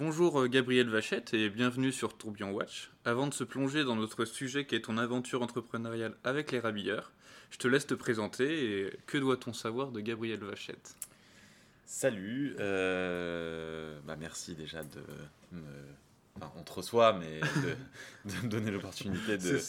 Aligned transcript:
Bonjour 0.00 0.40
euh, 0.40 0.48
Gabriel 0.48 0.88
Vachette 0.88 1.34
et 1.34 1.50
bienvenue 1.50 1.92
sur 1.92 2.16
Tourbillon 2.16 2.52
Watch. 2.52 2.90
Avant 3.04 3.26
de 3.26 3.34
se 3.34 3.44
plonger 3.44 3.84
dans 3.84 3.96
notre 3.96 4.24
sujet 4.24 4.64
qui 4.64 4.74
est 4.74 4.80
ton 4.80 4.96
aventure 4.96 5.42
entrepreneuriale 5.42 6.16
avec 6.24 6.52
les 6.52 6.58
rabilleurs, 6.58 7.12
je 7.50 7.58
te 7.58 7.68
laisse 7.68 7.86
te 7.86 7.92
présenter 7.92 8.86
et 8.86 8.98
que 9.06 9.18
doit-on 9.18 9.52
savoir 9.52 9.92
de 9.92 10.00
Gabriel 10.00 10.42
Vachette? 10.42 10.96
Salut, 11.84 12.56
euh, 12.60 14.00
bah 14.06 14.16
merci 14.18 14.54
déjà 14.54 14.82
de 14.82 15.02
me... 15.52 15.60
Enfin, 16.36 16.50
on 16.56 16.62
te 16.62 16.72
reçoit, 16.72 17.12
mais 17.12 17.40
de, 17.40 17.76
de 18.30 18.42
me 18.42 18.48
donner 18.48 18.70
l'opportunité 18.70 19.36
de, 19.36 19.60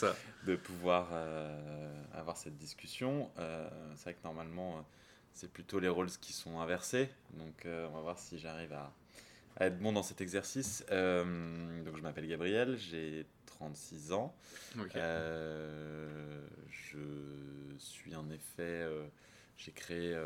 de 0.45 0.55
pouvoir 0.55 1.09
euh, 1.11 2.03
avoir 2.13 2.37
cette 2.37 2.57
discussion. 2.57 3.29
Euh, 3.37 3.69
c'est 3.97 4.03
vrai 4.03 4.13
que 4.13 4.23
normalement, 4.23 4.87
c'est 5.33 5.51
plutôt 5.51 5.79
les 5.79 5.89
rôles 5.89 6.09
qui 6.21 6.31
sont 6.31 6.61
inversés, 6.61 7.09
donc 7.33 7.65
on 7.65 7.93
va 7.95 7.99
voir 7.99 8.17
si 8.17 8.39
j'arrive 8.39 8.71
à, 8.71 8.93
à 9.57 9.67
être 9.67 9.79
bon 9.79 9.93
dans 9.93 10.03
cet 10.03 10.21
exercice. 10.21 10.85
Euh, 10.91 11.83
donc 11.83 11.97
je 11.97 12.01
m'appelle 12.01 12.27
Gabriel, 12.27 12.77
j'ai 12.77 13.25
36 13.45 14.11
ans. 14.13 14.35
Euh, 14.95 16.47
je 16.69 16.97
suis 17.77 18.15
en 18.15 18.29
effet, 18.29 18.61
euh, 18.61 19.05
j'ai 19.57 19.71
créé 19.71 20.17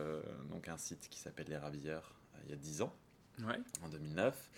donc 0.49 0.67
un 0.67 0.77
site 0.77 1.07
qui 1.09 1.19
s'appelle 1.19 1.47
Les 1.47 1.57
Ravilleurs 1.57 2.13
il 2.45 2.51
y 2.51 2.53
a 2.53 2.57
10 2.57 2.81
ans, 2.83 2.93
en 3.83 3.89
2009. 3.89 4.49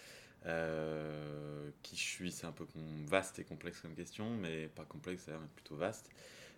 qui 1.83 1.95
je 1.95 2.01
suis, 2.01 2.31
c'est 2.31 2.45
un 2.47 2.51
peu 2.51 2.65
vaste 3.05 3.39
et 3.39 3.43
complexe 3.43 3.79
comme 3.81 3.95
question, 3.95 4.29
mais 4.29 4.67
pas 4.67 4.83
complexe, 4.83 5.23
c'est 5.25 5.33
plutôt 5.55 5.75
vaste. 5.75 6.09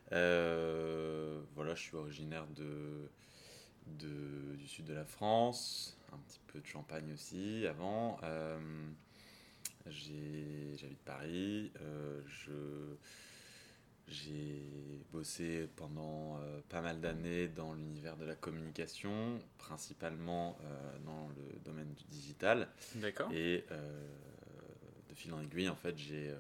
voilà, 0.10 1.76
je 1.76 1.82
suis 1.82 1.96
originaire 1.96 2.48
de, 2.56 3.10
de, 3.86 4.56
du 4.56 4.68
sud 4.68 4.86
de 4.86 4.94
la 4.94 5.06
France, 5.06 5.99
un 6.14 6.18
petit 6.28 6.40
peu 6.48 6.60
de 6.60 6.66
Champagne 6.66 7.12
aussi 7.14 7.66
avant. 7.68 8.18
Euh, 8.24 8.60
J'habite 9.92 11.00
Paris. 11.04 11.72
Euh, 11.82 12.22
j'ai 14.08 15.04
bossé 15.12 15.68
pendant 15.76 16.38
euh, 16.38 16.62
pas 16.70 16.82
mal 16.82 17.00
d'années 17.00 17.48
dans 17.48 17.74
l'univers 17.74 18.18
de 18.18 18.26
la 18.26 18.36
communication, 18.36 19.40
principalement 19.58 20.58
euh, 20.64 20.98
dans 21.06 21.30
le 21.30 21.60
domaine 21.60 21.94
du 21.94 22.04
digital. 22.06 22.68
D'accord. 22.96 23.32
Et 23.32 23.66
de 25.10 25.16
fil 25.16 25.34
en 25.34 25.42
aiguille, 25.42 25.70
en 25.70 25.76
fait, 25.76 25.98
j'ai 25.98 26.34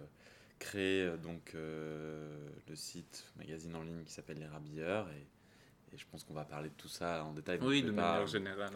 créé 0.58 1.10
donc 1.18 1.54
le 1.54 2.76
site 2.76 3.26
magazine 3.38 3.76
en 3.76 3.84
ligne 3.84 4.04
qui 4.04 4.12
s'appelle 4.12 4.40
Les 4.40 4.48
Rabilleurs 4.48 5.08
et, 5.10 5.26
je 5.98 6.06
pense 6.12 6.24
qu'on 6.24 6.36
va 6.36 6.46
parler 6.46 6.70
de 6.70 6.76
tout 6.76 6.88
ça 6.88 7.26
en 7.26 7.34
détail. 7.34 7.58
Oui, 7.64 7.82
de 7.82 7.90
manière 7.90 8.28
générale. 8.28 8.72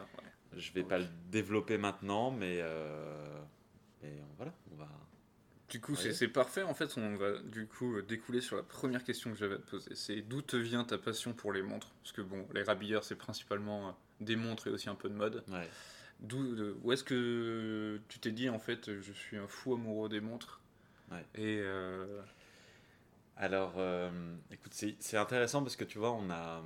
Je 0.57 0.71
vais 0.73 0.83
pas 0.83 0.99
le 0.99 1.07
développer 1.31 1.77
maintenant, 1.77 2.31
mais, 2.31 2.59
euh, 2.61 3.41
voilà, 4.37 4.53
on 4.71 4.75
va. 4.75 4.87
Du 5.69 5.81
coup, 5.81 5.95
c'est 5.95 6.27
parfait. 6.27 6.61
En 6.61 6.73
fait, 6.75 6.97
on 6.97 7.15
va 7.15 7.39
du 7.39 7.65
coup 7.65 8.01
découler 8.01 8.41
sur 8.41 8.55
la 8.55 8.63
première 8.63 9.03
question 9.03 9.31
que 9.31 9.37
j'avais 9.37 9.55
à 9.55 9.57
te 9.57 9.69
poser. 9.69 9.95
C'est 9.95 10.21
d'où 10.21 10.41
te 10.41 10.55
vient 10.55 10.83
ta 10.83 10.99
passion 10.99 11.33
pour 11.33 11.51
les 11.51 11.63
montres? 11.63 11.91
Parce 12.03 12.11
que 12.11 12.21
bon, 12.21 12.47
les 12.53 12.61
rabilleurs, 12.61 13.03
c'est 13.03 13.15
principalement 13.15 13.87
euh, 13.87 13.91
des 14.21 14.35
montres 14.35 14.67
et 14.67 14.69
aussi 14.69 14.89
un 14.89 14.95
peu 14.95 15.09
de 15.09 15.15
mode. 15.15 15.43
Ouais. 15.47 15.67
D'où, 16.19 16.75
où 16.83 16.91
est-ce 16.91 17.03
que 17.03 17.99
tu 18.07 18.19
t'es 18.19 18.31
dit 18.31 18.49
en 18.49 18.59
fait, 18.59 18.99
je 19.01 19.11
suis 19.11 19.37
un 19.37 19.47
fou 19.47 19.73
amoureux 19.73 20.09
des 20.09 20.21
montres? 20.21 20.61
Ouais. 21.11 21.25
Et 21.35 21.59
euh, 21.59 22.21
alors, 23.35 23.73
écoute, 24.51 24.73
c'est 24.73 25.17
intéressant 25.17 25.63
parce 25.63 25.75
que 25.75 25.85
tu 25.85 25.97
vois, 25.97 26.11
on 26.11 26.29
a 26.29 26.63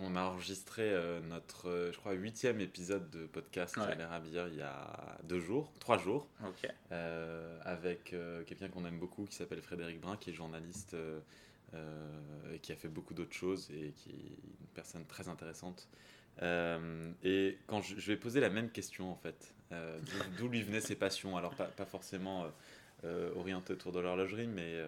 on 0.00 0.16
a 0.16 0.22
enregistré 0.22 0.82
euh, 0.82 1.20
notre, 1.20 1.68
euh, 1.68 1.92
je 1.92 1.98
crois, 1.98 2.12
huitième 2.12 2.60
épisode 2.60 3.10
de 3.10 3.26
podcast 3.26 3.76
ouais. 3.76 3.96
Il 4.50 4.56
y 4.56 4.62
a 4.62 5.18
deux 5.24 5.40
jours, 5.40 5.72
trois 5.80 5.98
jours, 5.98 6.28
euh, 6.92 7.58
avec 7.64 8.14
quelqu'un 8.46 8.68
qu'on 8.68 8.84
aime 8.84 8.98
beaucoup 8.98 9.24
qui 9.24 9.34
s'appelle 9.34 9.60
Frédéric 9.60 10.00
Brun, 10.00 10.16
qui 10.16 10.30
est 10.30 10.34
journaliste 10.34 10.96
et 12.52 12.58
qui 12.60 12.72
a 12.72 12.76
fait 12.76 12.88
beaucoup 12.88 13.14
d'autres 13.14 13.34
choses 13.34 13.70
et 13.70 13.92
qui 13.92 14.10
est 14.10 14.60
une 14.60 14.68
personne 14.74 15.04
très 15.06 15.28
intéressante. 15.28 15.88
et 16.40 17.58
quand 17.66 17.82
je, 17.82 17.94
vais 17.94 18.16
poser 18.16 18.40
la 18.40 18.50
même 18.50 18.70
question 18.70 19.10
en 19.10 19.16
fait, 19.16 19.54
d'où 20.38 20.48
lui 20.48 20.62
venaient 20.62 20.80
ses 20.80 20.96
passions, 20.96 21.36
alors 21.36 21.54
pas, 21.54 21.66
pas 21.66 21.86
forcément 21.86 22.46
orienté 23.36 23.72
autour 23.72 23.92
de 23.92 24.00
l'horlogerie, 24.00 24.46
mais 24.46 24.80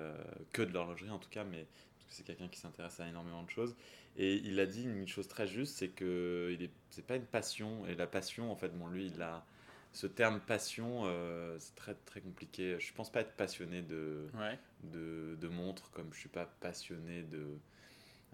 que 0.52 0.62
de 0.62 0.72
l'horlogerie 0.72 1.10
en 1.10 1.18
tout 1.18 1.30
cas, 1.30 1.44
mais 1.44 1.66
que 2.10 2.16
c'est 2.16 2.24
quelqu'un 2.24 2.48
qui 2.48 2.58
s'intéresse 2.60 3.00
à 3.00 3.08
énormément 3.08 3.42
de 3.42 3.50
choses. 3.50 3.74
Et 4.16 4.34
il 4.36 4.60
a 4.60 4.66
dit 4.66 4.84
une 4.84 5.08
chose 5.08 5.28
très 5.28 5.46
juste, 5.46 5.76
c'est 5.78 5.88
que 5.88 6.50
il 6.52 6.62
est, 6.64 6.70
c'est 6.90 7.06
pas 7.06 7.16
une 7.16 7.24
passion. 7.26 7.86
Et 7.86 7.94
la 7.94 8.06
passion, 8.06 8.52
en 8.52 8.56
fait, 8.56 8.76
bon, 8.76 8.88
lui, 8.88 9.06
il 9.06 9.22
a 9.22 9.46
ce 9.92 10.06
terme 10.06 10.40
passion, 10.40 11.02
euh, 11.06 11.56
c'est 11.58 11.74
très 11.74 11.94
très 11.94 12.20
compliqué. 12.20 12.76
Je 12.78 12.92
pense 12.94 13.10
pas 13.10 13.20
être 13.22 13.34
passionné 13.36 13.82
de 13.82 14.26
de, 14.84 15.36
de 15.40 15.48
montres, 15.48 15.90
comme 15.92 16.12
je 16.12 16.18
suis 16.20 16.28
pas 16.28 16.46
passionné 16.60 17.22
de 17.22 17.46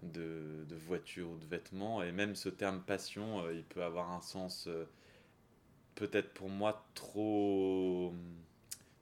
de, 0.03 0.65
de 0.69 0.75
voitures 0.75 1.29
ou 1.29 1.37
de 1.37 1.45
vêtements. 1.45 2.03
Et 2.03 2.11
même 2.11 2.35
ce 2.35 2.49
terme 2.49 2.81
passion, 2.83 3.43
euh, 3.45 3.53
il 3.53 3.63
peut 3.63 3.83
avoir 3.83 4.11
un 4.11 4.21
sens 4.21 4.67
euh, 4.67 4.85
peut-être 5.95 6.33
pour 6.33 6.49
moi 6.49 6.85
trop 6.95 8.13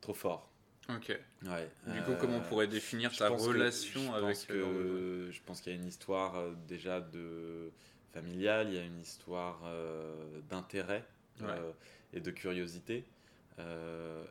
trop 0.01 0.13
fort. 0.13 0.49
Ok. 0.89 1.17
Ouais. 1.43 1.69
Du 1.87 2.01
coup, 2.03 2.13
comment 2.19 2.37
on 2.37 2.41
pourrait 2.41 2.67
définir 2.67 3.15
ta 3.15 3.29
relation 3.29 4.13
avec 4.13 4.37
que, 4.47 5.29
Je 5.31 5.41
pense 5.45 5.61
qu'il 5.61 5.73
y 5.73 5.75
a 5.75 5.79
une 5.79 5.87
histoire 5.87 6.35
euh, 6.35 6.53
déjà 6.67 7.01
de 7.01 7.71
familiale, 8.13 8.67
il 8.69 8.75
y 8.75 8.79
a 8.79 8.83
une 8.83 8.99
histoire 8.99 9.61
euh, 9.65 10.41
d'intérêt 10.49 11.03
euh, 11.41 11.71
et 12.13 12.21
de 12.21 12.31
curiosité. 12.31 13.03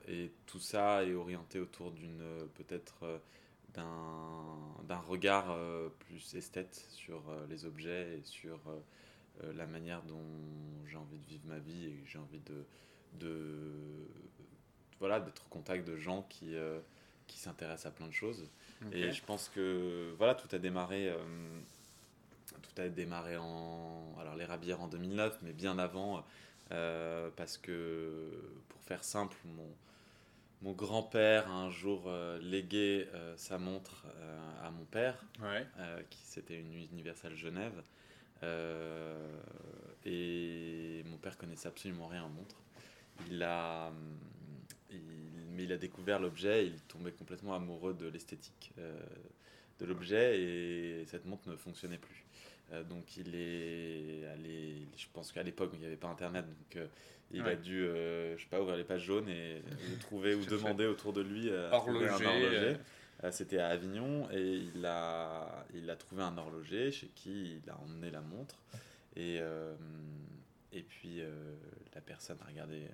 et 0.08 0.32
tout 0.46 0.60
ça 0.60 1.04
est 1.04 1.14
orienté 1.14 1.58
autour 1.58 1.90
d'une 1.90 2.22
peut-être 2.54 3.20
d'un 3.74 4.98
regard 5.06 5.56
plus 5.98 6.34
esthète 6.34 6.86
sur 6.88 7.22
les 7.50 7.64
objets 7.64 8.18
et 8.18 8.22
sur 8.22 8.58
la 9.42 9.66
manière 9.66 10.02
dont 10.02 10.24
j'ai 10.86 10.96
envie 10.96 11.18
de 11.18 11.26
vivre 11.26 11.46
ma 11.46 11.58
vie 11.58 11.86
et 11.86 12.02
j'ai 12.06 12.18
envie 12.18 12.40
de, 12.40 12.64
de 13.18 14.08
voilà, 15.00 15.20
d'être 15.20 15.42
au 15.46 15.48
contact 15.48 15.86
de 15.86 15.96
gens 15.96 16.26
qui, 16.28 16.54
euh, 16.56 16.78
qui 17.26 17.38
s'intéressent 17.38 17.86
à 17.86 17.90
plein 17.94 18.08
de 18.08 18.12
choses. 18.12 18.48
Et 18.92 19.12
je 19.12 19.22
pense 19.24 19.48
que 19.48 20.12
voilà, 20.18 20.34
tout 20.34 20.48
a 20.54 20.58
démarré, 20.58 21.08
euh, 21.08 21.16
tout 22.60 22.82
a 22.82 22.88
démarré 22.88 23.38
en, 23.38 24.14
alors 24.20 24.36
les 24.36 24.44
rabières 24.44 24.82
en 24.82 24.88
2009, 24.88 25.38
mais 25.40 25.52
bien 25.52 25.78
avant, 25.78 26.22
euh, 26.70 27.30
parce 27.34 27.56
que 27.56 28.30
pour 28.68 28.82
faire 28.82 29.02
simple, 29.02 29.38
mon, 29.46 29.70
mon 30.60 30.72
grand-père 30.72 31.48
a 31.50 31.54
un 31.54 31.70
jour 31.70 32.10
légué 32.42 33.08
sa 33.36 33.56
montre 33.56 34.04
à 34.62 34.70
mon 34.70 34.84
père, 34.84 35.24
qui 36.10 36.20
c'était 36.24 36.60
une 36.60 36.74
Universal 36.92 37.34
Genève. 37.34 37.82
et 40.04 41.02
mon 41.06 41.16
père 41.16 41.38
connaissait 41.38 41.68
absolument 41.68 42.08
rien 42.08 42.24
en 42.24 42.28
montre. 42.28 42.56
Il 43.30 43.42
a, 43.42 43.92
mais 45.54 45.64
il 45.64 45.72
a 45.72 45.76
découvert 45.76 46.20
l'objet, 46.20 46.66
il 46.66 46.80
tombait 46.82 47.12
complètement 47.12 47.54
amoureux 47.54 47.94
de 47.94 48.06
l'esthétique 48.08 48.72
euh, 48.78 48.98
de 49.78 49.86
l'objet 49.86 50.40
et 50.40 51.04
cette 51.06 51.24
montre 51.24 51.48
ne 51.48 51.56
fonctionnait 51.56 51.98
plus. 51.98 52.24
Euh, 52.72 52.82
donc 52.82 53.16
il 53.16 53.34
est 53.34 54.26
allé, 54.26 54.86
je 54.96 55.06
pense 55.12 55.32
qu'à 55.32 55.42
l'époque 55.42 55.70
il 55.74 55.80
n'y 55.80 55.86
avait 55.86 55.96
pas 55.96 56.08
internet, 56.08 56.44
donc 56.46 56.76
euh, 56.76 56.86
il 57.32 57.42
a 57.42 57.56
dû, 57.56 57.80
je 57.80 58.36
sais 58.38 58.48
pas, 58.48 58.60
ouvrir 58.60 58.76
les 58.76 58.84
pages 58.84 59.02
jaunes 59.02 59.28
et 59.28 59.62
trouver 60.00 60.34
ou 60.34 60.44
demander 60.44 60.86
autour 60.86 61.12
de 61.12 61.20
lui 61.20 61.50
horloger. 61.72 62.08
un 62.08 62.26
horloger. 62.26 62.76
C'était 63.30 63.58
à 63.58 63.68
Avignon 63.68 64.28
et 64.30 64.42
il 64.42 64.84
a, 64.84 65.66
il 65.74 65.88
a 65.88 65.96
trouvé 65.96 66.22
un 66.22 66.36
horloger 66.36 66.92
chez 66.92 67.08
qui 67.08 67.60
il 67.64 67.70
a 67.70 67.78
emmené 67.78 68.10
la 68.10 68.20
montre 68.20 68.62
et, 69.16 69.40
et 70.72 70.82
puis 70.82 71.22
la 71.94 72.00
personne 72.02 72.36
a 72.44 72.48
regardé 72.48 72.86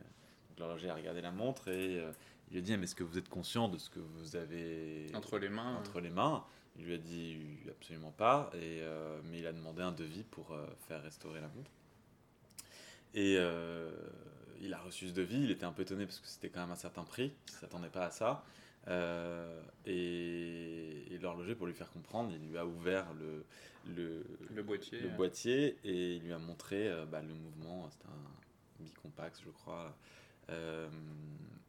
l'horloger 0.60 0.90
a 0.90 0.94
regardé 0.94 1.20
la 1.20 1.32
montre 1.32 1.68
et 1.68 1.98
euh, 1.98 2.12
il 2.50 2.54
lui 2.54 2.58
a 2.58 2.62
dit 2.62 2.76
Mais 2.76 2.84
est-ce 2.84 2.94
que 2.94 3.04
vous 3.04 3.18
êtes 3.18 3.28
conscient 3.28 3.68
de 3.68 3.78
ce 3.78 3.90
que 3.90 4.00
vous 4.00 4.36
avez 4.36 5.06
entre 5.14 5.38
les 5.38 5.48
mains 5.48 5.76
entre 5.76 6.00
les 6.00 6.10
mains? 6.10 6.44
Il 6.76 6.84
lui 6.84 6.94
a 6.94 6.98
dit 6.98 7.38
Absolument 7.68 8.10
pas. 8.12 8.50
Et, 8.54 8.80
euh, 8.82 9.20
mais 9.24 9.38
il 9.38 9.46
a 9.46 9.52
demandé 9.52 9.82
un 9.82 9.92
devis 9.92 10.24
pour 10.24 10.52
euh, 10.52 10.66
faire 10.88 11.02
restaurer 11.02 11.40
la 11.40 11.48
montre. 11.48 11.70
Et 13.14 13.38
il 14.62 14.74
a 14.74 14.78
reçu 14.78 15.08
ce 15.08 15.12
devis. 15.12 15.42
Il 15.42 15.50
était 15.50 15.64
un 15.64 15.72
peu 15.72 15.82
étonné 15.82 16.06
parce 16.06 16.20
que 16.20 16.28
c'était 16.28 16.48
quand 16.48 16.60
même 16.60 16.70
un 16.70 16.76
certain 16.76 17.04
prix. 17.04 17.32
Il 17.48 17.54
ne 17.54 17.58
s'attendait 17.58 17.88
pas 17.88 18.06
à 18.06 18.10
ça. 18.10 18.44
et, 19.86 21.18
l'horloger, 21.20 21.54
pour 21.54 21.66
lui 21.66 21.74
faire 21.74 21.90
comprendre, 21.90 22.32
il 22.32 22.48
lui 22.48 22.56
a 22.56 22.64
ouvert 22.64 23.06
le, 23.12 23.44
le, 23.94 24.24
le 24.54 24.62
boîtier, 24.62 25.00
le 25.00 25.08
boîtier 25.10 25.76
et 25.84 26.16
il 26.16 26.22
lui 26.22 26.32
a 26.32 26.38
montré 26.38 26.90
bah, 27.10 27.20
le 27.20 27.34
mouvement. 27.34 27.90
C'était 27.90 28.06
un 28.06 28.84
bicompax, 28.84 29.42
je 29.44 29.50
crois. 29.50 29.94
Euh, 30.50 30.88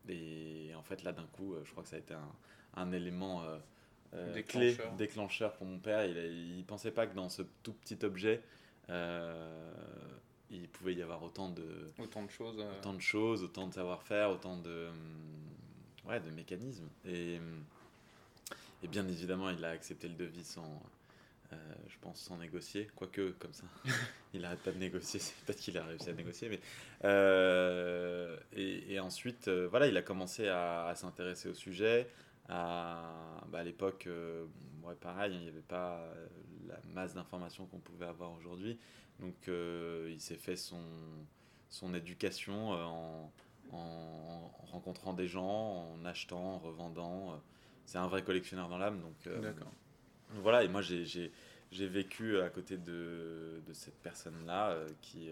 et 0.10 0.72
en 0.76 0.84
fait, 0.84 1.04
là, 1.04 1.12
d'un 1.12 1.28
coup, 1.34 1.54
euh, 1.54 1.62
je 1.66 1.72
crois 1.72 1.84
que 1.84 1.90
ça 1.90 1.96
a 1.96 2.00
été 2.00 2.14
un, 2.14 2.32
un 2.76 2.92
élément 2.92 3.44
euh, 4.14 4.34
déclencheur. 4.34 4.76
clé, 4.76 4.98
déclencheur 4.98 5.54
pour 5.54 5.68
mon 5.68 5.80
père. 5.80 6.06
Il 6.06 6.58
ne 6.58 6.64
pensait 6.64 6.92
pas 6.92 7.08
que 7.08 7.16
dans 7.16 7.30
ce 7.30 7.44
tout 7.64 7.74
petit 7.74 8.04
objet, 8.04 8.42
il 10.52 10.68
pouvait 10.70 10.94
y 10.94 11.02
avoir 11.02 11.24
autant 11.24 11.50
de 11.50 11.92
autant 11.98 12.24
de 12.24 12.30
choses 12.30 12.58
euh. 12.60 12.78
autant 12.78 12.94
de 12.94 13.00
choses 13.02 13.44
autant 13.44 13.68
de 13.68 13.74
savoir-faire 13.74 14.30
autant 14.30 14.58
de 14.58 14.90
ouais 16.06 16.20
de 16.20 16.30
mécanismes 16.30 16.90
et 17.06 17.40
et 18.84 18.88
bien 18.88 19.08
évidemment 19.08 19.50
il 19.50 19.64
a 19.64 19.70
accepté 19.70 20.10
le 20.10 20.16
devis 20.16 20.44
sans 20.44 20.84
euh, 21.54 21.56
je 21.88 21.98
pense 22.00 22.20
sans 22.20 22.38
négocier 22.38 22.90
quoique 22.96 23.32
comme 23.32 23.54
ça 23.54 23.66
il 24.34 24.44
arrête 24.46 24.60
pas 24.60 24.72
de 24.72 24.78
négocier 24.78 25.20
c'est 25.22 25.36
peut-être 25.46 25.60
qu'il 25.60 25.78
a 25.78 25.84
réussi 25.84 26.10
à 26.10 26.14
négocier 26.14 26.50
mais 26.50 26.60
euh, 27.04 28.38
et, 28.54 29.00
ensuite 29.00 29.50
voilà 29.50 29.88
il 29.88 29.98
a 29.98 30.02
commencé 30.02 30.48
à, 30.48 30.92
s'intéresser 30.96 31.50
au 31.50 31.54
sujet 31.54 32.08
à, 32.50 33.44
bah, 33.50 33.64
l'époque 33.64 34.08
ouais, 34.84 34.96
pareil 34.96 35.34
il 35.36 35.42
n'y 35.42 35.48
avait 35.48 35.62
pas 35.62 36.06
la 36.68 36.80
masse 36.94 37.14
d'informations 37.14 37.66
qu'on 37.66 37.80
pouvait 37.80 38.08
avoir 38.08 38.32
aujourd'hui 38.34 38.78
donc 39.22 39.48
euh, 39.48 40.10
il 40.12 40.20
s'est 40.20 40.36
fait 40.36 40.56
son, 40.56 40.82
son 41.70 41.94
éducation 41.94 42.74
euh, 42.74 42.84
en, 42.84 43.32
en, 43.72 44.52
rencontrant 44.72 45.14
des 45.14 45.28
gens, 45.28 45.94
en 45.94 46.06
achetant, 46.06 46.56
en 46.56 46.60
revendant. 46.60 47.34
Euh. 47.34 47.36
C'est 47.86 48.00
un 48.00 48.08
vrai 48.08 48.24
collectionneur 48.24 48.68
dans 48.68 48.78
l'âme. 48.78 49.00
Donc, 49.02 49.28
voilà, 50.36 50.64
et 50.64 50.68
moi 50.68 50.82
j'ai 50.82 51.88
vécu 51.88 52.40
à 52.40 52.50
côté 52.50 52.78
de, 52.78 53.62
de 53.66 53.74
cette 53.74 54.00
personne-là 54.02 54.78
qui, 55.02 55.30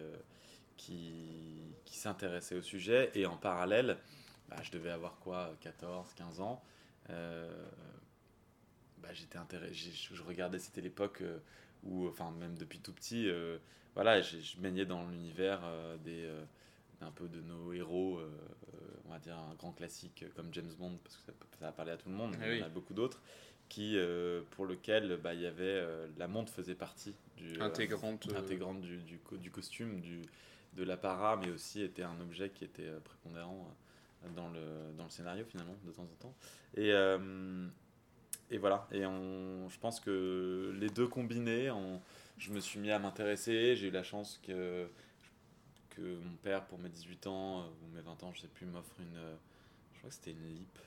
qui, 0.78 1.74
qui 1.86 1.98
s'intéressait 1.98 2.56
au 2.56 2.62
sujet. 2.62 3.12
Et 3.16 3.26
en 3.26 3.38
parallèle, 3.38 3.98
bah, 4.50 4.58
je 4.64 4.72
devais 4.72 4.92
avoir 4.92 5.20
quoi, 5.20 5.54
14, 5.62 6.14
15 6.14 6.42
ans. 6.42 6.62
Bah, 7.08 7.14
j'étais 9.14 9.38
intéressé, 9.38 9.92
je, 9.92 10.24
regardais, 10.24 10.60
c'était 10.60 10.82
l'époque 10.82 11.24
où, 11.84 12.08
enfin 12.08 12.32
même 12.32 12.58
depuis 12.58 12.80
tout 12.80 12.94
petit, 12.94 13.30
voilà, 13.96 14.22
je, 14.22 14.40
je 14.40 14.58
baignais 14.58 14.86
dans 14.86 15.08
l'univers 15.10 15.62
euh, 15.64 15.98
des 15.98 16.24
euh, 16.24 16.44
un 17.02 17.12
peu 17.12 17.28
de 17.28 17.42
nos 17.42 17.74
héros, 17.74 18.20
euh, 18.20 18.30
on 19.06 19.12
va 19.12 19.20
dire 19.20 19.38
un 19.38 19.56
grand 19.56 19.72
classique 19.72 20.26
comme 20.36 20.54
James 20.54 20.72
Bond, 20.78 20.98
parce 21.04 21.18
que 21.18 21.24
ça, 21.24 21.34
ça 21.60 21.68
a 21.68 21.72
parlé 21.72 21.92
à 21.92 21.98
tout 21.98 22.10
le 22.10 22.16
monde, 22.16 22.36
mais 22.40 22.46
ah 22.46 22.54
il 22.54 22.60
y 22.60 22.64
en 22.64 22.68
a 22.68 22.70
beaucoup 22.70 22.94
d'autres, 22.94 23.22
qui, 23.70 23.98
pour 24.52 24.66
lequel 24.66 25.18
bah, 25.24 25.34
il 25.34 25.42
y 25.42 25.46
avait, 25.46 25.86
la 26.18 26.28
montre 26.28 26.52
faisait 26.52 26.76
partie 26.76 27.14
du, 27.38 27.62
intégrante, 27.62 28.28
intégrante 28.36 28.82
du, 28.82 28.98
du, 28.98 29.20
du, 29.38 29.52
costume, 29.52 30.02
du, 30.02 30.22
de 30.74 30.84
l'apparat, 30.84 31.38
mais 31.38 31.52
aussi 31.52 31.82
était 31.84 32.04
un 32.04 32.20
objet 32.20 32.50
qui 32.50 32.66
était 32.66 32.90
prépondérant 33.04 33.72
dans 34.36 34.50
le, 34.50 34.60
dans 34.98 35.06
le 35.06 35.10
scénario 35.10 35.46
finalement, 35.46 35.76
de 35.86 35.92
temps 35.92 36.04
en 36.04 36.22
temps. 36.22 36.34
Et, 36.76 36.92
et 38.52 38.58
voilà, 38.58 38.88
et 38.92 39.06
on, 39.06 39.70
je 39.70 39.78
pense 39.80 40.00
que 40.00 40.76
les 40.80 40.90
deux 40.90 41.08
combinés, 41.08 41.70
on, 41.70 42.02
je 42.40 42.52
me 42.52 42.60
suis 42.60 42.80
mis 42.80 42.90
à 42.90 42.98
m'intéresser. 42.98 43.76
J'ai 43.76 43.90
eu 43.90 43.92
la 43.92 44.04
chance 44.04 44.40
que, 44.42 44.88
que 45.92 46.02
mon 46.02 46.36
père, 46.38 46.66
pour 46.66 46.80
mes 46.80 46.90
18 46.90 47.28
ans 47.28 47.62
euh, 47.62 47.64
ou 47.84 47.96
mes 47.96 48.02
20 48.02 48.24
ans, 48.24 48.34
je 48.34 48.42
sais 48.42 48.48
plus, 48.48 48.66
m'offre 48.66 48.96
une. 49.00 49.18
Euh, 49.18 49.36
je 49.94 50.00
crois 50.00 50.10
que 50.10 50.16
c'était 50.16 50.32
une 50.32 50.56
Leap 50.56 50.80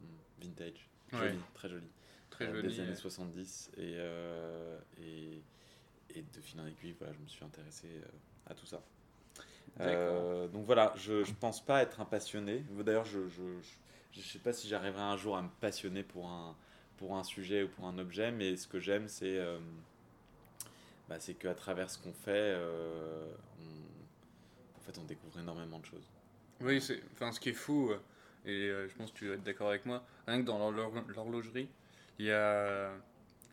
hmm, 0.00 0.82
Jolie, 1.12 1.38
très. 1.54 1.68
Très 2.30 2.46
euh. 2.46 2.62
Des 2.62 2.80
années 2.80 2.94
70. 2.94 3.72
Et, 3.76 3.96
et, 5.00 5.42
et, 6.14 6.22
de 6.22 6.40
fil 6.40 6.60
en 6.60 6.66
aiguille, 6.66 6.94
voilà, 6.98 7.12
je 7.12 7.18
me 7.18 7.28
suis 7.28 7.44
intéressé 7.44 7.88
à 8.46 8.54
tout 8.54 8.66
ça. 8.66 8.82
donc 9.78 10.64
voilà, 10.64 10.94
je 10.96 11.14
ne 11.14 11.34
pense 11.40 11.64
pas 11.64 11.82
être 11.82 12.00
un 12.00 12.04
passionné. 12.04 12.64
D'ailleurs, 12.84 13.04
je 13.04 13.20
ne 13.20 13.28
je, 13.28 13.42
je, 13.60 14.20
je, 14.20 14.26
sais 14.26 14.38
pas 14.38 14.52
si 14.52 14.68
j'arriverai 14.68 15.02
un 15.02 15.16
jour 15.16 15.36
à 15.36 15.42
me 15.42 15.50
passionner 15.60 16.02
pour 16.02 16.28
un, 16.28 16.56
pour 16.96 17.16
un 17.16 17.24
sujet 17.24 17.64
ou 17.64 17.68
pour 17.68 17.86
un 17.86 17.98
objet, 17.98 18.32
mais 18.32 18.56
ce 18.56 18.66
que 18.66 18.80
j'aime, 18.80 19.08
c'est 19.08 19.38
bah, 21.12 21.18
c'est 21.20 21.34
qu'à 21.34 21.54
travers 21.54 21.90
ce 21.90 21.98
qu'on 21.98 22.14
fait, 22.14 22.54
euh, 22.56 23.26
on, 23.60 24.78
en 24.78 24.80
fait, 24.80 24.98
on 24.98 25.04
découvre 25.04 25.38
énormément 25.38 25.78
de 25.78 25.84
choses. 25.84 26.08
Oui, 26.62 26.80
c'est, 26.80 27.02
enfin, 27.12 27.32
ce 27.32 27.38
qui 27.38 27.50
est 27.50 27.54
fou, 27.54 27.90
euh, 27.90 27.98
et 28.44 28.68
euh, 28.68 28.88
je 28.88 28.94
pense 28.94 29.12
que 29.12 29.18
tu 29.18 29.28
vas 29.28 29.34
être 29.34 29.42
d'accord 29.42 29.68
avec 29.68 29.86
moi, 29.86 30.04
rien 30.26 30.40
que 30.40 30.46
dans 30.46 30.70
l'horlogerie, 30.70 31.68
il 32.18 32.26
y 32.26 32.32
a, 32.32 32.90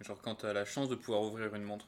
genre 0.01 0.21
quand 0.21 0.35
tu 0.35 0.45
as 0.45 0.53
la 0.53 0.65
chance 0.65 0.89
de 0.89 0.95
pouvoir 0.95 1.21
ouvrir 1.21 1.53
une 1.55 1.63
montre 1.63 1.87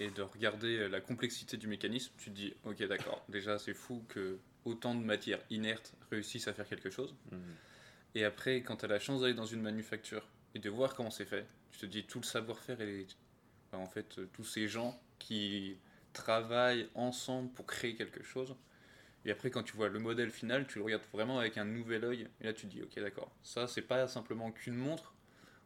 et 0.00 0.10
de 0.10 0.22
regarder 0.22 0.88
la 0.88 1.00
complexité 1.00 1.56
du 1.56 1.66
mécanisme, 1.66 2.12
tu 2.18 2.30
te 2.30 2.34
dis, 2.34 2.54
ok 2.64 2.82
d'accord, 2.84 3.24
déjà 3.28 3.58
c'est 3.58 3.74
fou 3.74 4.04
que 4.08 4.38
autant 4.64 4.94
de 4.94 5.04
matières 5.04 5.40
inertes 5.50 5.94
réussissent 6.10 6.48
à 6.48 6.52
faire 6.52 6.68
quelque 6.68 6.90
chose. 6.90 7.14
Mhm. 7.32 7.40
Et 8.14 8.24
après, 8.24 8.62
quand 8.62 8.76
tu 8.76 8.84
as 8.84 8.88
la 8.88 8.98
chance 8.98 9.20
d'aller 9.20 9.34
dans 9.34 9.46
une 9.46 9.62
manufacture 9.62 10.26
et 10.54 10.58
de 10.58 10.70
voir 10.70 10.94
comment 10.94 11.10
c'est 11.10 11.24
fait, 11.24 11.46
tu 11.72 11.80
te 11.80 11.86
dis 11.86 12.04
tout 12.04 12.20
le 12.20 12.24
savoir-faire 12.24 12.80
est 12.80 13.06
en 13.72 13.86
fait, 13.86 14.18
euh, 14.18 14.28
tous 14.32 14.44
ces 14.44 14.68
gens 14.68 14.98
qui 15.18 15.76
travaillent 16.12 16.88
ensemble 16.94 17.50
pour 17.50 17.66
créer 17.66 17.94
quelque 17.94 18.22
chose. 18.22 18.54
Et 19.24 19.30
après, 19.30 19.50
quand 19.50 19.62
tu 19.62 19.76
vois 19.76 19.88
le 19.88 19.98
modèle 19.98 20.30
final, 20.30 20.66
tu 20.66 20.78
le 20.78 20.84
regardes 20.84 21.02
vraiment 21.12 21.38
avec 21.38 21.58
un 21.58 21.64
nouvel 21.64 22.04
œil. 22.04 22.28
Et 22.40 22.44
là, 22.44 22.52
tu 22.52 22.66
te 22.66 22.72
dis, 22.72 22.82
ok, 22.82 22.98
d'accord, 23.00 23.30
ça, 23.42 23.66
c'est 23.66 23.82
pas 23.82 24.06
simplement 24.06 24.52
qu'une 24.52 24.76
montre 24.76 25.14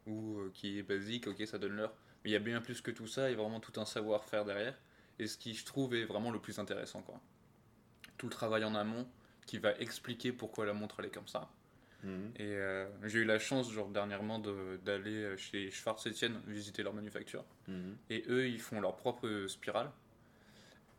ou 0.07 0.39
euh, 0.39 0.51
qui 0.53 0.79
est 0.79 0.83
basique, 0.83 1.27
ok, 1.27 1.45
ça 1.45 1.57
donne 1.57 1.73
l'heure. 1.73 1.93
Mais 2.23 2.31
il 2.31 2.33
y 2.33 2.35
a 2.35 2.39
bien 2.39 2.61
plus 2.61 2.81
que 2.81 2.91
tout 2.91 3.07
ça, 3.07 3.29
il 3.29 3.33
y 3.33 3.35
a 3.35 3.41
vraiment 3.41 3.59
tout 3.59 3.79
un 3.79 3.85
savoir-faire 3.85 4.45
derrière. 4.45 4.77
Et 5.19 5.27
ce 5.27 5.37
qui, 5.37 5.53
je 5.53 5.65
trouve, 5.65 5.93
est 5.93 6.05
vraiment 6.05 6.31
le 6.31 6.39
plus 6.39 6.59
intéressant. 6.59 7.01
Quoi. 7.01 7.21
Tout 8.17 8.27
le 8.27 8.31
travail 8.31 8.63
en 8.63 8.75
amont 8.75 9.07
qui 9.45 9.59
va 9.59 9.77
expliquer 9.79 10.31
pourquoi 10.31 10.65
la 10.65 10.73
montre 10.73 10.95
elle 10.99 11.05
est 11.05 11.13
comme 11.13 11.27
ça. 11.27 11.49
Mhm. 12.03 12.31
Et 12.37 12.41
euh, 12.43 12.87
j'ai 13.07 13.19
eu 13.19 13.25
la 13.25 13.39
chance, 13.39 13.71
genre, 13.71 13.89
dernièrement, 13.89 14.39
d'aller 14.39 15.23
euh, 15.23 15.37
chez 15.37 15.71
Schwarz 15.71 16.05
Etienne 16.05 16.41
visiter 16.47 16.83
leur 16.83 16.93
manufacture. 16.93 17.45
Mhm. 17.67 17.97
Et 18.09 18.23
eux, 18.27 18.47
ils 18.47 18.59
font 18.59 18.81
leur 18.81 18.95
propre 18.95 19.45
spirale. 19.47 19.91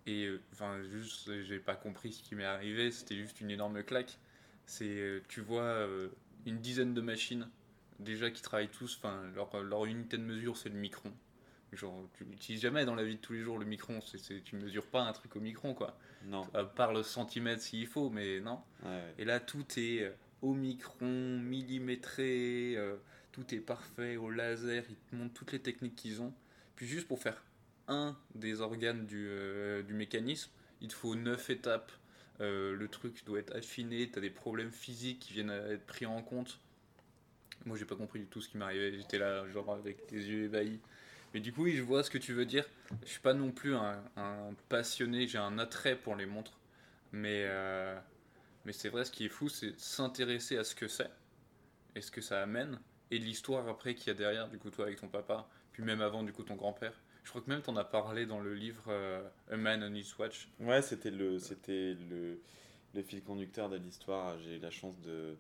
Et 0.07 0.27
euh, 0.27 0.41
enfin, 0.53 0.83
juste, 0.83 1.31
j'ai 1.43 1.59
pas 1.59 1.77
compris 1.77 2.13
ce 2.13 2.23
qui 2.23 2.35
m'est 2.35 2.45
arrivé, 2.45 2.91
c'était 2.91 3.17
juste 3.17 3.41
une 3.41 3.51
énorme 3.51 3.83
claque. 3.83 4.19
C'est, 4.67 5.23
tu 5.29 5.41
vois, 5.43 5.87
une 6.47 6.59
dizaine 6.59 6.95
de 6.95 7.03
machines, 7.03 7.49
déjà 7.99 8.31
qui 8.31 8.41
travaillent 8.41 8.69
tous, 8.69 8.97
enfin, 8.99 9.23
leur, 9.35 9.63
leur 9.63 9.85
unité 9.85 10.17
de 10.17 10.23
mesure, 10.23 10.57
c'est 10.57 10.71
le 10.71 10.77
micron. 10.77 11.13
Genre, 11.75 12.09
tu 12.17 12.25
n'utilises 12.25 12.63
jamais 12.63 12.87
dans 12.87 12.95
la 12.95 13.05
vie 13.05 13.17
de 13.17 13.21
tous 13.21 13.35
les 13.35 13.43
jours 13.43 13.59
le 13.59 13.67
micron, 13.67 14.01
c'est, 14.01 14.43
tu 14.43 14.57
mesures 14.57 14.87
pas 14.87 15.03
un 15.03 15.13
truc 15.13 15.37
au 15.37 15.41
micron, 15.41 15.75
quoi. 15.75 15.99
Non. 16.25 16.49
À 16.55 16.65
part 16.65 16.95
le 16.95 17.03
centimètre 17.03 17.61
s'il 17.61 17.87
faut, 17.87 18.09
mais 18.09 18.41
non. 18.41 18.61
Et 19.19 19.27
là, 19.27 19.39
tout 19.39 19.67
est 19.77 20.11
au 20.45 20.53
micron, 20.53 21.39
millimétré, 21.39 22.75
euh, 22.77 22.97
tout 23.33 23.55
est 23.55 23.61
parfait, 23.61 24.17
au 24.17 24.31
laser, 24.31 24.85
ils 24.91 24.97
te 24.97 25.17
montrent 25.17 25.33
toutes 25.33 25.53
les 25.53 25.59
techniques 25.59 25.97
qu'ils 25.97 26.21
ont. 26.21 26.35
Puis 26.77 26.87
juste 26.87 27.09
pour 27.09 27.19
faire 27.19 27.43
un 27.89 28.17
des 28.35 28.61
organes 28.61 29.07
du, 29.07 29.27
euh, 29.29 29.83
du 29.83 29.95
mécanisme, 29.95 30.51
il 30.81 30.89
te 30.89 30.95
faut 30.95 31.15
neuf 31.15 31.51
étapes. 31.51 31.93
Euh, 32.41 32.75
le 32.75 32.89
truc 32.89 33.25
doit 33.27 33.39
être 33.39 33.55
affiné, 33.55 34.11
tu 34.11 34.19
as 34.19 34.23
des 34.23 34.31
problèmes 34.31 34.73
physiques 34.73 35.21
qui 35.21 35.33
viennent 35.35 35.51
à 35.51 35.69
être 35.69 35.87
pris 35.87 36.07
en 36.07 36.23
compte. 36.23 36.59
Moi, 37.65 37.77
j'ai 37.77 37.85
pas 37.85 37.97
compris 37.97 38.21
du 38.21 38.27
tout 38.27 38.41
ce 38.41 38.49
qui 38.49 38.59
m'arrivait. 38.59 38.93
J'étais 38.97 39.19
là, 39.19 39.49
genre, 39.49 39.73
avec 39.73 40.11
les 40.11 40.29
yeux 40.29 40.45
ébahis. 40.45 40.81
Mais 41.33 41.41
du 41.41 41.53
coup, 41.53 41.65
oui, 41.65 41.77
je 41.77 41.83
vois 41.83 42.03
ce 42.03 42.11
que 42.11 42.19
tu 42.19 42.33
veux 42.33 42.47
dire. 42.47 42.65
Je 43.05 43.11
suis 43.11 43.21
pas 43.21 43.35
non 43.35 43.51
plus 43.51 43.75
un, 43.75 44.03
passionné, 44.69 45.27
j'ai 45.27 45.39
un 45.39 45.59
attrait 45.59 45.97
pour 45.97 46.17
les 46.17 46.27
montres. 46.27 46.59
Mais 47.13 47.49
mais 48.65 48.73
c'est 48.73 48.89
vrai, 48.89 49.05
ce 49.05 49.11
qui 49.11 49.27
est 49.27 49.31
fou, 49.31 49.49
c'est 49.49 49.79
s'intéresser 49.79 50.57
à 50.57 50.65
ce 50.65 50.75
que 50.75 50.89
c'est 50.89 51.11
et 51.95 52.01
ce 52.01 52.11
que 52.11 52.21
ça 52.21 52.43
amène 52.43 52.79
et 53.11 53.19
l'histoire 53.19 53.69
après 53.69 53.95
qu'il 53.95 54.09
y 54.09 54.11
a 54.11 54.15
derrière, 54.15 54.49
du 54.49 54.59
coup, 54.59 54.71
toi 54.71 54.87
avec 54.87 55.01
ton 55.01 55.09
papa, 55.09 55.49
puis 55.73 55.83
même 55.83 56.01
avant, 56.01 56.23
du 56.23 56.33
coup, 56.33 56.43
ton 56.43 56.57
grand-père. 56.57 56.95
Je 57.25 57.31
crois 57.31 57.41
que 57.41 57.51
même 57.51 57.63
tu 57.63 57.71
en 57.71 57.77
as 57.77 57.85
parlé 57.85 58.27
dans 58.27 58.41
le 58.41 58.55
livre 58.55 58.85
euh, 58.89 59.27
A 59.51 59.57
Man 59.57 59.83
on 59.83 59.95
His 59.95 60.15
Watch. 60.19 60.49
Ouais, 60.61 60.83
c'était 60.83 61.11
le, 61.11 61.39
c'était 61.39 61.97
le, 62.11 62.39
le 62.95 63.03
fil 63.03 63.23
conducteur 63.23 63.69
de 63.69 63.77
l'histoire. 63.77 64.39
J'ai 64.39 64.57
eu 64.57 64.61
la 64.61 64.71
chance 64.71 64.99
de 65.01 65.37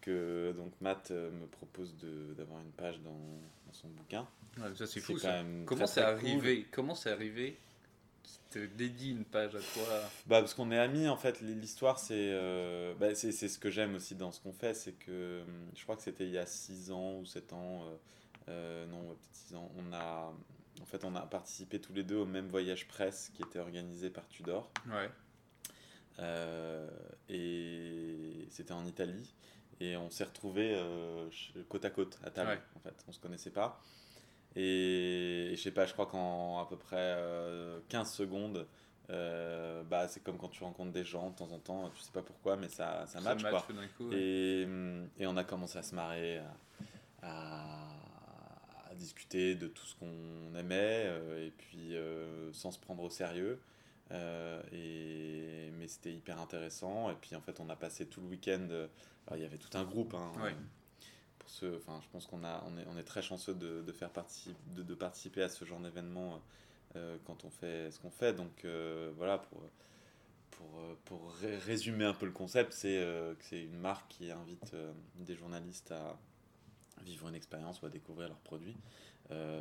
que 0.00 0.52
donc 0.52 0.72
Matt 0.82 1.10
euh, 1.10 1.30
me 1.30 1.46
propose 1.46 1.94
d'avoir 2.36 2.60
une 2.60 2.72
page 2.72 3.00
dans, 3.00 3.10
dans, 3.10 3.72
son 3.72 3.88
bouquin. 3.88 4.28
Ouais, 4.58 4.74
ça 4.74 4.86
c'est 4.86 5.00
fou. 5.00 5.16
Ça. 5.16 5.42
Comment 5.64 5.86
c'est 5.86 6.02
arrivé 6.02 6.66
Comment 6.70 6.94
c'est 6.94 7.10
arrivé 7.10 7.56
dédie 8.58 9.10
une 9.10 9.24
page 9.24 9.54
à 9.54 9.58
toi? 9.58 9.84
Bah, 10.26 10.40
Parce 10.40 10.54
qu'on 10.54 10.70
est 10.70 10.78
amis, 10.78 11.08
en 11.08 11.16
fait. 11.16 11.40
L'histoire, 11.40 12.00
euh, 12.10 12.94
bah, 12.94 13.14
c'est 13.14 13.32
c'est 13.32 13.48
ce 13.48 13.58
que 13.58 13.70
j'aime 13.70 13.94
aussi 13.96 14.14
dans 14.14 14.32
ce 14.32 14.40
qu'on 14.40 14.52
fait. 14.52 14.74
C'est 14.74 14.92
que 14.92 15.42
hum, 15.42 15.70
je 15.74 15.82
crois 15.82 15.96
que 15.96 16.02
c'était 16.02 16.24
il 16.24 16.32
y 16.32 16.38
a 16.38 16.46
6 16.46 16.90
ans 16.90 17.18
ou 17.18 17.24
7 17.24 17.52
ans. 17.52 17.84
Euh, 17.84 17.96
euh, 18.48 18.86
non, 18.86 19.02
peut-être 19.02 19.34
6 19.48 19.54
ans. 19.56 19.70
On 19.76 19.92
a, 19.92 20.32
en 20.80 20.86
fait, 20.86 21.04
on 21.04 21.14
a 21.14 21.22
participé 21.22 21.80
tous 21.80 21.92
les 21.92 22.02
deux 22.02 22.16
au 22.16 22.26
même 22.26 22.48
voyage 22.48 22.86
presse 22.88 23.30
qui 23.34 23.42
était 23.42 23.58
organisé 23.58 24.10
par 24.10 24.28
Tudor. 24.28 24.70
Ouais. 24.88 25.10
et 27.28 28.46
c'était 28.50 28.72
en 28.72 28.86
Italie. 28.86 29.34
Et 29.80 29.96
on 29.96 30.10
s'est 30.10 30.24
retrouvés 30.24 30.80
côte 31.68 31.84
à 31.84 31.90
côte 31.90 32.18
à 32.24 32.30
table. 32.30 32.60
En 32.76 32.80
fait, 32.80 32.94
on 33.08 33.12
se 33.12 33.18
connaissait 33.20 33.50
pas. 33.50 33.80
Et, 34.56 35.52
je 35.56 35.60
sais 35.60 35.72
pas, 35.72 35.86
je 35.86 35.92
crois 35.92 36.06
qu'en 36.06 36.60
à 36.60 36.66
peu 36.66 36.76
près 36.76 37.16
15 37.88 38.08
euh, 38.08 38.10
secondes, 38.10 38.66
euh, 39.10 39.82
bah, 39.82 40.06
c'est 40.08 40.22
comme 40.22 40.38
quand 40.38 40.48
tu 40.48 40.62
rencontres 40.62 40.92
des 40.92 41.04
gens 41.04 41.30
de 41.30 41.34
temps 41.34 41.50
en 41.50 41.58
temps, 41.58 41.90
tu 41.90 42.02
sais 42.02 42.12
pas 42.12 42.22
pourquoi, 42.22 42.56
mais 42.56 42.68
ça, 42.68 43.04
ça, 43.06 43.20
match. 43.20 43.42
quoi. 43.42 43.66
et, 44.12 44.66
et, 45.18 45.26
on 45.26 45.36
a 45.36 45.44
commencé 45.44 45.78
à 45.78 45.82
se 45.82 45.94
marrer, 45.94 46.38
à, 46.38 46.54
à, 47.22 47.93
discuter 48.94 49.54
de 49.54 49.66
tout 49.68 49.84
ce 49.84 49.94
qu'on 49.96 50.54
aimait, 50.58 51.04
euh, 51.06 51.46
et 51.46 51.50
puis 51.50 51.94
sans 52.52 52.70
se 52.70 52.78
prendre 52.78 53.02
au 53.02 53.10
sérieux. 53.10 53.60
et, 54.12 55.70
mais 55.78 55.88
c'était 55.88 56.12
hyper 56.12 56.40
intéressant. 56.40 57.10
Et 57.10 57.14
puis 57.14 57.36
en 57.36 57.40
fait, 57.40 57.60
on 57.60 57.68
a 57.68 57.76
passé 57.76 58.06
tout 58.06 58.20
le 58.20 58.28
week-end. 58.28 58.68
il 59.32 59.40
y 59.40 59.44
avait 59.44 59.58
tout 59.58 59.76
un 59.76 59.84
groupe. 59.84 60.14
Hein, 60.14 60.32
pour 61.38 61.50
ce, 61.50 61.76
enfin, 61.76 62.00
je 62.02 62.08
pense 62.10 62.26
qu'on 62.26 62.42
a, 62.42 62.64
on 62.66 62.78
est, 62.78 62.86
on 62.86 62.96
est 62.96 63.04
très 63.04 63.20
chanceux 63.20 63.54
de, 63.54 63.82
de 63.82 63.92
faire 63.92 64.08
participer, 64.10 64.56
de, 64.74 64.82
de, 64.82 64.94
participer 64.94 65.42
à 65.42 65.48
ce 65.48 65.64
genre 65.64 65.80
d'événement 65.80 66.40
quand 67.24 67.44
on 67.44 67.50
fait 67.50 67.90
ce 67.90 67.98
qu'on 67.98 68.10
fait. 68.10 68.32
Donc 68.32 68.66
voilà, 69.16 69.38
pour 69.38 69.60
pour, 70.56 70.80
euh, 70.80 70.94
pour 71.04 71.32
résumer 71.66 72.04
un 72.04 72.14
peu 72.14 72.26
le 72.26 72.32
concept, 72.32 72.72
c'est 72.72 72.98
euh, 72.98 73.34
que 73.34 73.44
c'est 73.44 73.62
une 73.62 73.78
marque 73.78 74.08
qui 74.08 74.30
invite 74.30 74.72
euh, 74.74 74.92
des 75.16 75.34
journalistes 75.34 75.90
à 75.92 76.16
vivre 77.02 77.28
une 77.28 77.34
expérience 77.34 77.82
ou 77.82 77.86
à 77.86 77.88
découvrir 77.88 78.28
leurs 78.28 78.40
produits, 78.40 78.76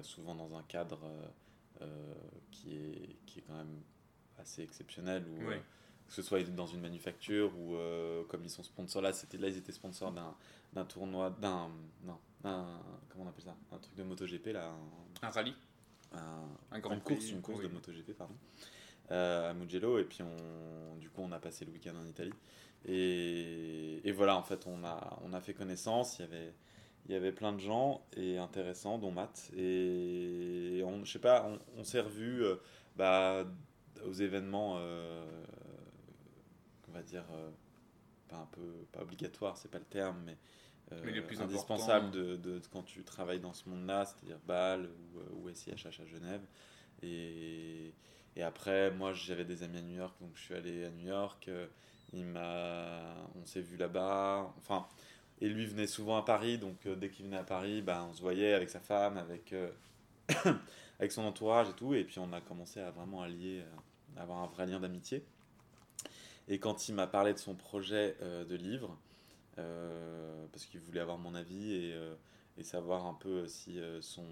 souvent 0.02 0.36
dans 0.36 0.56
un 0.56 0.64
cadre 0.64 1.00
qui, 2.52 2.76
est, 2.76 3.18
qui 3.26 3.40
est 3.40 3.42
quand 3.44 3.56
même 3.56 3.82
assez 4.38 4.62
exceptionnel, 4.62 5.26
ou 5.28 5.50
que 6.08 6.14
ce 6.14 6.22
soit 6.22 6.44
dans 6.44 6.68
une 6.68 6.82
manufacture 6.82 7.58
ou 7.58 7.78
comme 8.28 8.44
ils 8.44 8.50
sont 8.50 8.64
sponsors, 8.64 9.02
là, 9.02 9.14
c'était, 9.14 9.38
là 9.38 9.48
ils 9.48 9.58
étaient 9.58 9.72
sponsors 9.72 10.12
d'un, 10.12 10.36
d'un 10.74 10.86
tournoi, 10.86 11.30
d'un, 11.30 11.70
non, 12.04 12.18
comment 12.42 13.26
on 13.26 13.28
appelle 13.28 13.46
ça, 13.46 13.56
un 13.72 13.78
truc 13.78 13.96
de 13.96 14.04
MotoGP, 14.04 14.48
là, 14.48 14.74
un, 15.22 15.30
rallye. 15.30 15.56
Un, 16.12 16.48
un 16.72 16.80
grand 16.80 16.94
une 16.94 17.02
course, 17.02 17.30
une 17.32 17.42
course 17.42 17.62
de 17.62 17.68
MotoGP, 17.68 18.14
pardon. 18.14 18.36
Euh, 19.12 19.52
à 19.52 19.54
Mugello 19.54 20.00
et 20.00 20.06
puis 20.06 20.24
on, 20.24 20.96
du 20.96 21.10
coup 21.10 21.22
on 21.22 21.32
a 21.34 21.40
passé 21.40 21.66
le 21.66 21.72
week-end 21.72 21.94
en 22.02 22.08
Italie. 22.08 22.34
Et, 22.86 24.02
et, 24.08 24.12
voilà 24.14 24.38
en 24.38 24.44
fait 24.44 24.66
on 24.66 24.84
a, 24.86 25.20
on 25.24 25.34
a 25.34 25.42
fait 25.42 25.54
connaissance. 25.54 26.20
Il 26.20 26.22
y 26.22 26.26
avait 26.26 26.54
il 27.06 27.12
y 27.12 27.16
avait 27.16 27.32
plein 27.32 27.54
de 27.54 27.60
gens 27.60 28.06
et 28.16 28.38
intéressants 28.38 28.98
dont 28.98 29.12
Matt 29.12 29.52
et 29.58 30.82
on 30.86 31.04
je 31.04 31.12
sais 31.12 31.20
pas 31.20 31.46
on, 31.46 31.60
on 31.80 31.84
s'est 31.84 32.00
revu 32.00 32.44
euh, 32.44 32.56
bah, 32.96 33.46
aux 34.06 34.14
événements 34.14 34.76
euh, 34.78 35.44
on 36.88 36.92
va 36.92 37.02
dire 37.04 37.26
pas 38.28 38.38
un 38.38 38.48
peu 38.52 38.86
pas 38.92 39.02
obligatoire 39.02 39.58
c'est 39.58 39.72
pas 39.72 39.80
le 39.80 39.86
terme 39.86 40.18
mais 40.26 40.38
mais 41.04 41.22
plus 41.22 41.42
indispensable 41.42 42.12
de, 42.12 42.36
de, 42.36 42.62
quand 42.72 42.84
tu 42.84 43.04
travailles 43.04 43.40
dans 43.40 43.54
ce 43.54 43.68
monde-là, 43.70 44.06
c'est-à-dire 44.06 44.40
Bâle 44.46 44.90
ou, 45.16 45.48
ou 45.48 45.54
SIHH 45.54 45.88
à 45.88 46.06
Genève. 46.06 46.42
Et, 47.02 47.94
et 48.36 48.44
après, 48.44 48.92
moi, 48.92 49.14
j'avais 49.14 49.46
des 49.46 49.64
amis 49.64 49.78
à 49.78 49.82
New 49.82 49.96
York, 49.96 50.16
donc 50.22 50.32
je 50.36 50.42
suis 50.42 50.54
allé 50.54 50.86
à 50.86 50.90
New 50.90 51.08
York. 51.08 51.48
Euh, 51.48 51.68
il 52.14 52.26
m'a, 52.26 53.02
on 53.36 53.46
s'est 53.46 53.62
vu 53.62 53.78
là-bas. 53.78 54.54
Enfin, 54.58 54.88
et 55.42 55.50
lui 55.50 55.66
venait 55.66 55.88
souvent 55.88 56.18
à 56.18 56.24
Paris, 56.24 56.58
donc 56.58 56.86
euh, 56.86 56.96
dès 56.96 57.10
qu'il 57.10 57.26
venait 57.26 57.38
à 57.38 57.44
Paris, 57.44 57.82
ben, 57.82 58.08
on 58.10 58.14
se 58.14 58.22
voyait 58.22 58.54
avec 58.54 58.70
sa 58.70 58.80
femme, 58.80 59.18
avec, 59.18 59.54
euh, 59.54 59.70
avec 61.00 61.12
son 61.12 61.24
entourage 61.24 61.70
et 61.70 61.74
tout. 61.74 61.94
Et 61.94 62.04
puis 62.04 62.20
on 62.20 62.32
a 62.34 62.42
commencé 62.42 62.80
à 62.80 62.92
vraiment 62.92 63.22
allier, 63.22 63.64
à 64.18 64.22
avoir 64.22 64.40
un 64.40 64.48
vrai 64.48 64.66
lien 64.66 64.80
d'amitié. 64.80 65.24
Et 66.48 66.60
quand 66.60 66.88
il 66.90 66.96
m'a 66.96 67.08
parlé 67.08 67.34
de 67.34 67.40
son 67.40 67.56
projet 67.56 68.18
de 68.22 68.56
livre, 68.56 68.98
parce 69.56 70.66
qu'il 70.66 70.82
voulait 70.82 71.00
avoir 71.00 71.18
mon 71.18 71.36
avis 71.36 71.94
et 72.58 72.64
savoir 72.64 73.06
un 73.06 73.14
peu 73.14 73.48
si 73.48 73.80
son 74.02 74.26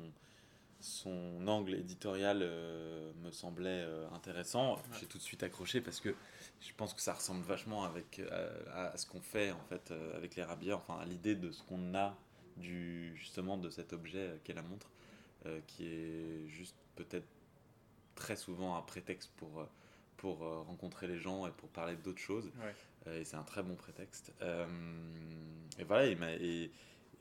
son 0.81 1.47
angle 1.47 1.75
éditorial 1.75 2.39
euh, 2.41 3.11
me 3.23 3.31
semblait 3.31 3.83
euh, 3.83 4.09
intéressant. 4.11 4.81
J'ai 4.99 5.05
tout 5.05 5.17
de 5.17 5.23
suite 5.23 5.43
accroché 5.43 5.81
parce 5.81 5.99
que 5.99 6.15
je 6.59 6.73
pense 6.75 6.93
que 6.93 7.01
ça 7.01 7.13
ressemble 7.13 7.43
vachement 7.43 7.83
avec, 7.83 8.19
euh, 8.19 8.63
à, 8.73 8.97
ce 8.97 9.05
qu'on 9.05 9.21
fait 9.21 9.51
en 9.51 9.63
fait 9.69 9.93
avec 10.15 10.35
les 10.35 10.43
rabières, 10.43 10.77
enfin 10.77 10.97
à 10.99 11.05
l'idée 11.05 11.35
de 11.35 11.51
ce 11.51 11.63
qu'on 11.63 11.95
a 11.95 12.17
du, 12.57 13.15
justement 13.15 13.57
de 13.57 13.69
cet 13.69 13.93
objet 13.93 14.39
qu'est 14.43 14.53
la 14.53 14.61
montre, 14.61 14.91
qui 15.65 15.87
est 15.87 16.47
juste 16.47 16.75
peut-être 16.95 17.27
très 18.13 18.35
souvent 18.35 18.75
un 18.75 18.81
prétexte 18.81 19.31
pour, 19.37 19.67
pour 20.17 20.39
rencontrer 20.39 21.07
les 21.07 21.17
gens 21.17 21.47
et 21.47 21.51
pour 21.51 21.69
parler 21.69 21.95
d'autres 21.95 22.19
choses. 22.19 22.51
et 23.07 23.23
c'est 23.23 23.37
un 23.37 23.43
très 23.43 23.63
bon 23.63 23.75
prétexte. 23.75 24.33
et 25.79 25.83
voilà, 25.83 26.07
il 26.07 26.17
m'a... 26.17 26.33
Et, 26.33 26.71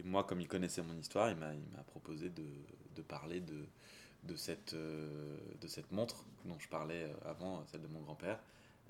et 0.00 0.02
moi, 0.02 0.24
comme 0.24 0.40
il 0.40 0.48
connaissait 0.48 0.82
mon 0.82 0.96
histoire, 0.96 1.30
il 1.30 1.36
m'a 1.36 1.82
proposé 1.86 2.30
de, 2.30 2.44
de, 2.94 3.02
parler 3.02 3.40
de, 3.40 3.66
de, 4.24 4.34
cette, 4.34 4.72
euh, 4.74 5.36
de 5.60 5.66
cette 5.66 5.92
montre 5.92 6.24
dont 6.46 6.58
je 6.58 6.68
parlais 6.68 7.04
euh, 7.04 7.30
avant, 7.30 7.64
celle 7.66 7.82
de 7.82 7.86
mon 7.86 8.00
grand-père, 8.00 8.38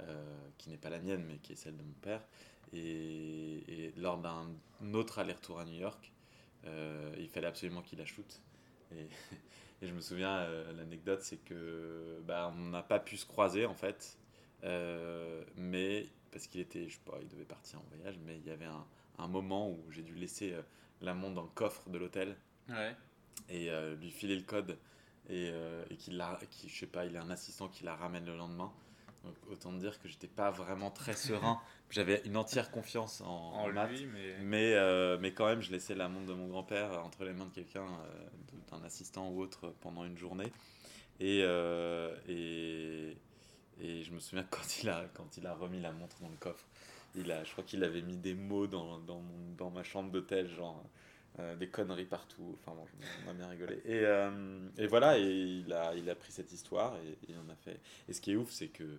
euh, 0.01 0.49
qui 0.57 0.71
n'est 0.71 0.77
pas 0.77 0.91
la 0.91 1.01
mienne, 1.01 1.25
mais 1.27 1.39
qui 1.39 1.53
est 1.53 1.57
celle 1.57 1.77
de 1.77 1.83
mon 1.83 1.95
père. 2.01 2.23
Et, 2.73 3.93
lors 3.97 4.19
d'un 4.19 4.47
autre 4.95 5.19
aller-retour 5.19 5.59
à 5.59 5.65
New 5.65 5.79
York, 5.79 6.13
il 7.19 7.29
fallait 7.29 7.49
absolument 7.49 7.83
qu'il 7.83 7.99
la 7.99 8.05
shoote. 8.05 8.41
Et, 8.93 9.09
et, 9.83 9.89
je 9.89 9.93
me 9.93 10.01
souviens, 10.01 10.49
l'anecdote, 10.77 11.23
c'est 11.23 11.39
que 11.45 12.21
bah, 12.25 12.53
on 12.57 12.69
n'a 12.71 12.83
pas 12.83 13.01
pu 13.01 13.17
se 13.17 13.27
croiser 13.27 13.67
en 13.67 13.75
fait, 13.75 14.17
mais 15.57 16.07
parce 16.31 16.47
qu'il 16.47 16.61
était, 16.61 16.89
je 16.89 16.95
sais 16.95 17.01
pas, 17.05 17.19
il 17.21 17.29
devait 17.29 17.45
partir 17.45 17.81
en 17.81 17.85
voyage, 17.95 18.19
mais 18.25 18.39
il 18.39 18.47
y 18.47 18.51
avait 18.51 18.67
un, 18.67 18.87
un 19.19 19.27
moment 19.27 19.69
où 19.71 19.91
j'ai 19.91 20.03
dû 20.03 20.15
laisser 20.15 20.55
la 21.01 21.15
montre 21.15 21.35
dans 21.35 21.43
le 21.43 21.49
coffre 21.49 21.89
de 21.91 21.99
l'hôtel. 21.99 22.37
Et 23.49 23.71
euh, 23.71 23.97
lui 23.97 24.11
filer 24.11 24.37
le 24.37 24.43
code 24.43 24.79
et, 25.29 25.51
euh, 25.53 25.85
et 25.91 25.97
qu'il 25.97 26.23
qui, 26.51 26.69
je 26.69 26.79
sais 26.79 26.87
pas, 26.87 27.05
il 27.05 27.17
a 27.17 27.23
un 27.23 27.31
assistant 27.31 27.69
qui 27.69 27.85
la 27.85 27.97
ramène 27.97 28.27
le 28.27 28.37
lendemain. 28.37 28.73
Donc 29.25 29.35
autant 29.51 29.73
dire 29.73 30.01
que 30.01 30.09
j'étais 30.09 30.29
pas 30.29 30.51
vraiment 30.51 30.91
très 30.91 31.13
serein. 31.17 31.61
J'avais 31.91 32.23
une 32.25 32.37
entière 32.37 32.71
confiance 32.71 33.21
en, 33.23 33.67
lui, 33.69 34.07
mais 34.07 34.39
mais, 34.41 34.75
euh, 34.75 35.19
mais, 35.21 35.33
quand 35.33 35.47
même 35.47 35.61
je 35.61 35.73
laissais 35.73 35.95
la 35.95 36.09
montre 36.09 36.27
de 36.27 36.35
mon 36.35 36.47
grand-père 36.47 37.05
entre 37.05 37.25
les 37.25 37.33
mains 37.33 37.47
de 37.47 37.53
quelqu'un, 37.55 37.87
d'un 38.71 38.83
assistant 38.85 39.29
ou 39.29 39.41
autre 39.41 39.75
pendant 39.81 40.05
une 40.05 40.17
journée. 40.17 40.53
Et, 41.19 41.41
et, 42.29 43.17
et 43.81 44.03
je 44.03 44.13
me 44.13 44.21
souviens 44.21 44.45
quand 44.51 44.83
il 44.83 44.89
a 44.89 45.07
quand 45.15 45.37
il 45.37 45.47
a 45.47 45.55
remis 45.55 45.81
la 45.81 45.93
montre 45.93 46.21
dans 46.21 46.29
le 46.29 46.37
coffre, 46.37 46.65
il 47.15 47.31
a, 47.33 47.45
je 47.45 47.53
crois 47.53 47.65
qu'il 47.65 47.83
avait 47.85 48.03
mis 48.03 48.17
des 48.17 48.35
mots 48.35 48.67
dans, 48.67 48.99
dans, 48.99 49.23
dans 49.57 49.71
ma 49.71 49.83
chambre 49.83 50.11
d'hôtel, 50.11 50.49
genre 50.49 50.85
euh, 51.39 51.55
des 51.57 51.69
conneries 51.69 52.07
partout. 52.07 52.59
Enfin 52.59 52.77
bon, 52.77 52.85
on 53.27 53.31
a 53.31 53.35
bien 53.35 53.49
rigolé. 53.49 53.81
Et, 53.85 54.01
euh, 54.05 54.69
et 54.77 54.87
voilà, 54.87 55.19
et 55.19 55.23
il 55.23 55.73
a, 55.73 55.95
il 55.95 56.11
a 56.11 56.15
pris 56.15 56.33
cette 56.33 56.53
histoire 56.53 56.97
et 56.97 57.19
il 57.29 57.37
en 57.39 57.49
a 57.49 57.55
fait. 57.55 57.81
Et 58.09 58.13
ce 58.13 58.21
qui 58.21 58.33
est 58.33 58.37
ouf, 58.37 58.51
c'est 58.51 58.69
que 58.69 58.99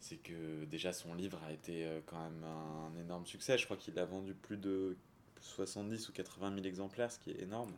c'est 0.00 0.16
que 0.16 0.64
déjà 0.64 0.92
son 0.92 1.14
livre 1.14 1.38
a 1.46 1.52
été 1.52 1.84
euh, 1.86 2.00
quand 2.06 2.18
même 2.18 2.42
un 2.42 2.98
énorme 3.00 3.26
succès. 3.26 3.58
Je 3.58 3.66
crois 3.66 3.76
qu'il 3.76 3.98
a 3.98 4.04
vendu 4.04 4.34
plus 4.34 4.56
de 4.56 4.96
70 5.40 6.08
ou 6.08 6.12
80 6.12 6.54
000 6.54 6.66
exemplaires, 6.66 7.12
ce 7.12 7.18
qui 7.18 7.30
est 7.30 7.42
énorme. 7.42 7.74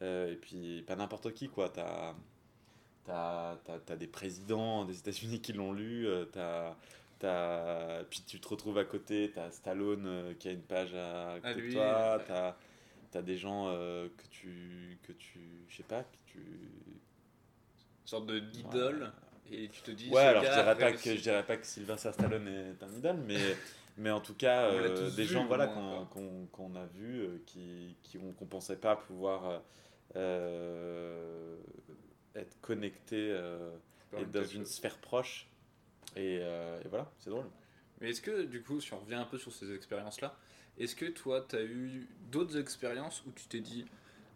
et 0.00 0.36
puis 0.40 0.82
pas 0.82 0.96
n'importe 0.96 1.32
qui, 1.34 1.48
quoi. 1.48 1.68
T'as 1.68 2.14
as, 3.08 3.58
as, 3.88 3.96
des 3.96 4.06
présidents 4.06 4.84
des 4.84 4.98
États-Unis 4.98 5.40
qui 5.40 5.52
l'ont 5.52 5.72
lu, 5.72 6.06
t'as 6.32 6.76
puis 8.10 8.22
tu 8.26 8.40
te 8.40 8.48
retrouves 8.48 8.78
à 8.78 8.84
côté, 8.84 9.30
tu 9.32 9.38
as 9.38 9.50
Stallone 9.50 10.06
euh, 10.06 10.34
qui 10.34 10.48
a 10.48 10.52
une 10.52 10.62
page 10.62 10.94
à 10.94 11.38
côté 11.42 11.68
de 11.68 11.72
toi, 11.72 12.20
tu 12.26 13.18
as, 13.18 13.22
des 13.22 13.36
gens 13.36 13.68
euh, 13.68 14.08
que 14.16 14.26
tu, 14.30 14.98
que 15.02 15.12
tu, 15.12 15.64
je 15.68 15.76
sais 15.76 15.82
pas, 15.82 16.02
que 16.02 16.16
tu... 16.26 16.38
Une 16.38 18.06
sorte 18.06 18.26
de 18.26 18.40
d'idole, 18.40 19.12
et 19.50 19.68
tu 19.68 19.82
te 19.82 19.90
dis... 19.90 20.08
Ouais, 20.10 20.22
alors 20.22 20.42
je 20.44 20.50
dirais, 20.50 20.76
pas 20.76 20.92
que, 20.92 21.14
je 21.14 21.20
dirais 21.20 21.44
pas 21.44 21.56
que 21.56 21.66
Sylvester 21.66 22.12
Stallone 22.12 22.48
est 22.48 22.82
un 22.82 22.92
idole, 22.96 23.18
mais, 23.26 23.56
mais 23.98 24.10
en 24.10 24.20
tout 24.20 24.34
cas, 24.34 24.70
euh, 24.70 25.10
des 25.10 25.24
gens 25.24 25.44
voilà, 25.46 25.68
qu'on 25.68 26.46
qu'on 26.50 26.74
a 26.74 26.86
vus, 26.86 27.42
qui, 27.46 27.96
qui 28.02 28.18
on, 28.18 28.32
qu'on 28.32 28.46
pensait 28.46 28.76
pas 28.76 28.96
pouvoir 28.96 29.62
être 32.34 32.60
connectés 32.60 33.38
et 34.18 34.24
dans 34.24 34.44
une 34.44 34.66
sphère 34.66 34.98
proche. 34.98 35.46
Euh, 36.16 36.80
et, 36.84 36.88
voilà, 36.88 37.10
c'est 37.18 37.30
drôle. 37.30 37.46
Mais 38.00 38.10
est-ce 38.10 38.20
que, 38.20 38.44
du 38.44 38.62
coup, 38.62 38.80
si 38.80 38.92
on 38.92 38.98
revient 38.98 39.14
un 39.14 39.24
peu 39.24 39.38
sur 39.38 39.52
ces 39.52 39.72
expériences-là, 39.74 40.36
est-ce 40.78 40.96
que 40.96 41.06
toi, 41.06 41.44
tu 41.48 41.56
as 41.56 41.62
eu 41.62 42.08
d'autres 42.30 42.58
expériences 42.58 43.22
où 43.26 43.32
tu 43.32 43.46
t'es 43.46 43.60
dit, 43.60 43.86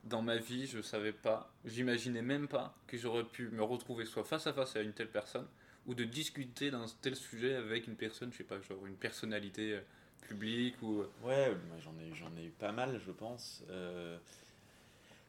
dans 0.05 0.23
ma 0.23 0.37
vie, 0.37 0.67
je 0.67 0.81
savais 0.81 1.13
pas, 1.13 1.53
j'imaginais 1.65 2.23
même 2.23 2.47
pas 2.47 2.77
que 2.87 2.97
j'aurais 2.97 3.25
pu 3.25 3.49
me 3.49 3.63
retrouver 3.63 4.05
soit 4.05 4.25
face 4.25 4.47
à 4.47 4.53
face 4.53 4.77
à 4.77 4.83
une 4.83 4.93
telle 4.93 5.11
personne, 5.11 5.47
ou 5.87 5.95
de 5.95 6.05
discuter 6.05 6.71
d'un 6.71 6.87
tel 7.03 7.17
sujet 7.17 7.55
avec 7.55 7.87
une 7.87 7.97
personne, 7.97 8.33
je 8.33 8.39
sais 8.39 8.45
pas, 8.45 8.61
genre 8.61 8.87
une 8.87 8.97
personnalité 8.97 9.75
euh, 9.75 9.81
publique 10.23 10.81
ou... 10.83 11.01
Euh, 11.01 11.09
ouais, 11.25 11.57
j'en 11.83 11.95
ai, 11.99 12.15
j'en 12.15 12.37
ai 12.37 12.47
eu 12.47 12.51
pas 12.51 12.73
mal, 12.73 13.01
je 13.05 13.11
pense. 13.11 13.65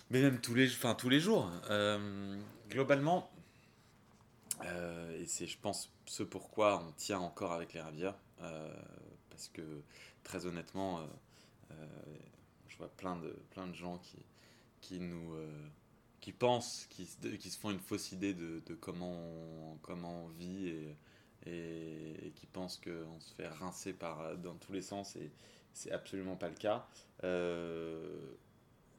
Mais 0.10 0.22
même 0.22 0.40
tous 0.40 0.56
les, 0.56 0.68
enfin, 0.68 0.96
tous 0.96 1.10
les 1.10 1.20
jours. 1.20 1.52
globalement, 2.70 3.30
euh, 4.66 5.22
et 5.22 5.26
c'est, 5.26 5.48
je 5.48 5.58
pense, 5.60 5.92
ce 6.06 6.24
pourquoi 6.24 6.84
on 6.88 6.92
tient 6.94 7.20
encore 7.20 7.54
avec 7.54 7.74
les 7.74 7.82
ravières. 7.82 8.16
Euh, 8.42 8.74
parce 9.30 9.48
que, 9.50 9.82
très 10.24 10.46
honnêtement, 10.46 11.02
euh, 11.72 11.76
je 12.68 12.78
vois 12.78 12.90
plein 12.90 13.16
de, 13.18 13.36
plein 13.52 13.68
de 13.68 13.74
gens 13.74 13.98
qui, 14.00 14.18
qui 14.82 15.00
nous. 15.00 15.36
qui 16.20 16.32
pensent, 16.32 16.88
qui, 16.90 17.08
qui 17.40 17.50
se 17.50 17.58
font 17.58 17.72
une 17.72 17.80
fausse 17.80 18.12
idée 18.12 18.34
de, 18.34 18.62
comment, 18.80 19.14
on, 19.14 19.78
comment 19.82 20.26
on 20.26 20.28
vit 20.30 20.68
et, 20.68 20.98
et, 21.46 22.32
qui 22.36 22.46
pensent 22.48 22.78
qu'on 22.78 23.20
se 23.20 23.34
fait 23.34 23.48
rincer 23.48 23.94
par, 23.94 24.38
dans 24.38 24.56
tous 24.56 24.74
les 24.74 24.82
sens 24.82 25.16
et 25.16 25.32
c'est 25.74 25.92
absolument 25.92 26.36
pas 26.36 26.50
le 26.50 26.56
cas. 26.56 26.88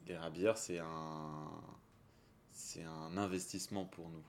les 0.06 0.16
rabières, 0.16 0.56
c'est 0.56 0.78
un 0.78 1.50
c'est 2.58 2.82
un 2.82 3.16
investissement 3.16 3.84
pour 3.84 4.08
nous, 4.08 4.22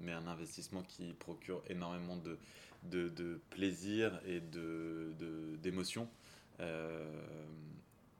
mais 0.00 0.12
un 0.12 0.26
investissement 0.26 0.82
qui 0.82 1.12
procure 1.14 1.62
énormément 1.68 2.16
de, 2.16 2.38
de, 2.84 3.08
de 3.08 3.40
plaisir 3.50 4.20
et 4.26 4.40
d'émotion. 5.62 6.08
De, 6.58 6.64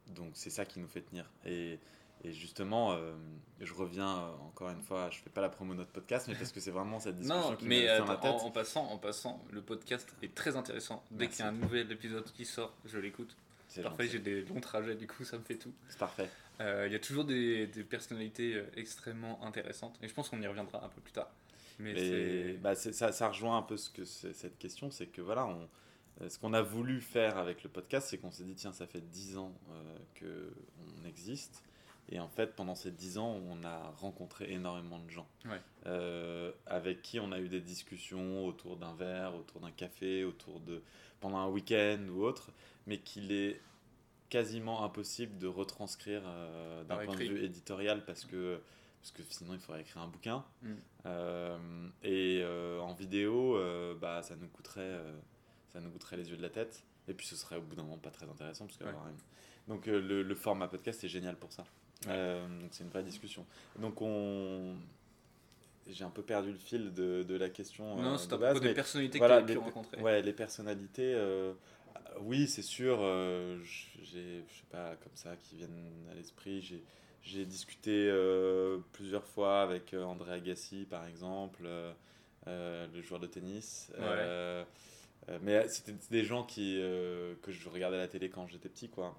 donc 0.08 0.30
c'est 0.34 0.50
ça 0.50 0.64
qui 0.64 0.80
nous 0.80 0.88
fait 0.88 1.02
tenir. 1.02 1.30
Et, 1.44 1.78
et 2.24 2.32
justement, 2.32 2.92
euh, 2.92 3.12
je 3.60 3.72
reviens 3.74 4.18
euh, 4.18 4.32
encore 4.46 4.70
une 4.70 4.82
fois, 4.82 5.10
je 5.10 5.18
fais 5.18 5.30
pas 5.30 5.40
la 5.40 5.48
promo 5.48 5.72
de 5.74 5.78
notre 5.78 5.92
podcast, 5.92 6.26
mais 6.28 6.34
parce 6.34 6.52
que 6.52 6.60
c'est 6.60 6.70
vraiment 6.70 6.98
cette 7.00 7.16
discussion 7.18 7.50
non, 7.50 7.56
qui 7.56 7.66
mais 7.66 7.86
dans 7.98 8.06
la 8.06 8.16
tête. 8.16 8.30
En, 8.30 8.50
passant, 8.50 8.86
en 8.90 8.98
passant, 8.98 9.44
le 9.50 9.62
podcast 9.62 10.08
est 10.22 10.34
très 10.34 10.56
intéressant. 10.56 11.04
Dès 11.10 11.28
qu'il 11.28 11.40
y 11.40 11.42
a 11.42 11.48
un 11.48 11.52
nouvel 11.52 11.90
épisode 11.92 12.24
qui 12.32 12.44
sort, 12.44 12.74
je 12.84 12.98
l'écoute. 12.98 13.36
Parfois, 13.82 14.06
j'ai 14.06 14.20
des 14.20 14.42
longs 14.44 14.60
trajets, 14.60 14.94
du 14.94 15.06
coup, 15.06 15.24
ça 15.24 15.36
me 15.36 15.42
fait 15.42 15.56
tout. 15.56 15.72
C'est 15.88 15.98
parfait. 15.98 16.30
Euh, 16.60 16.84
il 16.86 16.92
y 16.92 16.96
a 16.96 17.00
toujours 17.00 17.24
des, 17.24 17.66
des, 17.66 17.82
personnalités 17.82 18.62
extrêmement 18.76 19.42
intéressantes, 19.44 19.98
et 20.02 20.08
je 20.08 20.14
pense 20.14 20.28
qu'on 20.28 20.40
y 20.40 20.46
reviendra 20.46 20.84
un 20.84 20.88
peu 20.88 21.00
plus 21.00 21.12
tard. 21.12 21.30
Mais 21.80 22.52
bah 22.54 22.76
ça, 22.76 23.10
ça, 23.10 23.28
rejoint 23.28 23.58
un 23.58 23.62
peu 23.62 23.76
ce 23.76 23.90
que 23.90 24.04
cette 24.04 24.58
question, 24.58 24.92
c'est 24.92 25.06
que 25.06 25.20
voilà, 25.20 25.46
on, 25.46 25.68
ce 26.28 26.38
qu'on 26.38 26.52
a 26.52 26.62
voulu 26.62 27.00
faire 27.00 27.36
avec 27.36 27.64
le 27.64 27.68
podcast, 27.68 28.08
c'est 28.08 28.18
qu'on 28.18 28.30
s'est 28.30 28.44
dit, 28.44 28.54
tiens, 28.54 28.72
ça 28.72 28.86
fait 28.86 29.00
10 29.00 29.38
ans 29.38 29.52
euh, 29.70 29.98
qu'on 30.20 31.08
existe. 31.08 31.64
Et 32.10 32.20
en 32.20 32.28
fait, 32.28 32.54
pendant 32.54 32.74
ces 32.74 32.90
dix 32.90 33.16
ans, 33.18 33.40
on 33.48 33.64
a 33.64 33.94
rencontré 33.96 34.52
énormément 34.52 34.98
de 34.98 35.08
gens 35.08 35.26
euh, 35.86 36.52
avec 36.66 37.00
qui 37.00 37.18
on 37.18 37.32
a 37.32 37.38
eu 37.40 37.48
des 37.48 37.62
discussions 37.62 38.46
autour 38.46 38.76
d'un 38.76 38.94
verre, 38.94 39.34
autour 39.34 39.60
d'un 39.60 39.70
café, 39.70 40.22
autour 40.24 40.60
de 40.60 40.82
pendant 41.20 41.38
un 41.38 41.48
week-end 41.48 42.00
ou 42.10 42.22
autre, 42.22 42.50
mais 42.86 42.98
qu'il 42.98 43.32
est 43.32 43.58
quasiment 44.34 44.84
impossible 44.84 45.38
de 45.38 45.46
retranscrire 45.46 46.22
euh, 46.26 46.82
d'un 46.84 46.96
point 47.04 47.14
de 47.14 47.24
vue 47.24 47.44
éditorial 47.44 48.04
parce 48.04 48.24
que 48.24 48.60
parce 49.00 49.12
que 49.12 49.22
sinon 49.28 49.52
il 49.54 49.60
faudrait 49.60 49.82
écrire 49.82 50.02
un 50.02 50.08
bouquin 50.08 50.44
mm. 50.62 50.72
euh, 51.06 51.88
et 52.02 52.44
en 52.80 52.94
vidéo 52.94 53.58
bah 54.00 54.22
ça 54.22 54.34
nous 54.34 54.48
coûterait 54.48 54.98
ça 55.68 55.80
nous 55.80 55.90
coûterait 55.90 56.16
les 56.16 56.30
yeux 56.30 56.36
de 56.36 56.42
la 56.42 56.50
tête 56.50 56.82
et 57.06 57.14
puis 57.14 57.26
ce 57.26 57.36
serait 57.36 57.56
au 57.56 57.62
bout 57.62 57.76
d'un 57.76 57.82
moment 57.82 57.98
pas 57.98 58.10
très 58.10 58.28
intéressant 58.28 58.66
parce 58.66 58.78
que 58.78 58.84
donc 59.68 59.86
le, 59.86 60.22
le, 60.22 60.34
format 60.34 60.68
podcast 60.68 61.04
est 61.04 61.08
génial 61.08 61.36
pour 61.36 61.52
ça 61.52 61.64
euh, 62.08 62.46
c'est 62.70 62.84
une 62.84 62.90
vraie 62.90 63.02
discussion. 63.02 63.46
Donc 63.78 64.00
on 64.02 64.74
j'ai 65.86 66.04
un 66.04 66.10
peu 66.10 66.22
perdu 66.22 66.50
le 66.50 66.58
fil 66.58 66.94
de, 66.94 67.22
de 67.22 67.36
la 67.36 67.50
question. 67.50 67.96
Non, 67.96 68.14
euh, 68.14 68.16
c'est 68.16 68.32
un 68.32 68.38
peu 68.38 68.60
des 68.60 68.72
personnalités 68.72 69.18
que 69.18 69.26
tu 69.26 69.30
as 69.30 69.42
pu 69.42 69.58
rencontrer. 69.58 70.00
Ouais, 70.00 70.22
les 70.22 70.32
personnalités, 70.32 71.12
euh, 71.14 71.52
oui, 72.20 72.46
c'est 72.48 72.62
sûr. 72.62 72.98
j'ai, 74.02 74.44
je 74.48 74.54
sais 74.54 74.66
pas, 74.70 74.96
comme 74.96 75.16
ça, 75.16 75.36
qui 75.36 75.56
viennent 75.56 76.08
à 76.10 76.14
l'esprit. 76.14 76.60
J'ai, 76.60 76.82
j'ai 77.22 77.44
discuté 77.44 78.10
plusieurs 78.92 79.26
fois 79.26 79.62
avec 79.62 79.94
André 79.94 80.32
Agassi, 80.32 80.86
par 80.88 81.06
exemple, 81.06 81.68
le 82.46 83.02
joueur 83.02 83.20
de 83.20 83.26
tennis. 83.26 83.92
mais 85.42 85.68
c'était 85.68 85.94
des 86.10 86.24
gens 86.24 86.44
qui, 86.44 86.76
que 87.42 87.50
je 87.50 87.68
regardais 87.68 87.96
à 87.96 88.00
la 88.00 88.08
télé 88.08 88.30
quand 88.30 88.46
j'étais 88.46 88.68
petit, 88.68 88.88
quoi. 88.88 89.18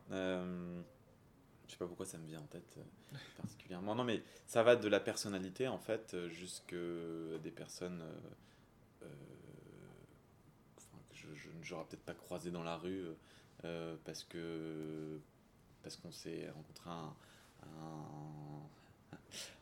Je 1.67 1.71
sais 1.71 1.77
pas 1.77 1.87
pourquoi 1.87 2.05
ça 2.05 2.17
me 2.17 2.27
vient 2.27 2.39
en 2.39 2.47
tête 2.47 2.77
euh, 2.77 3.17
particulièrement. 3.37 3.95
Non, 3.95 4.03
mais 4.03 4.21
ça 4.45 4.63
va 4.63 4.75
de 4.75 4.87
la 4.87 4.99
personnalité 4.99 5.67
en 5.67 5.79
fait 5.79 6.13
euh, 6.13 6.29
jusque 6.29 6.75
des 7.43 7.51
personnes 7.51 8.03
euh, 9.03 9.07
n'aurais 11.73 11.85
peut-être 11.85 12.05
pas 12.05 12.13
croisé 12.13 12.51
dans 12.51 12.63
la 12.63 12.77
rue 12.77 13.05
parce 14.05 14.23
que 14.23 15.19
parce 15.81 15.95
qu'on 15.97 16.11
s'est 16.11 16.49
rencontré 16.55 16.89
un, 16.89 17.13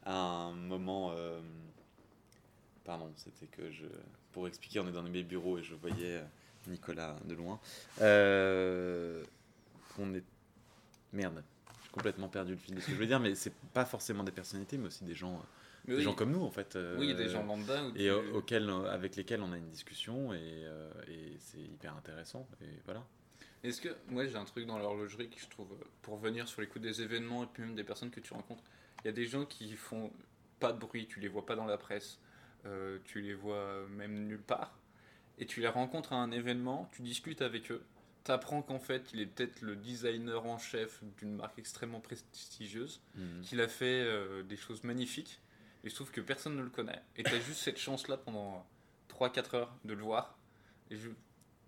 un, 0.05 0.51
moment. 0.53 1.13
pardon, 2.83 3.11
c'était 3.15 3.47
que 3.47 3.71
je. 3.71 3.85
Pour 4.31 4.47
expliquer, 4.47 4.79
on 4.79 4.87
est 4.87 4.91
dans 4.91 5.03
mes 5.03 5.23
bureaux 5.23 5.57
et 5.57 5.63
je 5.63 5.75
voyais 5.75 6.23
Nicolas 6.67 7.15
de 7.25 7.35
loin. 7.35 7.59
on 9.99 10.13
est. 10.13 10.23
Merde, 11.13 11.43
complètement 11.93 12.27
perdu 12.27 12.53
le 12.53 12.57
fil 12.57 12.75
de 12.75 12.81
ce 12.81 12.87
que 12.87 12.93
je 12.93 12.97
veux 12.97 13.05
dire, 13.05 13.19
mais 13.19 13.35
c'est 13.35 13.53
pas 13.73 13.85
forcément 13.85 14.23
des 14.23 14.31
personnalités, 14.31 14.77
mais 14.77 14.87
aussi 14.87 15.03
des 15.03 15.13
gens, 15.13 15.41
des 15.85 16.01
gens 16.01 16.13
comme 16.13 16.31
nous 16.31 16.43
en 16.43 16.51
fait. 16.51 16.75
Euh, 16.75 16.97
oui, 16.97 17.13
des 17.13 17.29
gens 17.29 17.43
lambda. 17.43 17.83
Et 17.95 18.09
auxquels, 18.11 18.69
avec 18.89 19.15
lesquels 19.15 19.41
on 19.41 19.51
a 19.51 19.57
une 19.57 19.69
discussion 19.69 20.33
et, 20.33 20.39
euh, 20.41 20.91
et 21.07 21.37
c'est 21.39 21.59
hyper 21.59 21.95
intéressant. 21.95 22.47
Et 22.61 22.79
voilà. 22.85 23.05
Est-ce 23.63 23.79
que 23.79 23.89
moi 24.09 24.25
j'ai 24.25 24.35
un 24.35 24.45
truc 24.45 24.65
dans 24.65 24.77
l'horlogerie 24.77 25.29
que 25.29 25.39
je 25.39 25.47
trouve 25.47 25.69
pour 26.01 26.17
venir 26.17 26.47
sur 26.47 26.61
les 26.61 26.67
coups 26.67 26.83
des 26.83 27.01
événements 27.01 27.43
et 27.43 27.47
puis 27.51 27.63
même 27.63 27.75
des 27.75 27.83
personnes 27.83 28.11
que 28.11 28.19
tu 28.19 28.33
rencontres, 28.33 28.63
il 29.03 29.07
y 29.07 29.09
a 29.09 29.13
des 29.13 29.25
gens 29.25 29.45
qui 29.45 29.73
font 29.73 30.11
pas 30.59 30.73
de 30.73 30.79
bruit, 30.79 31.07
tu 31.07 31.19
les 31.19 31.27
vois 31.27 31.45
pas 31.45 31.55
dans 31.55 31.65
la 31.65 31.77
presse, 31.77 32.19
euh, 32.65 32.99
tu 33.05 33.21
les 33.21 33.33
vois 33.33 33.85
même 33.89 34.27
nulle 34.27 34.41
part, 34.41 34.77
et 35.37 35.45
tu 35.45 35.61
les 35.61 35.67
rencontres 35.67 36.13
à 36.13 36.17
un 36.17 36.31
événement, 36.31 36.89
tu 36.93 37.01
discutes 37.01 37.41
avec 37.41 37.71
eux, 37.71 37.83
t'apprends 38.23 38.61
qu'en 38.61 38.79
fait, 38.79 39.11
il 39.13 39.19
est 39.19 39.25
peut-être 39.25 39.61
le 39.61 39.75
designer 39.75 40.45
en 40.45 40.57
chef 40.57 41.03
d'une 41.17 41.35
marque 41.35 41.59
extrêmement 41.59 41.99
prestigieuse, 41.99 43.01
mhm. 43.15 43.41
qu'il 43.41 43.61
a 43.61 43.67
fait 43.67 44.03
euh, 44.03 44.43
des 44.43 44.57
choses 44.57 44.83
magnifiques. 44.83 45.41
Et 45.83 45.89
je 45.89 45.95
trouve 45.95 46.11
que 46.11 46.21
personne 46.21 46.55
ne 46.55 46.61
le 46.61 46.69
connaît. 46.69 47.01
Et 47.17 47.23
t'as 47.23 47.39
juste 47.39 47.61
cette 47.61 47.77
chance-là 47.77 48.17
pendant 48.17 48.65
3-4 49.09 49.55
heures 49.55 49.75
de 49.83 49.93
le 49.93 50.03
voir. 50.03 50.37
Et 50.91 50.97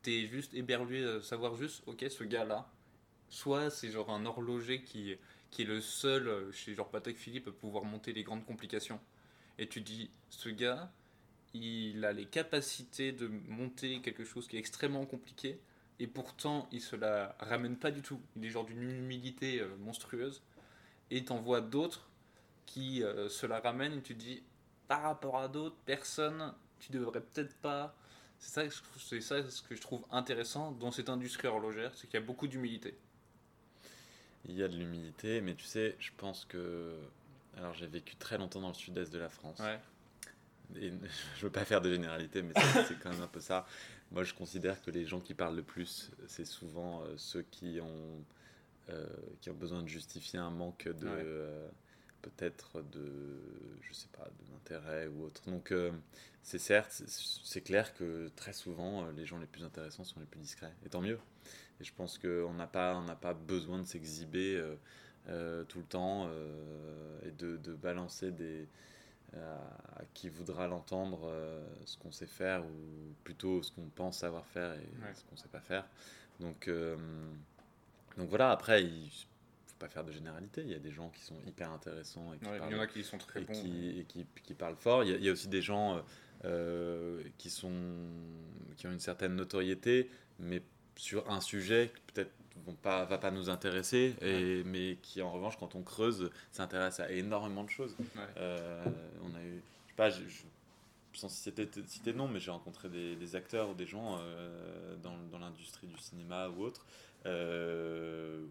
t'es 0.01 0.27
juste 0.27 0.53
éberlué 0.53 1.01
de 1.01 1.19
savoir 1.19 1.55
juste, 1.55 1.83
ok, 1.85 2.05
ce 2.09 2.23
gars-là, 2.23 2.71
soit 3.29 3.69
c'est 3.69 3.91
genre 3.91 4.09
un 4.11 4.25
horloger 4.25 4.83
qui, 4.83 5.15
qui 5.51 5.63
est 5.63 5.65
le 5.65 5.81
seul 5.81 6.27
euh, 6.27 6.51
chez 6.51 6.75
genre 6.75 6.89
Patek 6.89 7.17
Philippe 7.17 7.47
à 7.47 7.51
pouvoir 7.51 7.83
monter 7.83 8.13
les 8.13 8.23
grandes 8.23 8.45
complications. 8.45 8.99
Et 9.57 9.67
tu 9.67 9.81
dis, 9.81 10.11
ce 10.29 10.49
gars, 10.49 10.91
il 11.53 12.03
a 12.05 12.11
les 12.13 12.25
capacités 12.25 13.11
de 13.11 13.27
monter 13.47 14.01
quelque 14.01 14.25
chose 14.25 14.47
qui 14.47 14.57
est 14.57 14.59
extrêmement 14.59 15.05
compliqué 15.05 15.59
et 15.99 16.07
pourtant 16.07 16.67
il 16.71 16.81
se 16.81 16.95
la 16.95 17.35
ramène 17.39 17.77
pas 17.77 17.91
du 17.91 18.01
tout. 18.01 18.19
Il 18.35 18.45
est 18.45 18.49
genre 18.49 18.65
d'une 18.65 18.81
humilité 18.81 19.61
euh, 19.61 19.75
monstrueuse. 19.77 20.41
Et 21.11 21.23
t'en 21.23 21.39
vois 21.39 21.61
d'autres 21.61 22.09
qui 22.65 23.03
euh, 23.03 23.29
se 23.29 23.45
la 23.45 23.59
ramènent 23.59 23.97
et 23.97 24.01
tu 24.01 24.15
te 24.15 24.19
dis, 24.19 24.43
par 24.87 25.01
rapport 25.01 25.37
à 25.37 25.47
d'autres 25.47 25.77
personnes, 25.85 26.53
tu 26.79 26.91
devrais 26.91 27.21
peut-être 27.21 27.55
pas. 27.57 27.95
C'est 28.37 28.69
ça, 28.69 28.81
c'est 28.99 29.21
ça 29.21 29.49
ce 29.49 29.61
que 29.61 29.75
je 29.75 29.81
trouve 29.81 30.05
intéressant 30.11 30.71
dans 30.71 30.91
cette 30.91 31.09
industrie 31.09 31.47
horlogère, 31.47 31.91
c'est 31.95 32.07
qu'il 32.07 32.19
y 32.19 32.23
a 32.23 32.25
beaucoup 32.25 32.47
d'humilité. 32.47 32.97
Il 34.47 34.55
y 34.55 34.63
a 34.63 34.67
de 34.67 34.75
l'humilité, 34.75 35.41
mais 35.41 35.55
tu 35.55 35.65
sais, 35.65 35.95
je 35.99 36.11
pense 36.15 36.45
que. 36.45 36.95
Alors 37.57 37.73
j'ai 37.73 37.87
vécu 37.87 38.17
très 38.17 38.37
longtemps 38.37 38.59
dans 38.59 38.67
le 38.67 38.73
sud-est 38.73 39.11
de 39.11 39.17
la 39.17 39.29
France. 39.29 39.59
Ouais. 39.59 39.79
Et 40.75 40.91
je 41.37 41.41
veux 41.41 41.51
pas 41.51 41.65
faire 41.65 41.81
de 41.81 41.91
généralité, 41.91 42.41
mais 42.41 42.53
c'est 42.87 42.99
quand 42.99 43.11
même 43.11 43.21
un 43.21 43.27
peu 43.27 43.39
ça. 43.39 43.65
Moi, 44.11 44.23
je 44.23 44.33
considère 44.33 44.81
que 44.81 44.91
les 44.91 45.05
gens 45.05 45.19
qui 45.19 45.33
parlent 45.33 45.55
le 45.55 45.63
plus, 45.63 46.11
c'est 46.27 46.45
souvent 46.45 47.01
euh, 47.01 47.13
ceux 47.17 47.41
qui 47.43 47.79
ont, 47.81 48.23
euh, 48.89 49.07
qui 49.41 49.49
ont 49.49 49.55
besoin 49.55 49.81
de 49.81 49.87
justifier 49.87 50.39
un 50.39 50.51
manque 50.51 50.87
de. 50.87 51.07
Euh, 51.07 51.67
peut-être 52.29 52.81
de. 52.91 53.39
Je 53.81 53.93
sais 53.93 54.09
pas, 54.17 54.27
d'intérêt 54.51 55.07
ou 55.07 55.23
autre. 55.25 55.41
Donc, 55.49 55.73
c'est 56.43 56.59
certes, 56.59 57.03
c'est 57.07 57.61
clair 57.61 57.93
que 57.93 58.29
très 58.35 58.53
souvent, 58.53 59.09
les 59.11 59.25
gens 59.25 59.37
les 59.37 59.47
plus 59.47 59.63
intéressants 59.63 60.03
sont 60.03 60.19
les 60.19 60.25
plus 60.25 60.39
discrets. 60.39 60.73
Et 60.85 60.89
tant 60.89 61.01
mieux. 61.01 61.19
Et 61.79 61.83
je 61.83 61.93
pense 61.93 62.17
qu'on 62.17 62.53
n'a 62.53 62.67
pas, 62.67 62.95
on 62.97 63.15
pas 63.15 63.33
besoin 63.33 63.79
de 63.79 63.85
s'exhiber 63.85 64.63
tout 65.25 65.79
le 65.79 65.85
temps 65.87 66.29
et 67.23 67.31
de, 67.31 67.57
de 67.57 67.73
balancer 67.75 68.31
des 68.31 68.67
à, 69.37 70.03
qui 70.13 70.29
voudra 70.29 70.67
l'entendre 70.67 71.21
euh, 71.25 71.61
ce 71.85 71.97
qu'on 71.97 72.11
sait 72.11 72.27
faire 72.27 72.63
ou 72.65 73.13
plutôt 73.23 73.61
ce 73.63 73.71
qu'on 73.71 73.87
pense 73.95 74.19
savoir 74.19 74.45
faire 74.45 74.73
et 74.73 74.87
ce 75.15 75.23
qu'on 75.25 75.37
sait 75.37 75.49
pas 75.49 75.59
faire. 75.59 75.85
Donc, 76.39 76.67
euh, 76.67 76.95
donc 78.17 78.29
voilà, 78.29 78.51
après, 78.51 78.83
il 78.83 79.11
faut 79.75 79.85
pas 79.85 79.89
faire 79.89 80.03
de 80.03 80.11
généralité. 80.11 80.61
Il 80.61 80.71
y 80.71 80.75
a 80.75 80.79
des 80.79 80.91
gens 80.91 81.09
qui 81.09 81.21
sont 81.21 81.37
hyper 81.45 81.71
intéressants 81.71 82.33
et 82.33 82.37
qui, 82.37 82.45
parlent, 82.45 82.61
il 82.69 82.75
y 82.75 82.79
en 82.79 82.81
a 82.81 82.87
qui 82.87 83.03
sont 83.03 83.17
très 83.17 83.41
et 83.41 83.45
bons. 83.45 83.53
Qui, 83.53 83.99
et 83.99 84.05
qui, 84.05 84.25
qui, 84.43 84.53
parlent 84.53 84.77
fort. 84.77 85.03
Il 85.03 85.09
y, 85.11 85.13
a, 85.13 85.17
il 85.17 85.23
y 85.23 85.29
a 85.29 85.31
aussi 85.31 85.47
des 85.47 85.61
gens 85.61 86.01
euh, 86.45 87.23
qui, 87.37 87.49
sont, 87.49 87.73
qui 88.77 88.87
ont 88.87 88.91
une 88.91 88.99
certaine 88.99 89.35
notoriété, 89.35 90.09
mais 90.39 90.61
sur 90.95 91.29
un 91.29 91.41
sujet 91.41 91.91
peut-être 92.13 92.31
vont 92.65 92.75
pas, 92.75 93.05
va 93.05 93.17
pas 93.17 93.31
nous 93.31 93.49
intéresser, 93.49 94.15
et, 94.21 94.63
mais 94.63 94.97
qui 95.01 95.21
en 95.21 95.31
revanche, 95.31 95.57
quand 95.57 95.75
on 95.75 95.83
creuse, 95.83 96.29
s'intéresse 96.51 96.99
à 96.99 97.11
énormément 97.11 97.63
de 97.63 97.69
choses. 97.69 97.95
Euh, 98.37 98.83
on 99.23 99.35
a 99.35 99.41
eu, 99.41 99.61
je 99.85 99.91
sais 99.91 99.95
pas, 99.95 100.09
je, 100.09 100.21
sans 101.13 101.29
citer, 101.29 101.69
citer 101.87 102.13
non, 102.13 102.27
mais 102.27 102.39
j'ai 102.39 102.51
rencontré 102.51 102.89
des, 102.89 103.15
des, 103.15 103.35
acteurs 103.35 103.69
ou 103.69 103.73
des 103.73 103.85
gens 103.85 104.17
euh, 104.19 104.95
dans, 104.97 105.17
dans 105.31 105.39
l'industrie 105.39 105.87
du 105.87 105.97
cinéma 105.97 106.49
ou 106.49 106.63
autre, 106.63 106.85
euh, 107.25 108.45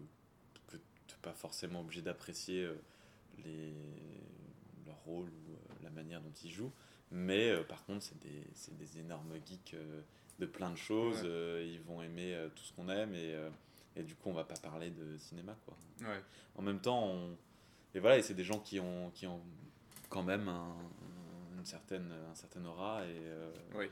pas 1.25 1.33
forcément 1.33 1.81
obligé 1.81 2.01
d'apprécier 2.01 2.69
les, 3.43 3.73
leur 4.85 4.97
rôle 5.05 5.27
ou 5.29 5.83
la 5.83 5.89
manière 5.89 6.21
dont 6.21 6.33
ils 6.43 6.51
jouent. 6.51 6.71
Mais 7.11 7.55
par 7.63 7.83
contre, 7.85 8.03
c'est 8.03 8.19
des, 8.19 8.47
des, 8.77 8.99
énormes 8.99 9.33
geeks 9.45 9.75
de 10.39 10.45
plein 10.45 10.69
de 10.69 10.77
choses. 10.77 11.21
ils 11.23 11.81
vont 11.81 12.01
aimer 12.01 12.47
tout 12.55 12.63
ce 12.63 12.73
qu'on 12.73 12.89
aime 12.89 13.13
et 13.15 13.35
et 13.95 14.03
du 14.03 14.15
coup, 14.15 14.29
on 14.29 14.33
va 14.33 14.43
pas 14.43 14.57
parler 14.57 14.89
de 14.89 15.17
cinéma, 15.17 15.55
quoi. 15.65 15.77
En 16.55 16.61
même 16.61 16.79
temps, 16.79 17.07
on... 17.07 17.37
et 17.93 17.99
voilà, 17.99 18.17
et 18.17 18.21
c'est 18.21 18.33
des 18.33 18.43
gens 18.43 18.59
qui 18.59 18.79
ont, 18.79 19.09
qui 19.11 19.25
ont 19.25 19.41
quand 20.09 20.23
même 20.23 20.49
un, 20.49 20.75
une 21.57 21.65
certaine, 21.65 22.13
un 22.29 22.35
certain 22.35 22.63
aura 22.65 23.05
et, 23.05 23.21
oui. 23.75 23.89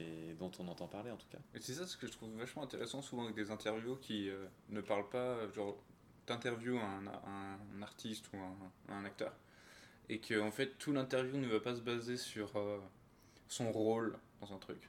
et 0.00 0.34
dont 0.34 0.50
on 0.58 0.68
entend 0.68 0.86
parler 0.86 1.10
en 1.10 1.16
tout 1.16 1.26
cas. 1.28 1.38
Et 1.54 1.60
c'est 1.60 1.74
ça 1.74 1.86
ce 1.86 1.96
que 1.96 2.06
je 2.06 2.12
trouve 2.12 2.30
vachement 2.36 2.62
intéressant 2.62 3.02
souvent 3.02 3.24
avec 3.24 3.34
des 3.34 3.50
interviews 3.50 3.96
qui 3.96 4.30
ne 4.68 4.80
parlent 4.80 5.08
pas, 5.08 5.50
genre 5.52 5.76
t'interviews 6.32 6.78
un, 6.78 7.06
un, 7.06 7.82
artiste 7.82 8.30
ou 8.32 8.38
un, 8.38 8.94
un 8.94 9.04
acteur 9.04 9.32
et 10.08 10.18
que 10.18 10.40
en 10.40 10.50
fait 10.50 10.78
tout 10.78 10.92
l'interview 10.92 11.36
ne 11.36 11.46
va 11.46 11.60
pas 11.60 11.74
se 11.74 11.80
baser 11.80 12.16
sur 12.16 12.52
son 13.48 13.70
rôle 13.70 14.18
dans 14.40 14.52
un 14.52 14.58
truc 14.58 14.88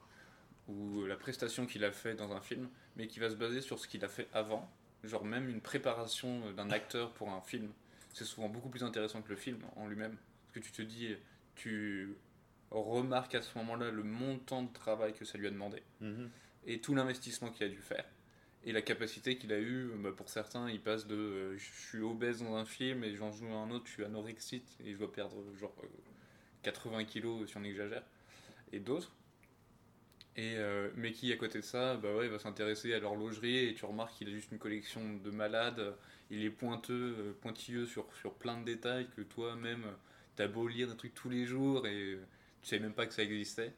ou 0.67 1.05
la 1.05 1.15
prestation 1.15 1.65
qu'il 1.65 1.83
a 1.83 1.91
fait 1.91 2.15
dans 2.15 2.31
un 2.33 2.41
film, 2.41 2.69
mais 2.95 3.07
qui 3.07 3.19
va 3.19 3.29
se 3.29 3.35
baser 3.35 3.61
sur 3.61 3.79
ce 3.79 3.87
qu'il 3.87 4.03
a 4.05 4.07
fait 4.07 4.27
avant. 4.33 4.69
Genre 5.03 5.25
même 5.25 5.49
une 5.49 5.61
préparation 5.61 6.51
d'un 6.53 6.69
acteur 6.71 7.11
pour 7.13 7.29
un 7.31 7.41
film, 7.41 7.71
c'est 8.13 8.23
souvent 8.23 8.47
beaucoup 8.47 8.69
plus 8.69 8.83
intéressant 8.83 9.21
que 9.21 9.29
le 9.29 9.35
film 9.35 9.59
en 9.75 9.87
lui-même. 9.87 10.15
Parce 10.45 10.53
que 10.53 10.59
tu 10.59 10.71
te 10.71 10.81
dis, 10.81 11.15
tu 11.55 12.15
remarques 12.71 13.35
à 13.35 13.41
ce 13.41 13.57
moment-là 13.57 13.91
le 13.91 14.03
montant 14.03 14.63
de 14.63 14.71
travail 14.71 15.13
que 15.13 15.25
ça 15.25 15.37
lui 15.37 15.47
a 15.47 15.51
demandé 15.51 15.83
mhm. 15.99 16.29
et 16.65 16.79
tout 16.79 16.95
l'investissement 16.95 17.51
qu'il 17.51 17.65
a 17.65 17.69
dû 17.69 17.81
faire. 17.81 18.05
Et 18.65 18.71
la 18.71 18.81
capacité 18.81 19.37
qu'il 19.37 19.51
a 19.51 19.59
eu, 19.59 19.91
bah, 19.97 20.11
pour 20.15 20.29
certains, 20.29 20.69
il 20.69 20.81
passe 20.81 21.05
de 21.05 21.15
euh, 21.15 21.57
je 21.57 21.87
suis 21.87 21.99
obèse 21.99 22.41
dans 22.41 22.55
un 22.55 22.65
film 22.65 23.03
et 23.03 23.15
j'en 23.15 23.31
joue 23.31 23.51
un 23.51 23.69
autre, 23.71 23.87
je 23.87 23.91
suis 23.91 24.05
anorexique 24.05 24.77
et 24.85 24.93
je 24.93 24.97
dois 24.97 25.11
perdre 25.11 25.35
genre 25.59 25.75
80 26.63 26.99
euh, 26.99 27.03
kilos 27.03 27.49
si 27.49 27.57
on 27.57 27.63
exagère. 27.63 28.03
Et 28.71 28.79
d'autres, 28.79 29.13
et, 30.35 30.55
euh, 30.57 30.89
mais 30.95 31.11
qui, 31.11 31.31
à 31.31 31.37
côté 31.37 31.59
de 31.59 31.63
ça, 31.63 31.95
bah 31.95 32.15
ouais, 32.15 32.27
va 32.27 32.39
s'intéresser 32.39 32.93
à 32.93 32.99
l'horlogerie 32.99 33.67
et 33.67 33.73
tu 33.75 33.85
remarques 33.85 34.15
qu'il 34.15 34.29
a 34.29 34.31
juste 34.31 34.51
une 34.51 34.57
collection 34.57 35.01
de 35.23 35.29
malades. 35.29 35.95
Il 36.31 36.43
est 36.43 36.49
pointeux, 36.49 37.15
euh, 37.19 37.33
pointilleux 37.41 37.85
sur, 37.85 38.07
sur 38.15 38.33
plein 38.33 38.57
de 38.59 38.65
détails 38.65 39.07
que 39.15 39.21
toi-même, 39.21 39.85
t'as 40.35 40.47
beau 40.47 40.67
lire 40.67 40.87
des 40.87 40.97
trucs 40.97 41.13
tous 41.13 41.29
les 41.29 41.45
jours 41.45 41.85
et 41.85 42.17
tu 42.61 42.69
savais 42.69 42.81
même 42.81 42.93
pas 42.93 43.05
que 43.05 43.13
ça 43.13 43.23
existait. 43.23 43.73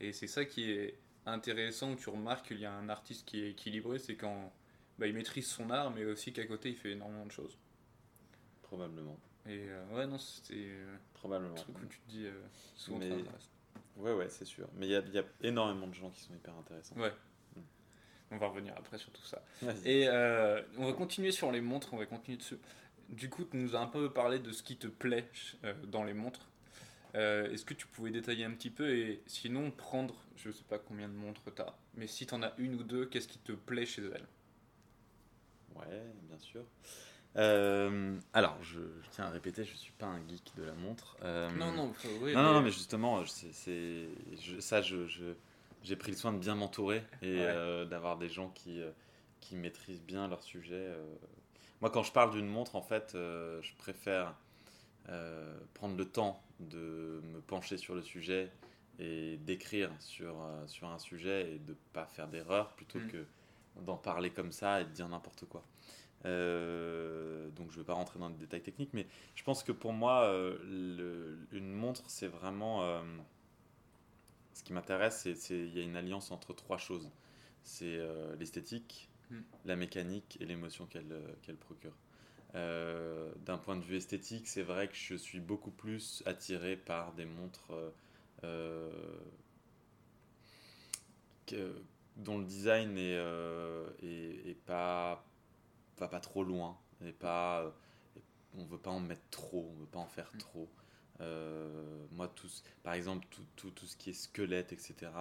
Et 0.00 0.12
c'est 0.12 0.26
ça 0.26 0.44
qui 0.44 0.70
est 0.70 0.98
intéressant, 1.26 1.92
où 1.92 1.96
tu 1.96 2.08
remarques 2.10 2.48
qu'il 2.48 2.60
y 2.60 2.66
a 2.66 2.72
un 2.72 2.88
artiste 2.88 3.26
qui 3.26 3.42
est 3.42 3.50
équilibré, 3.50 3.98
c'est 3.98 4.16
quand 4.16 4.52
bah, 4.98 5.06
il 5.06 5.14
maîtrise 5.14 5.46
son 5.46 5.70
art, 5.70 5.90
mais 5.90 6.04
aussi 6.04 6.32
qu'à 6.32 6.46
côté 6.46 6.70
il 6.70 6.76
fait 6.76 6.92
énormément 6.92 7.26
de 7.26 7.32
choses. 7.32 7.56
Probablement. 8.62 9.18
Et 9.46 9.68
euh, 9.68 9.86
ouais, 9.94 10.06
non, 10.06 10.18
c'était. 10.18 10.70
Probablement. 11.14 11.52
Un 11.52 11.56
truc 11.56 11.76
où 11.82 11.86
tu 11.86 11.98
te 12.00 12.10
dis 12.10 12.26
souvent 12.76 12.98
mais... 12.98 13.24
Ouais, 13.96 14.12
ouais, 14.12 14.28
c'est 14.28 14.44
sûr. 14.44 14.68
Mais 14.74 14.86
il 14.86 14.92
y 14.92 14.96
a, 14.96 15.00
y 15.00 15.18
a, 15.18 15.24
énormément 15.42 15.86
de 15.86 15.94
gens 15.94 16.10
qui 16.10 16.20
sont 16.20 16.34
hyper 16.34 16.54
intéressants. 16.56 16.96
Ouais. 16.96 17.12
Mm. 17.56 17.60
On 18.32 18.36
va 18.38 18.48
revenir 18.48 18.74
après 18.76 18.98
sur 18.98 19.10
tout 19.12 19.22
ça. 19.22 19.42
Et 19.84 20.08
euh, 20.08 20.60
on 20.78 20.86
va 20.86 20.92
continuer 20.92 21.30
sur 21.30 21.52
les 21.52 21.60
montres, 21.60 21.94
on 21.94 21.98
va 21.98 22.06
continuer 22.06 22.38
dessus. 22.38 22.58
Du 23.08 23.28
coup, 23.28 23.44
tu 23.44 23.56
nous 23.56 23.76
as 23.76 23.80
un 23.80 23.86
peu 23.86 24.12
parlé 24.12 24.38
de 24.38 24.50
ce 24.50 24.62
qui 24.62 24.76
te 24.76 24.86
plaît 24.86 25.28
euh, 25.64 25.74
dans 25.86 26.04
les 26.04 26.14
montres. 26.14 26.48
Euh, 27.14 27.50
est-ce 27.52 27.64
que 27.64 27.74
tu 27.74 27.86
pouvais 27.86 28.10
détailler 28.10 28.44
un 28.44 28.50
petit 28.50 28.70
peu 28.70 28.96
et 28.96 29.22
sinon 29.26 29.70
prendre, 29.70 30.14
je 30.36 30.50
sais 30.50 30.64
pas 30.68 30.78
combien 30.78 31.08
de 31.08 31.14
montres 31.14 31.42
tu 31.54 31.62
as, 31.62 31.76
mais 31.94 32.08
si 32.08 32.26
tu 32.26 32.34
en 32.34 32.42
as 32.42 32.52
une 32.58 32.74
ou 32.74 32.82
deux, 32.82 33.06
qu'est-ce 33.06 33.28
qui 33.28 33.38
te 33.38 33.52
plaît 33.52 33.86
chez 33.86 34.02
elles? 34.02 34.26
Ouais, 35.76 36.02
bien 36.28 36.38
sûr. 36.38 36.64
Euh, 37.36 38.16
alors, 38.32 38.56
je, 38.62 38.80
tiens 39.10 39.26
à 39.26 39.30
répéter, 39.30 39.64
je 39.64 39.74
suis 39.74 39.92
pas 39.92 40.06
un 40.06 40.20
geek 40.28 40.52
de 40.56 40.64
la 40.64 40.74
montre. 40.74 41.16
Euh, 41.22 41.48
non, 41.52 41.72
non, 41.72 41.92
oui, 42.20 42.34
non, 42.34 42.42
non, 42.42 42.62
mais 42.62 42.70
justement, 42.70 43.24
c'est, 43.26 43.52
ça, 44.60 44.82
je, 44.82 45.06
j'ai 45.82 45.96
pris 45.96 46.10
le 46.10 46.16
soin 46.16 46.32
de 46.32 46.38
bien 46.38 46.56
m'entourer 46.56 47.02
et 47.22 47.44
d'avoir 47.88 48.18
des 48.18 48.28
gens 48.28 48.50
qui, 48.50 48.80
qui 49.40 49.54
maîtrisent 49.54 50.02
bien 50.02 50.26
leur 50.26 50.42
sujet. 50.42 50.90
Moi, 51.80 51.90
quand 51.90 52.02
je 52.02 52.12
parle 52.12 52.32
d'une 52.32 52.48
montre, 52.48 52.74
en 52.74 52.82
fait, 52.82 53.10
je 53.14 53.74
préfère 53.78 54.34
prendre 55.74 55.96
le 55.96 56.04
temps 56.06 56.42
de 56.60 57.20
me 57.32 57.40
pencher 57.40 57.76
sur 57.76 57.94
le 57.94 58.02
sujet 58.02 58.50
et 58.98 59.36
d'écrire 59.38 59.90
sur, 59.98 60.36
sur 60.66 60.88
un 60.88 60.98
sujet 60.98 61.54
et 61.54 61.58
de 61.58 61.76
pas 61.92 62.06
faire 62.06 62.28
d'erreur 62.28 62.74
plutôt 62.74 63.00
mm. 63.00 63.08
que 63.08 63.26
d'en 63.82 63.96
parler 63.96 64.30
comme 64.30 64.52
ça 64.52 64.80
et 64.80 64.84
de 64.84 64.90
dire 64.90 65.08
n'importe 65.08 65.44
quoi. 65.46 65.64
Euh, 66.26 67.50
donc 67.50 67.70
je 67.70 67.76
ne 67.76 67.82
vais 67.82 67.86
pas 67.86 67.94
rentrer 67.94 68.18
dans 68.18 68.28
les 68.28 68.34
détails 68.34 68.62
techniques, 68.62 68.92
mais 68.92 69.06
je 69.34 69.42
pense 69.42 69.62
que 69.62 69.72
pour 69.72 69.92
moi, 69.92 70.24
euh, 70.24 71.36
une 71.52 71.72
montre, 71.72 72.02
c'est 72.08 72.28
vraiment... 72.28 72.82
Euh, 72.82 73.02
ce 74.54 74.62
qui 74.62 74.72
m'intéresse, 74.72 75.28
c'est 75.34 75.58
il 75.58 75.76
y 75.76 75.80
a 75.80 75.82
une 75.82 75.96
alliance 75.96 76.30
entre 76.30 76.54
trois 76.54 76.78
choses. 76.78 77.10
C'est 77.64 77.98
l'esthétique, 78.38 79.08
hmm. 79.30 79.40
la 79.64 79.74
mécanique 79.74 80.38
et 80.40 80.46
l'émotion 80.46 80.86
qu'elle 80.86 81.56
procure. 81.56 81.92
D'un 82.54 83.58
point 83.58 83.76
de 83.76 83.84
vue 83.84 83.96
esthétique, 83.96 84.46
c'est 84.46 84.62
vrai 84.62 84.88
que 84.88 84.94
je 84.94 85.14
suis 85.14 85.40
beaucoup 85.40 85.72
plus 85.72 86.22
attiré 86.24 86.76
par 86.76 87.12
des 87.12 87.24
montres 87.24 87.72
que, 91.46 91.82
dont 92.16 92.38
le 92.38 92.44
design 92.44 92.96
est, 92.96 93.18
est, 94.02 94.50
est 94.50 94.60
pas 94.66 95.24
va 95.98 96.08
pas 96.08 96.20
trop 96.20 96.44
loin 96.44 96.76
et 97.04 97.12
pas 97.12 97.62
euh, 97.62 97.70
on 98.56 98.64
veut 98.64 98.78
pas 98.78 98.90
en 98.90 99.00
mettre 99.00 99.28
trop 99.30 99.70
on 99.70 99.80
veut 99.80 99.86
pas 99.86 99.98
en 99.98 100.06
faire 100.06 100.30
mm. 100.34 100.38
trop. 100.38 100.68
Euh, 101.20 102.06
moi 102.10 102.28
tous 102.28 102.64
par 102.82 102.94
exemple 102.94 103.26
tout, 103.30 103.44
tout, 103.54 103.70
tout, 103.70 103.86
ce 103.86 103.96
qui 103.96 104.10
est 104.10 104.14
squelette 104.14 104.72
etc 104.72 105.12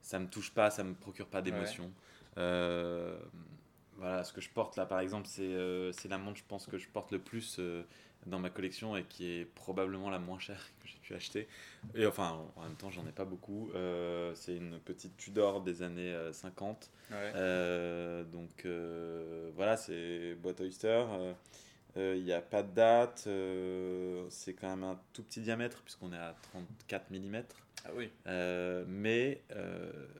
ça 0.00 0.18
me 0.18 0.26
touche 0.26 0.50
pas 0.54 0.70
ça 0.70 0.84
me 0.84 0.94
procure 0.94 1.28
pas 1.28 1.42
d'émotion. 1.42 1.92
Euh, 2.38 3.18
voilà 3.98 4.24
ce 4.24 4.32
que 4.32 4.40
je 4.40 4.48
porte 4.48 4.76
là 4.76 4.86
par 4.86 5.00
exemple 5.00 5.26
c'est 5.28 5.92
c'est 5.92 6.08
la 6.08 6.18
montre 6.18 6.38
je 6.38 6.44
pense 6.48 6.66
que 6.66 6.78
je 6.78 6.88
porte 6.88 7.12
le 7.12 7.18
plus 7.18 7.60
dans 8.26 8.38
ma 8.38 8.50
collection 8.50 8.96
et 8.96 9.04
qui 9.04 9.30
est 9.30 9.44
probablement 9.44 10.10
la 10.10 10.18
moins 10.18 10.38
chère 10.38 10.62
que 10.80 10.88
j'ai 10.88 10.98
pu 10.98 11.14
acheter. 11.14 11.48
Et 11.94 12.06
enfin, 12.06 12.38
en 12.56 12.62
même 12.62 12.74
temps, 12.74 12.90
j'en 12.90 13.06
ai 13.06 13.12
pas 13.12 13.24
beaucoup. 13.24 13.70
Euh, 13.74 14.34
c'est 14.34 14.56
une 14.56 14.78
petite 14.80 15.16
Tudor 15.16 15.62
des 15.62 15.82
années 15.82 16.14
50. 16.32 16.90
Euh, 17.10 17.32
euh, 17.34 18.24
donc 18.24 18.66
voilà, 19.54 19.76
c'est 19.76 20.34
boîte 20.36 20.60
Oyster. 20.60 21.04
Il 21.96 22.22
n'y 22.22 22.32
a 22.32 22.42
pas 22.42 22.62
de 22.62 22.72
date. 22.72 23.28
c'est 24.30 24.54
quand 24.54 24.68
même 24.68 24.84
un 24.84 25.00
tout 25.12 25.22
petit 25.22 25.40
diamètre 25.40 25.82
puisqu'on 25.82 26.12
est 26.12 26.18
à 26.18 26.34
34 26.52 27.10
mm. 27.10 27.42
Ah 27.88 27.92
oui. 27.96 28.10
mais 28.86 29.42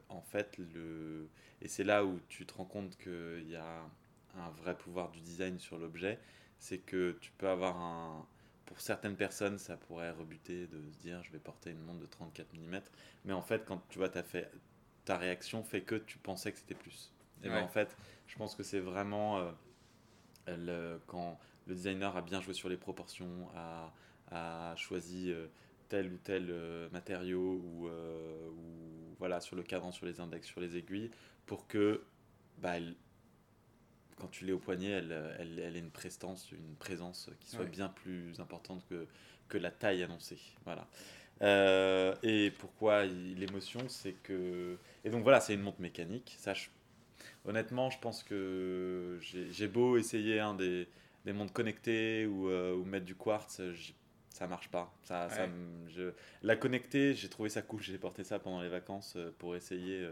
en 0.09 0.21
fait, 0.21 0.57
le... 0.57 1.29
et 1.61 1.67
c'est 1.67 1.83
là 1.83 2.03
où 2.03 2.19
tu 2.27 2.45
te 2.45 2.53
rends 2.53 2.65
compte 2.65 2.97
qu'il 2.97 3.49
y 3.49 3.55
a 3.55 3.81
un 4.35 4.49
vrai 4.61 4.77
pouvoir 4.77 5.11
du 5.11 5.19
design 5.21 5.59
sur 5.59 5.77
l'objet 5.77 6.19
c'est 6.59 6.77
que 6.77 7.17
tu 7.21 7.31
peux 7.37 7.47
avoir 7.47 7.77
un. 7.77 8.25
Pour 8.65 8.79
certaines 8.81 9.15
personnes, 9.15 9.57
ça 9.57 9.77
pourrait 9.77 10.11
rebuter 10.11 10.67
de 10.67 10.91
se 10.91 10.97
dire 10.99 11.23
je 11.23 11.31
vais 11.31 11.39
porter 11.39 11.71
une 11.71 11.81
montre 11.81 12.01
de 12.01 12.05
34 12.05 12.53
mm. 12.53 12.81
Mais 13.25 13.33
en 13.33 13.41
fait, 13.41 13.65
quand 13.65 13.81
tu 13.89 13.97
vois, 13.97 14.15
as 14.15 14.21
fait, 14.21 14.51
ta 15.05 15.17
réaction 15.17 15.63
fait 15.63 15.81
que 15.81 15.95
tu 15.95 16.19
pensais 16.19 16.51
que 16.51 16.59
c'était 16.59 16.75
plus. 16.75 17.11
Et 17.43 17.49
ben, 17.49 17.63
en 17.63 17.67
fait, 17.67 17.97
je 18.27 18.35
pense 18.37 18.53
que 18.55 18.61
c'est 18.61 18.79
vraiment 18.79 19.41
euh, 20.47 20.97
quand 21.07 21.39
le 21.65 21.73
designer 21.73 22.15
a 22.15 22.21
bien 22.21 22.41
joué 22.41 22.53
sur 22.53 22.69
les 22.69 22.77
proportions, 22.77 23.49
a, 23.55 23.91
a 24.31 24.75
choisi 24.75 25.31
euh, 25.31 25.47
tel 25.89 26.13
ou 26.13 26.17
tel 26.17 26.47
euh, 26.49 26.89
matériau 26.91 27.61
ou, 27.63 27.87
ou, 27.87 29.15
voilà 29.17 29.41
sur 29.41 29.55
le 29.55 29.63
cadran, 29.63 29.91
sur 29.91 30.05
les 30.05 30.19
index, 30.21 30.47
sur 30.47 30.61
les 30.61 30.77
aiguilles, 30.77 31.11
pour 31.45 31.67
que 31.67 32.01
bah, 32.59 32.75
quand 34.17 34.27
tu 34.27 34.45
l'es 34.45 34.53
au 34.53 34.59
poignet, 34.59 34.89
elle, 34.89 35.35
elle, 35.39 35.59
elle, 35.59 35.75
est 35.75 35.79
une 35.79 35.91
prestance, 35.91 36.51
une 36.51 36.75
présence 36.75 37.29
qui 37.39 37.49
soit 37.49 37.65
bien 37.65 37.89
plus 37.89 38.39
importante 38.39 38.85
que, 38.89 39.07
que 39.47 39.57
la 39.57 39.71
taille 39.71 40.03
annoncée. 40.03 40.39
Voilà. 40.63 40.87
Euh, 41.41 42.15
et 42.21 42.51
pourquoi 42.51 43.05
l'émotion, 43.05 43.79
c'est 43.87 44.13
que. 44.13 44.77
Et 45.05 45.09
donc 45.09 45.23
voilà, 45.23 45.39
c'est 45.39 45.53
une 45.53 45.61
montre 45.61 45.81
mécanique. 45.81 46.35
Ça, 46.37 46.53
Honnêtement, 47.45 47.89
je 47.89 47.99
pense 47.99 48.23
que 48.23 49.17
j'ai 49.21 49.67
beau 49.67 49.97
essayer 49.97 50.39
un 50.39 50.53
des, 50.53 50.87
des 51.25 51.33
montres 51.33 51.53
connectées 51.53 52.25
ou, 52.25 52.49
euh, 52.49 52.75
ou 52.75 52.83
mettre 52.83 53.05
du 53.05 53.15
quartz, 53.15 53.61
ça 54.29 54.47
marche 54.47 54.69
pas. 54.69 54.93
Ça, 55.03 55.29
ça 55.29 55.47
je... 55.87 56.13
La 56.43 56.55
connectée, 56.55 57.13
j'ai 57.13 57.29
trouvé 57.29 57.49
ça 57.49 57.61
cool. 57.61 57.81
J'ai 57.81 57.97
porté 57.97 58.23
ça 58.23 58.39
pendant 58.39 58.61
les 58.61 58.69
vacances 58.69 59.13
euh, 59.15 59.33
pour 59.37 59.55
essayer 59.55 60.07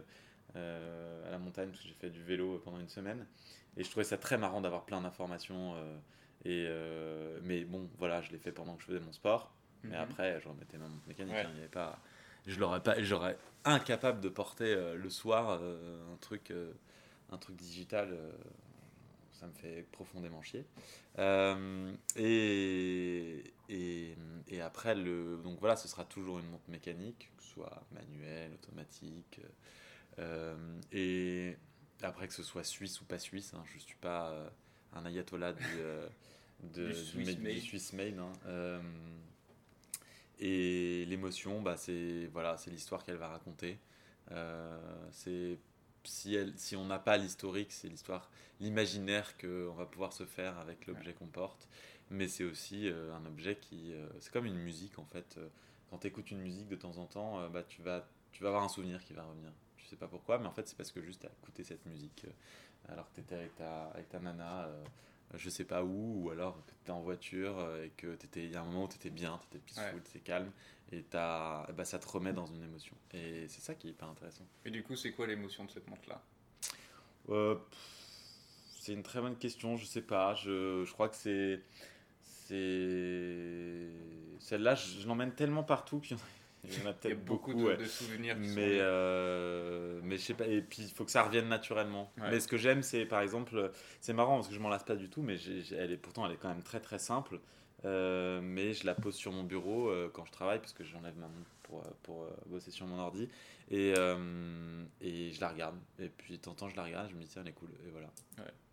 à 0.55 1.29
la 1.29 1.37
montagne, 1.37 1.69
parce 1.69 1.81
que 1.81 1.87
j'ai 1.87 1.93
fait 1.93 2.09
du 2.09 2.23
vélo 2.23 2.59
pendant 2.63 2.79
une 2.79 2.89
semaine. 2.89 3.27
Et 3.77 3.83
je 3.83 3.89
trouvais 3.91 4.03
ça 4.03 4.17
très 4.17 4.37
marrant 4.37 4.59
d'avoir 4.59 4.85
plein 4.85 5.01
d'informations. 5.01 5.75
Euh, 5.75 5.97
et, 6.45 6.65
euh, 6.67 7.39
mais 7.43 7.63
bon, 7.63 7.87
voilà, 7.97 8.21
je 8.21 8.31
l'ai 8.31 8.39
fait 8.39 8.51
pendant 8.51 8.75
que 8.75 8.81
je 8.81 8.87
faisais 8.87 8.99
mon 8.99 9.13
sport. 9.13 9.53
Mais 9.83 9.95
mhm. 9.95 10.03
après, 10.03 10.41
je 10.41 10.47
remettais 10.49 10.77
ma 10.77 10.87
montre 10.87 11.07
mécanique. 11.07 11.35
Hein, 11.35 11.49
il 11.53 11.57
y 11.57 11.59
avait 11.59 11.69
pas, 11.69 11.99
je 12.47 12.59
l'aurais 12.59 12.81
pas, 12.81 13.01
j'aurais 13.03 13.37
incapable 13.63 14.19
de 14.19 14.29
porter 14.29 14.73
euh, 14.73 14.95
le 14.95 15.09
soir 15.09 15.61
un 15.61 16.17
truc, 16.17 16.51
un 17.31 17.37
truc 17.37 17.55
digital. 17.55 18.17
Ça 19.39 19.47
me 19.47 19.53
fait 19.53 19.85
profondément 19.91 20.41
chier. 20.41 20.65
et, 22.17 23.43
et, 23.69 24.15
et, 24.47 24.61
après, 24.61 24.95
le, 24.95 25.39
donc 25.43 25.59
voilà, 25.59 25.75
ce 25.75 25.87
sera 25.87 26.05
toujours 26.05 26.39
une 26.39 26.49
montre 26.49 26.69
mécanique, 26.69 27.31
que 27.37 27.43
ce 27.43 27.49
soit 27.53 27.83
manuelle, 27.91 28.53
automatique. 28.53 29.39
et 30.91 31.55
après 32.01 32.27
que 32.27 32.33
ce 32.33 32.43
soit 32.43 32.63
suisse 32.63 33.01
ou 33.01 33.05
pas 33.05 33.19
suisse, 33.19 33.53
hein, 33.53 33.63
je 33.69 33.75
ne 33.75 33.79
suis 33.79 33.95
pas 33.95 34.29
euh, 34.29 34.49
un 34.93 35.05
ayatollah 35.05 35.53
du, 35.53 35.63
euh, 35.79 36.07
de, 36.63 36.93
Swiss, 36.93 37.93
Mail. 37.93 38.19
Hein. 38.19 38.31
Euh, 38.45 38.81
et 40.39 41.05
l'émotion, 41.05 41.61
bah, 41.61 41.77
c'est 41.77 42.29
voilà, 42.31 42.57
c'est 42.57 42.69
l'histoire 42.69 43.03
qu'elle 43.03 43.17
va 43.17 43.29
raconter. 43.29 43.79
c'est 45.11 45.57
si, 46.07 46.35
elle, 46.35 46.53
si 46.57 46.75
on 46.75 46.85
n'a 46.85 46.99
pas 46.99 47.17
l'historique, 47.17 47.71
c'est 47.71 47.87
l'histoire, 47.87 48.29
l'imaginaire 48.59 49.37
qu'on 49.37 49.73
va 49.73 49.85
pouvoir 49.85 50.13
se 50.13 50.25
faire 50.25 50.57
avec 50.59 50.87
l'objet 50.87 51.13
qu'on 51.13 51.27
porte. 51.27 51.67
Mais 52.09 52.27
c'est 52.27 52.45
aussi 52.45 52.87
un 52.87 53.25
objet 53.25 53.57
qui. 53.57 53.93
c'est 54.21 54.31
comme 54.31 54.45
une 54.45 54.57
musique 54.57 54.97
en 54.97 55.05
fait. 55.05 55.37
Quand 55.89 55.97
tu 55.97 56.07
écoutes 56.07 56.31
une 56.31 56.39
musique 56.39 56.69
de 56.69 56.77
temps 56.77 56.97
en 56.97 57.05
temps, 57.05 57.49
bah, 57.49 57.63
tu, 57.63 57.81
vas, 57.81 58.07
tu 58.31 58.43
vas 58.43 58.49
avoir 58.49 58.63
un 58.63 58.69
souvenir 58.69 59.03
qui 59.03 59.11
va 59.11 59.23
revenir. 59.23 59.51
Tu 59.75 59.85
sais 59.85 59.97
pas 59.97 60.07
pourquoi, 60.07 60.39
mais 60.39 60.47
en 60.47 60.53
fait, 60.53 60.67
c'est 60.69 60.77
parce 60.77 60.91
que 60.91 61.01
juste 61.01 61.25
à 61.25 61.29
écouter 61.41 61.65
cette 61.65 61.85
musique 61.85 62.25
alors 62.89 63.09
que 63.09 63.15
tu 63.15 63.21
étais 63.21 63.35
avec 63.35 63.55
ta, 63.55 63.85
avec 63.87 64.09
ta 64.09 64.19
nana, 64.19 64.65
euh, 64.65 64.83
je 65.33 65.49
sais 65.49 65.65
pas 65.65 65.83
où, 65.83 66.23
ou 66.25 66.29
alors 66.29 66.55
que 66.57 66.69
tu 66.71 66.75
étais 66.81 66.91
en 66.91 67.01
voiture 67.01 67.59
euh, 67.59 67.85
et 67.85 67.89
que 67.89 68.17
il 68.35 68.51
y 68.51 68.55
a 68.55 68.61
un 68.61 68.65
moment 68.65 68.85
où 68.85 68.87
tu 68.87 68.95
étais 68.95 69.09
bien, 69.09 69.39
tu 69.41 69.47
étais 69.57 69.65
peaceful, 69.65 70.01
tu 70.03 70.09
étais 70.09 70.19
calme, 70.19 70.51
et 70.91 71.03
as, 71.13 71.67
bah, 71.75 71.85
ça 71.85 71.99
te 71.99 72.07
remet 72.07 72.33
dans 72.33 72.45
une 72.45 72.63
émotion. 72.63 72.95
Et 73.13 73.47
c'est 73.49 73.61
ça 73.61 73.75
qui 73.75 73.87
est 73.87 73.91
hyper 73.91 74.07
intéressant. 74.07 74.45
Et 74.65 74.71
du 74.71 74.83
coup, 74.83 74.95
c'est 74.95 75.11
quoi 75.11 75.27
l'émotion 75.27 75.65
de 75.65 75.71
cette 75.71 75.87
montre-là? 75.89 76.21
Euh, 77.29 77.55
C'est 78.79 78.93
une 78.93 79.03
très 79.03 79.19
bonne 79.19 79.35
question, 79.37 79.75
je 79.75 79.85
sais 79.85 80.01
pas. 80.01 80.33
Je, 80.35 80.85
je 80.85 80.93
crois 80.93 81.09
que 81.09 81.15
c'est. 81.17 81.61
c'est 82.23 83.89
Celle-là, 84.39 84.75
je, 84.75 85.01
je 85.01 85.07
l'emmène 85.07 85.33
tellement 85.33 85.63
partout 85.63 85.99
il 86.63 86.73
y 86.73 86.85
en 86.85 86.89
a 86.89 86.93
peut-être 86.93 87.23
beaucoup, 87.23 87.53
de, 87.53 87.85
souvenirs. 87.85 88.35
mais, 88.37 88.77
euh, 88.79 89.99
mais 90.03 90.17
je 90.17 90.21
sais 90.21 90.33
pas. 90.33 90.47
Et 90.47 90.61
puis 90.61 90.83
il 90.83 90.89
faut 90.89 91.05
que 91.05 91.11
ça 91.11 91.23
revienne 91.23 91.47
naturellement. 91.47 92.11
Mais 92.17 92.39
ce 92.39 92.47
que 92.47 92.57
j'aime, 92.57 92.83
c'est 92.83 93.05
par 93.05 93.21
exemple, 93.21 93.71
c'est 94.01 94.13
marrant 94.13 94.35
parce 94.35 94.47
que 94.47 94.53
je 94.53 94.59
m'en 94.59 94.69
lasse 94.69 94.83
pas 94.83 94.95
du 94.95 95.09
tout, 95.09 95.21
mais 95.21 95.37
elle 95.77 95.91
est 95.91 95.97
pourtant 95.97 96.25
elle 96.25 96.33
est 96.33 96.37
quand 96.37 96.49
même 96.49 96.63
très 96.63 96.79
très 96.79 96.99
simple. 96.99 97.39
Euh, 97.85 98.41
mais 98.41 98.73
je 98.73 98.87
la 98.87 98.95
pose 98.95 99.13
sur 99.13 99.31
mon 99.31 99.43
bureau 99.43 99.89
euh, 99.89 100.09
quand 100.11 100.25
je 100.25 100.31
travaille 100.31 100.57
parce 100.57 100.73
que 100.73 100.83
j'enlève 100.83 101.15
ma 101.15 101.27
montre 101.27 101.51
pour, 101.61 101.83
pour 102.01 102.27
bosser 102.47 102.71
sur 102.71 102.87
mon 102.87 102.97
ordi 102.97 103.29
et, 103.69 103.89
et 105.01 105.31
je 105.31 105.41
la 105.41 105.49
regarde 105.49 105.75
et 105.99 106.09
puis 106.09 106.37
de 106.37 106.41
temps 106.41 106.51
en 106.51 106.55
temps 106.55 106.69
je 106.69 106.75
la 106.75 106.85
regarde 106.85 107.11
je 107.11 107.15
me 107.15 107.21
dis 107.21 107.27
tiens 107.27 107.43
elle 107.43 107.49
est 107.49 107.53
cool 107.53 107.69
et 107.85 107.91
voilà 107.91 108.09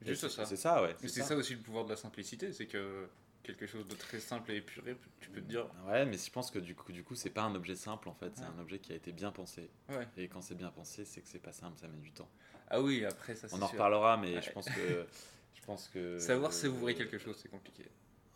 juste 0.01 0.29
ça 0.29 0.47
c'est 0.47 0.57
ça 0.57 0.83
ouais 0.83 0.97
c'est 1.01 1.09
ça. 1.09 1.25
ça. 1.25 1.37
aussi 1.37 1.55
le 1.55 1.61
pouvoir 1.61 1.85
de 1.85 1.91
la 1.91 1.97
simplicité 1.97 2.55
c'est 2.55 2.67
que 2.67 3.07
quelque 3.45 3.67
chose 3.67 3.87
de 3.87 3.95
très 3.95 4.19
simple 4.19 4.51
et 4.51 4.57
épuré, 4.57 4.97
tu 5.21 5.31
peux 5.31 5.41
te 5.41 5.47
dire. 5.47 5.69
Ouais, 5.87 6.05
mais 6.05 6.17
je 6.17 6.31
pense 6.31 6.51
que 6.51 6.59
du 6.59 6.75
coup, 6.75 6.93
du 6.93 7.05
coup, 7.05 7.15
c'est 7.15 7.31
pas 7.31 7.43
un 7.43 7.55
objet 7.55 7.77
simple 7.77 8.09
en 8.09 8.15
fait, 8.15 8.33
c'est 8.35 8.45
un 8.45 8.59
objet 8.59 8.79
qui 8.79 8.93
a 8.93 8.97
été 8.97 9.13
bien 9.13 9.31
pensé. 9.31 9.71
Ouais. 9.89 10.09
Et 10.17 10.29
quand 10.29 10.41
c'est 10.41 10.57
bien 10.57 10.71
pensé, 10.71 11.05
c'est 11.05 11.21
que 11.21 11.29
c'est 11.29 11.39
pas 11.39 11.53
simple, 11.53 11.79
ça 11.79 11.87
met 11.87 11.99
du 11.99 12.13
temps. 12.13 12.29
Ah 12.69 12.81
oui, 12.81 13.05
après 13.05 13.37
ça. 13.37 13.47
On 13.53 13.63
en 13.63 13.67
reparlera, 13.67 14.17
mais 14.17 14.43
je 14.43 14.51
pense 14.51 14.67
que, 14.67 15.07
je 15.55 15.63
pense 15.63 15.89
que. 15.89 16.19
Savoir 16.21 16.53
savourer 16.53 16.95
quelque 16.95 17.19
chose, 17.19 17.39
c'est 17.41 17.51
compliqué. 17.51 17.85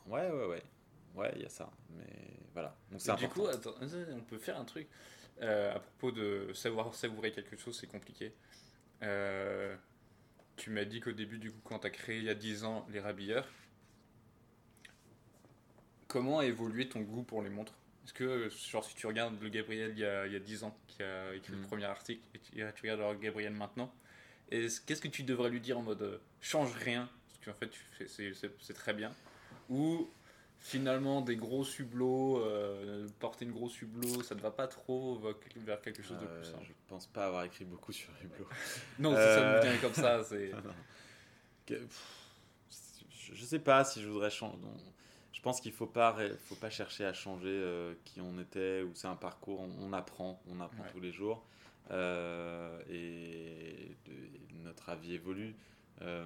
Ouais, 0.06 0.30
ouais, 0.30 0.46
ouais, 0.46 0.62
ouais, 1.16 1.32
il 1.36 1.42
y 1.42 1.46
a 1.46 1.50
ça, 1.50 1.70
mais 1.96 2.06
voilà. 2.52 2.76
Donc 2.90 3.00
c'est 3.00 3.16
Du 3.16 3.28
coup, 3.28 3.46
attends, 3.46 3.74
on 3.80 4.20
peut 4.20 4.38
faire 4.38 4.58
un 4.58 4.64
truc 4.64 4.88
euh, 5.42 5.74
à 5.74 5.78
propos 5.78 6.10
de 6.10 6.52
savoir 6.54 6.94
savourer 6.94 7.32
quelque 7.32 7.56
chose, 7.56 7.78
c'est 7.78 7.86
compliqué. 7.86 8.32
Euh, 9.02 9.76
tu 10.56 10.70
m'as 10.70 10.84
dit 10.84 11.00
qu'au 11.00 11.12
début, 11.12 11.38
du 11.38 11.52
coup, 11.52 11.60
quand 11.62 11.80
tu 11.80 11.86
as 11.86 11.90
créé 11.90 12.18
il 12.18 12.24
y 12.24 12.30
a 12.30 12.34
10 12.34 12.64
ans 12.64 12.86
les 12.90 13.00
rabilleurs, 13.00 13.46
comment 16.08 16.40
a 16.40 16.46
évolué 16.46 16.88
ton 16.88 17.00
goût 17.00 17.22
pour 17.22 17.42
les 17.42 17.50
montres? 17.50 17.74
Est-ce 18.04 18.14
que, 18.14 18.48
genre, 18.48 18.84
si 18.84 18.94
tu 18.94 19.06
regardes 19.06 19.40
le 19.40 19.50
Gabriel 19.50 19.92
il 19.92 19.98
y 19.98 20.04
a, 20.04 20.26
il 20.26 20.32
y 20.32 20.36
a 20.36 20.40
10 20.40 20.64
ans, 20.64 20.76
qui 20.86 21.02
a 21.02 21.34
écrit 21.34 21.52
le 21.52 21.58
mm. 21.58 21.66
premier 21.66 21.84
article, 21.84 22.22
et 22.34 22.38
tu, 22.38 22.64
regardes 22.82 23.00
le 23.00 23.18
Gabriel 23.18 23.52
maintenant, 23.52 23.92
qu'est-ce 24.50 25.00
que 25.00 25.08
tu 25.08 25.22
devrais 25.22 25.50
lui 25.50 25.60
dire 25.60 25.78
en 25.78 25.82
mode 25.82 26.02
euh, 26.02 26.18
change 26.40 26.72
rien 26.74 27.08
Parce 27.28 27.44
qu'en 27.44 27.52
fait, 27.60 27.70
c'est 28.08 28.74
très 28.74 28.94
bien. 28.94 29.12
Ou 29.68 30.08
finalement, 30.58 31.20
des 31.20 31.36
gros 31.36 31.64
sublots, 31.64 32.42
euh, 32.42 33.06
porter 33.20 33.44
une 33.44 33.52
grosse 33.52 33.80
hublot, 33.82 34.22
ça 34.22 34.34
ne 34.34 34.40
va 34.40 34.50
pas 34.50 34.66
trop 34.66 35.20
vers 35.56 35.82
quelque 35.82 36.02
chose 36.02 36.18
de 36.18 36.26
plus 36.26 36.44
simple? 36.46 36.64
Je 36.64 36.72
pense 36.88 37.06
pas 37.06 37.26
avoir 37.26 37.44
écrit 37.44 37.66
beaucoup 37.66 37.92
sur 37.92 38.10
hublot. 38.24 38.48
non, 38.98 39.14
ça 39.14 39.56
me 39.56 39.60
vient 39.62 39.76
comme 39.76 39.92
ça. 39.92 40.22
je 41.68 43.44
sais 43.44 43.58
pas 43.58 43.84
si 43.84 44.00
je 44.00 44.08
voudrais 44.08 44.30
changer 44.30 44.56
je 45.32 45.42
pense 45.42 45.60
qu'il 45.60 45.72
ne 45.72 45.76
faut 45.76 45.86
pas, 45.86 46.16
faut 46.46 46.54
pas 46.56 46.70
chercher 46.70 47.04
à 47.04 47.12
changer 47.12 47.48
euh, 47.48 47.94
qui 48.04 48.20
on 48.20 48.38
était 48.40 48.82
ou 48.82 48.94
c'est 48.94 49.08
un 49.08 49.16
parcours, 49.16 49.60
on, 49.60 49.92
apprend, 49.92 50.40
on 50.48 50.60
apprend 50.60 50.84
tous 50.92 51.00
les 51.00 51.12
jours 51.12 51.44
euh, 51.90 52.80
et, 52.90 53.96
notre 54.64 54.88
avis 54.88 55.14
évolue. 55.14 55.54
Euh, 56.02 56.24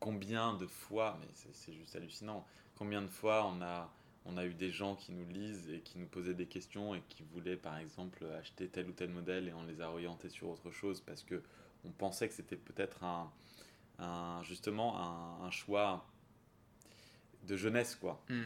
combien 0.00 0.54
de 0.54 0.66
fois, 0.66 1.18
mais 1.20 1.28
c'est 1.52 1.72
juste 1.72 1.96
hallucinant, 1.96 2.46
combien 2.76 3.02
de 3.02 3.08
fois 3.08 3.46
on 3.46 3.62
a, 3.62 3.90
on 4.26 4.36
a 4.36 4.44
eu 4.44 4.54
des 4.54 4.70
gens 4.70 4.96
qui 4.96 5.12
nous 5.12 5.26
lisent 5.26 5.68
et 5.70 5.80
qui 5.80 5.98
nous 5.98 6.06
posaient 6.06 6.34
des 6.34 6.46
questions 6.46 6.94
et 6.94 7.02
qui 7.08 7.22
voulaient 7.22 7.56
par 7.56 7.78
exemple 7.78 8.24
acheter 8.38 8.68
tel 8.68 8.88
ou 8.88 8.92
tel 8.92 9.10
modèle 9.10 9.48
et 9.48 9.52
on 9.52 9.64
les 9.64 9.80
a 9.80 9.90
orientés 9.90 10.28
sur 10.28 10.48
autre 10.48 10.70
chose 10.70 11.00
parce 11.00 11.22
que 11.22 11.42
on 11.84 11.90
pensait 11.90 12.28
que 12.28 12.34
c'était 12.34 12.56
peut-être 12.56 13.04
un, 13.04 14.42
justement 14.42 14.98
un, 14.98 15.44
un 15.44 15.50
choix 15.50 16.06
de 17.46 17.56
jeunesse, 17.56 17.96
quoi. 17.96 18.22
Hmm. 18.28 18.44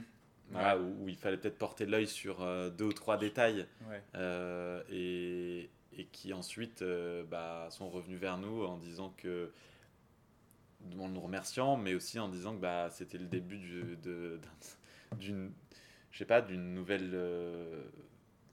où, 0.53 1.09
il 1.09 1.17
fallait 1.17 1.37
peut-être 1.37 1.59
porter 1.59 1.87
l'œil 1.87 2.07
sur 2.07 2.43
euh, 2.43 2.71
deux 2.71 2.87
ou 2.87 2.93
trois 2.93 3.19
détails 3.19 3.67
euh, 4.15 4.83
et, 4.91 5.69
et, 5.97 6.05
qui 6.07 6.33
ensuite 6.33 6.83
euh, 6.83 7.25
bah, 7.25 7.69
sont 7.71 7.91
revenus 7.91 8.19
vers 8.19 8.39
nous 8.39 8.65
en 8.65 8.79
disant 8.79 9.13
que 9.17 9.51
en 10.99 11.09
nous 11.09 11.21
remerciant, 11.21 11.77
mais 11.77 11.95
aussi 11.95 12.19
en 12.21 12.29
disant 12.29 12.55
que 12.55 12.61
bah, 12.61 12.89
c'était 12.91 13.19
le 13.19 13.27
début 13.27 13.59
d'une, 15.19 15.51
je 16.13 16.19
sais 16.19 16.25
pas, 16.25 16.41
d'une 16.41 16.73
nouvelle 16.73 17.19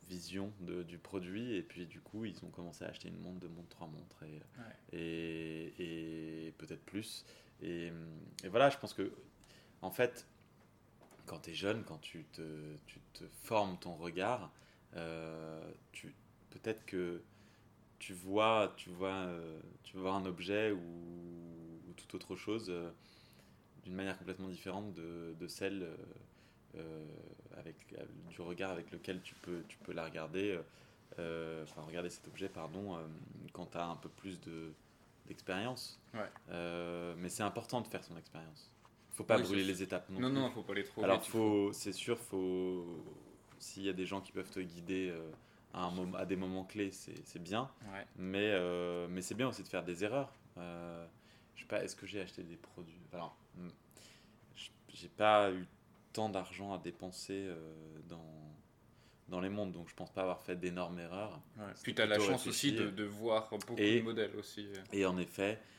vision 0.10 0.52
de, 0.60 0.82
du 0.82 0.98
produit. 0.98 1.56
Et 1.56 1.62
puis 1.62 1.86
du 1.86 2.02
coup, 2.02 2.26
ils 2.26 2.44
ont 2.44 2.50
commencé 2.50 2.84
à 2.84 2.88
acheter 2.88 3.10
une 3.10 3.20
montre, 3.20 3.40
deux 3.40 3.48
montres, 3.48 3.70
trois 3.70 3.88
montres 3.88 4.24
et, 4.92 4.98
et, 4.98 6.48
et 6.48 6.52
peut-être 6.54 6.84
plus. 6.84 7.26
Et, 7.62 7.92
et, 8.44 8.48
voilà, 8.50 8.72
je 8.72 8.78
pense 8.80 8.94
que 8.94 9.12
en 9.82 9.92
fait, 9.92 10.28
quand 11.26 11.40
tu 11.40 11.52
es 11.52 11.54
jeune, 11.54 11.84
quand 11.84 11.98
tu 12.00 12.26
te, 12.34 12.76
tu 12.88 13.00
te, 13.14 13.24
formes 13.44 13.78
ton 13.78 13.96
regard, 13.96 14.52
euh, 14.96 15.62
tu, 15.92 16.14
peut-être 16.52 16.86
que 16.86 17.22
tu 18.00 18.14
vois, 18.14 18.74
tu 18.78 18.90
vois, 18.90 19.10
euh, 19.10 19.60
tu 19.84 19.98
vois 19.98 20.14
un 20.14 20.26
objet 20.26 20.72
ou, 20.72 20.78
ou 20.78 21.94
toute 21.96 22.14
autre 22.16 22.36
chose 22.36 22.68
euh, 22.70 22.90
d'une 23.84 23.96
manière 23.96 24.18
complètement 24.18 24.50
différente 24.50 24.94
de, 24.94 25.36
de 25.40 25.48
celle 25.48 25.88
avec, 27.58 27.76
du 28.30 28.42
regard 28.42 28.72
avec 28.72 28.92
lequel 28.92 29.22
tu 29.22 29.34
peux, 29.36 29.64
tu 29.70 29.78
peux 29.78 29.94
la 29.94 30.04
regarder, 30.04 30.60
enfin 31.14 31.82
regarder 31.88 32.10
cet 32.10 32.28
objet, 32.28 32.50
pardon, 32.50 33.00
quand 33.54 33.68
tu 33.68 33.78
as 33.78 33.86
un 33.86 33.96
peu 33.96 34.10
plus 34.10 34.42
de, 34.42 34.74
d'expérience. 35.28 36.00
mais 36.50 37.30
c'est 37.30 37.44
important 37.44 37.80
de 37.80 37.88
faire 37.88 38.04
son 38.04 38.18
expérience 38.18 38.75
faut 39.16 39.24
pas 39.24 39.38
brûler 39.38 39.64
les 39.64 39.82
étapes 39.82 40.10
non, 40.10 40.20
non, 40.22 40.30
non, 40.30 40.50
faut 40.52 40.62
pas 40.62 40.74
les 40.74 40.84
trop. 40.84 41.04
Alors 41.04 41.24
faut, 41.24 41.72
c'est 41.74 41.94
sûr, 41.94 42.20
faut 42.20 42.86
s'il 43.60 43.84
y 43.84 43.90
a 43.90 43.94
des 43.94 44.06
gens 44.06 44.22
qui 44.22 44.32
peuvent 44.32 44.50
te 44.50 44.60
guider 44.60 45.10
euh, 45.10 45.32
à, 45.74 45.86
un 45.86 45.92
moment, 45.92 46.18
à 46.18 46.26
des 46.26 46.36
moments 46.36 46.66
clés, 46.66 46.92
c'est 46.92 47.42
bien. 47.42 47.70
Mais, 48.18 48.52
euh, 48.54 49.08
mais 49.10 49.22
c'est 49.22 49.36
bien 49.36 49.48
aussi 49.48 49.64
de 49.64 49.68
faire 49.68 49.84
des 49.84 50.04
erreurs. 50.04 50.34
Euh, 50.58 51.06
je 51.56 51.62
sais 51.62 51.68
pas, 51.68 51.84
est-ce 51.84 51.96
que 51.96 52.06
j'ai 52.06 52.22
acheté 52.22 52.44
des 52.44 52.58
produits? 52.58 53.00
Alors, 53.14 53.36
hmm, 53.56 53.70
j'ai 54.94 55.10
pas 55.10 55.52
eu 55.52 55.66
tant 56.14 56.30
d'argent 56.30 56.74
à 56.74 56.78
dépenser 56.78 57.50
dans, 58.08 58.56
dans 59.28 59.42
les 59.42 59.50
mondes, 59.50 59.72
donc 59.72 59.90
je 59.90 59.96
pense 59.96 60.12
pas 60.12 60.22
avoir 60.22 60.42
fait 60.42 60.56
d'énormes 60.56 61.00
erreurs. 61.00 61.40
Puis 61.84 61.96
tu 61.96 62.02
as 62.02 62.06
la 62.06 62.20
chance 62.20 62.48
aussi 62.48 62.74
de, 62.74 62.90
de, 62.90 63.04
voir 63.04 63.50
beaucoup 63.50 63.76
de 63.76 64.02
modèles 64.02 64.36
aussi. 64.38 64.68
Et 64.94 65.06
en 65.06 65.18
effet, 65.18 65.60
euh, 65.60 65.75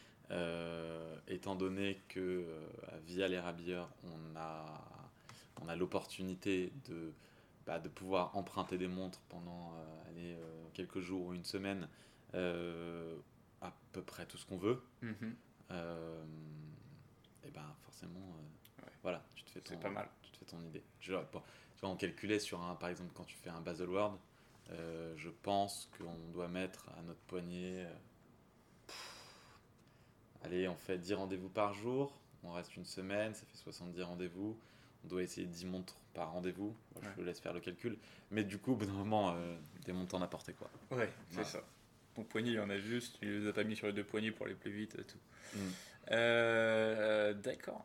étant 1.28 1.54
donné 1.54 2.00
que 2.08 2.20
euh, 2.20 2.68
via 3.04 3.28
les 3.28 3.38
rabilleurs, 3.38 3.88
on 4.04 4.36
a, 4.36 4.84
on 5.60 5.68
a 5.68 5.76
l'opportunité 5.76 6.72
de, 6.88 7.12
bah, 7.66 7.78
de 7.78 7.88
pouvoir 7.88 8.36
emprunter 8.36 8.78
des 8.78 8.88
montres 8.88 9.20
pendant 9.28 9.74
euh, 10.18 10.68
quelques 10.74 11.00
jours 11.00 11.26
ou 11.26 11.34
une 11.34 11.44
semaine, 11.44 11.88
à 12.34 13.72
peu 13.92 14.02
près 14.02 14.26
tout 14.26 14.36
ce 14.36 14.44
qu'on 14.44 14.58
veut, 14.58 14.82
mhm. 15.00 15.34
et 17.44 17.50
ben 17.50 17.74
forcément, 17.80 18.36
voilà, 19.02 19.24
tu 19.34 19.42
te 19.44 19.50
fais 19.50 19.60
ton, 19.60 19.78
pas 19.78 19.88
mal. 19.88 20.08
Tu 20.22 20.30
te 20.32 20.36
fais 20.36 20.44
ton 20.44 20.62
idée. 20.62 20.82
Je, 21.00 21.14
bon, 21.14 21.40
tu 21.74 21.80
vois, 21.80 21.88
on 21.88 21.96
calculait 21.96 22.38
sur 22.38 22.62
un, 22.62 22.74
par 22.74 22.90
exemple, 22.90 23.12
quand 23.14 23.24
tu 23.24 23.36
fais 23.36 23.48
un 23.48 23.62
Baselworld, 23.62 24.18
je 24.68 25.30
pense 25.42 25.88
qu'on 25.96 26.28
doit 26.32 26.48
mettre 26.48 26.90
à 26.98 27.02
notre 27.02 27.20
poignet 27.20 27.86
Allez, 30.44 30.68
on 30.68 30.76
fait 30.76 30.98
10 30.98 31.14
rendez-vous 31.14 31.48
par 31.48 31.74
jour, 31.74 32.18
on 32.44 32.52
reste 32.52 32.76
une 32.76 32.84
semaine, 32.84 33.34
ça 33.34 33.44
fait 33.46 33.56
70 33.56 34.02
rendez-vous. 34.02 34.58
On 35.04 35.08
doit 35.08 35.22
essayer 35.22 35.46
10 35.46 35.66
montres 35.66 35.96
par 36.14 36.32
rendez-vous. 36.32 36.74
Je 37.00 37.08
vous 37.16 37.22
laisse 37.22 37.40
faire 37.40 37.52
le 37.52 37.60
calcul. 37.60 37.96
Mais 38.30 38.44
du 38.44 38.58
coup, 38.58 38.72
au 38.72 38.76
bout 38.76 38.86
d'un 38.86 38.92
moment, 38.92 39.34
euh, 39.36 39.56
des 39.84 39.92
montants 39.92 40.18
n'apportaient 40.18 40.54
quoi. 40.54 40.70
Ouais, 40.90 41.10
c'est 41.30 41.44
ça. 41.44 41.62
Ton 42.14 42.24
poignet, 42.24 42.50
il 42.50 42.54
y 42.54 42.60
en 42.60 42.70
a 42.70 42.78
juste, 42.78 43.18
tu 43.20 43.40
les 43.40 43.46
as 43.48 43.52
pas 43.52 43.62
mis 43.62 43.76
sur 43.76 43.86
les 43.86 43.92
deux 43.92 44.04
poignets 44.04 44.30
pour 44.30 44.46
aller 44.46 44.54
plus 44.54 44.72
vite 44.72 44.96
et 44.98 45.04
tout. 45.04 45.18
Mm. 45.54 45.58
Euh, 46.12 47.34
d'accord. 47.34 47.84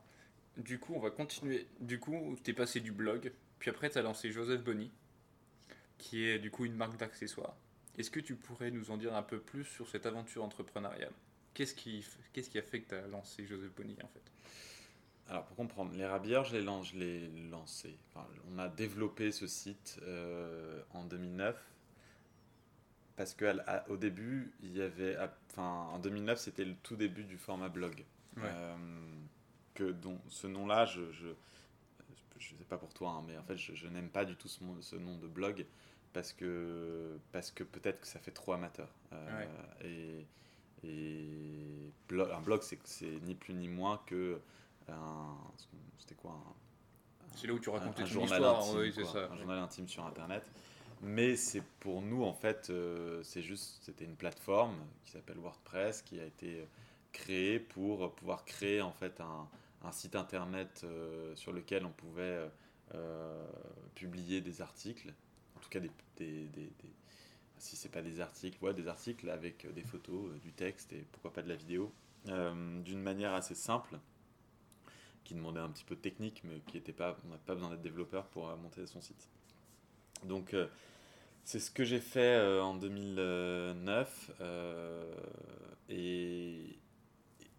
du 0.57 0.79
coup, 0.79 0.93
on 0.95 0.99
va 0.99 1.11
continuer. 1.11 1.67
Du 1.79 1.99
coup, 1.99 2.37
tu 2.43 2.51
es 2.51 2.53
passé 2.53 2.79
du 2.79 2.91
blog, 2.91 3.31
puis 3.59 3.69
après, 3.69 3.89
tu 3.89 3.97
as 3.97 4.01
lancé 4.01 4.31
Joseph 4.31 4.63
Bonny, 4.63 4.91
qui 5.97 6.25
est 6.25 6.39
du 6.39 6.49
coup 6.49 6.65
une 6.65 6.75
marque 6.75 6.97
d'accessoires. 6.97 7.55
Est-ce 7.97 8.09
que 8.09 8.19
tu 8.19 8.35
pourrais 8.35 8.71
nous 8.71 8.89
en 8.89 8.97
dire 8.97 9.15
un 9.15 9.23
peu 9.23 9.39
plus 9.39 9.65
sur 9.65 9.89
cette 9.89 10.05
aventure 10.05 10.43
entrepreneuriale? 10.43 11.13
Qu'est-ce 11.53 11.75
qui, 11.75 12.05
qu'est-ce 12.33 12.49
qui 12.49 12.57
a 12.57 12.61
fait 12.61 12.81
que 12.81 12.89
tu 12.89 12.95
as 12.95 13.07
lancé 13.07 13.45
Joseph 13.45 13.71
Bonny 13.75 13.97
en 14.03 14.07
fait? 14.07 14.31
Alors 15.27 15.45
pour 15.45 15.55
comprendre, 15.55 15.93
les 15.95 16.05
rabilleurs, 16.05 16.43
je 16.43 16.55
l'ai, 16.97 17.29
lancé. 17.49 17.97
on 18.51 18.57
a 18.57 18.67
développé 18.67 19.31
ce 19.31 19.47
site 19.47 19.99
euh, 20.03 20.81
en 20.93 21.05
2009 21.05 21.55
parce 23.15 23.35
qu'au 23.35 23.97
début, 23.97 24.51
il 24.63 24.75
y 24.75 24.81
avait, 24.81 25.15
enfin 25.51 25.89
en 25.93 25.99
2009, 25.99 26.39
c'était 26.39 26.65
le 26.65 26.75
tout 26.81 26.95
début 26.95 27.23
du 27.23 27.37
format 27.37 27.69
blog. 27.69 28.03
Euh, 28.37 28.75
que 29.73 29.91
dont 29.91 30.19
ce 30.29 30.47
nom-là, 30.47 30.85
je, 30.85 31.11
je, 31.11 31.27
je 32.39 32.55
sais 32.55 32.63
pas 32.63 32.77
pour 32.77 32.93
toi, 32.93 33.11
hein, 33.11 33.23
mais 33.27 33.37
en 33.37 33.43
fait, 33.43 33.57
je, 33.57 33.87
n'aime 33.87 34.09
pas 34.09 34.25
du 34.25 34.35
tout 34.35 34.47
ce, 34.47 34.59
ce, 34.81 34.95
nom 34.95 35.17
de 35.17 35.27
blog 35.27 35.65
parce 36.13 36.33
que 36.33 37.17
parce 37.31 37.51
que 37.51 37.63
peut-être 37.63 38.01
que 38.01 38.07
ça 38.07 38.19
fait 38.19 38.31
trop 38.31 38.53
amateur. 38.53 38.89
Euh, 39.13 39.45
et, 39.83 40.25
et 40.83 41.91
un 42.09 42.41
blog, 42.41 42.61
c'est 42.61 43.05
ni 43.23 43.35
plus 43.35 43.53
ni 43.53 43.67
moins 43.67 44.01
que 44.05 44.39
c'était 45.97 46.15
quoi 46.15 46.37
C'est 47.35 47.47
là 47.47 47.53
où 47.53 47.59
tu 47.59 47.69
racontais 47.69 48.03
un, 48.03 48.05
journal 48.05 48.43
intime, 48.43 49.05
Un 49.31 49.37
journal 49.37 49.59
intime 49.59 49.87
sur 49.87 50.05
Internet. 50.05 50.43
Mais 51.01 51.35
c'est 51.35 51.63
pour 51.79 52.01
nous, 52.01 52.23
en 52.23 52.33
fait, 52.33 52.69
euh, 52.69 53.23
c'est 53.23 53.41
juste, 53.41 53.79
c'était 53.81 54.05
une 54.05 54.15
plateforme 54.15 54.75
qui 55.03 55.11
s'appelle 55.11 55.37
WordPress 55.37 56.03
qui 56.03 56.19
a 56.19 56.25
été 56.25 56.67
créée 57.11 57.59
pour 57.59 58.13
pouvoir 58.13 58.45
créer 58.45 58.81
en 58.81 58.91
fait 58.91 59.19
un, 59.19 59.47
un 59.83 59.91
site 59.91 60.15
internet 60.15 60.81
euh, 60.83 61.35
sur 61.35 61.53
lequel 61.53 61.85
on 61.85 61.91
pouvait 61.91 62.49
euh, 62.93 63.47
publier 63.95 64.41
des 64.41 64.61
articles, 64.61 65.11
en 65.55 65.59
tout 65.59 65.69
cas 65.69 65.79
des, 65.79 65.91
des, 66.17 66.47
des, 66.47 66.65
des 66.65 66.93
si 67.61 67.75
c'est 67.75 67.89
pas 67.89 68.01
des 68.01 68.19
articles, 68.21 68.63
ouais, 68.63 68.73
des 68.73 68.87
articles 68.87 69.29
avec 69.29 69.71
des 69.73 69.83
photos, 69.83 70.39
du 70.41 70.51
texte 70.51 70.93
et 70.93 71.05
pourquoi 71.11 71.31
pas 71.31 71.41
de 71.41 71.49
la 71.49 71.55
vidéo, 71.55 71.91
d'une 72.25 73.01
manière 73.01 73.33
assez 73.33 73.55
simple 73.55 73.99
qui 75.23 75.35
demandait 75.35 75.59
un 75.59 75.69
petit 75.69 75.83
peu 75.83 75.95
de 75.95 76.01
technique, 76.01 76.41
mais 76.43 76.59
qui 76.67 76.77
était 76.77 76.93
pas, 76.93 77.17
on 77.25 77.29
n'a 77.29 77.37
pas 77.37 77.53
besoin 77.53 77.69
d'être 77.69 77.81
développeur 77.81 78.25
pour 78.27 78.49
euh, 78.49 78.55
monter 78.57 78.85
son 78.85 79.01
site. 79.01 79.29
Donc 80.25 80.53
euh, 80.53 80.67
c'est 81.43 81.59
ce 81.59 81.71
que 81.71 81.83
j'ai 81.83 81.99
fait 81.99 82.35
euh, 82.35 82.61
en 82.61 82.75
2009 82.75 84.31
et, 85.89 86.79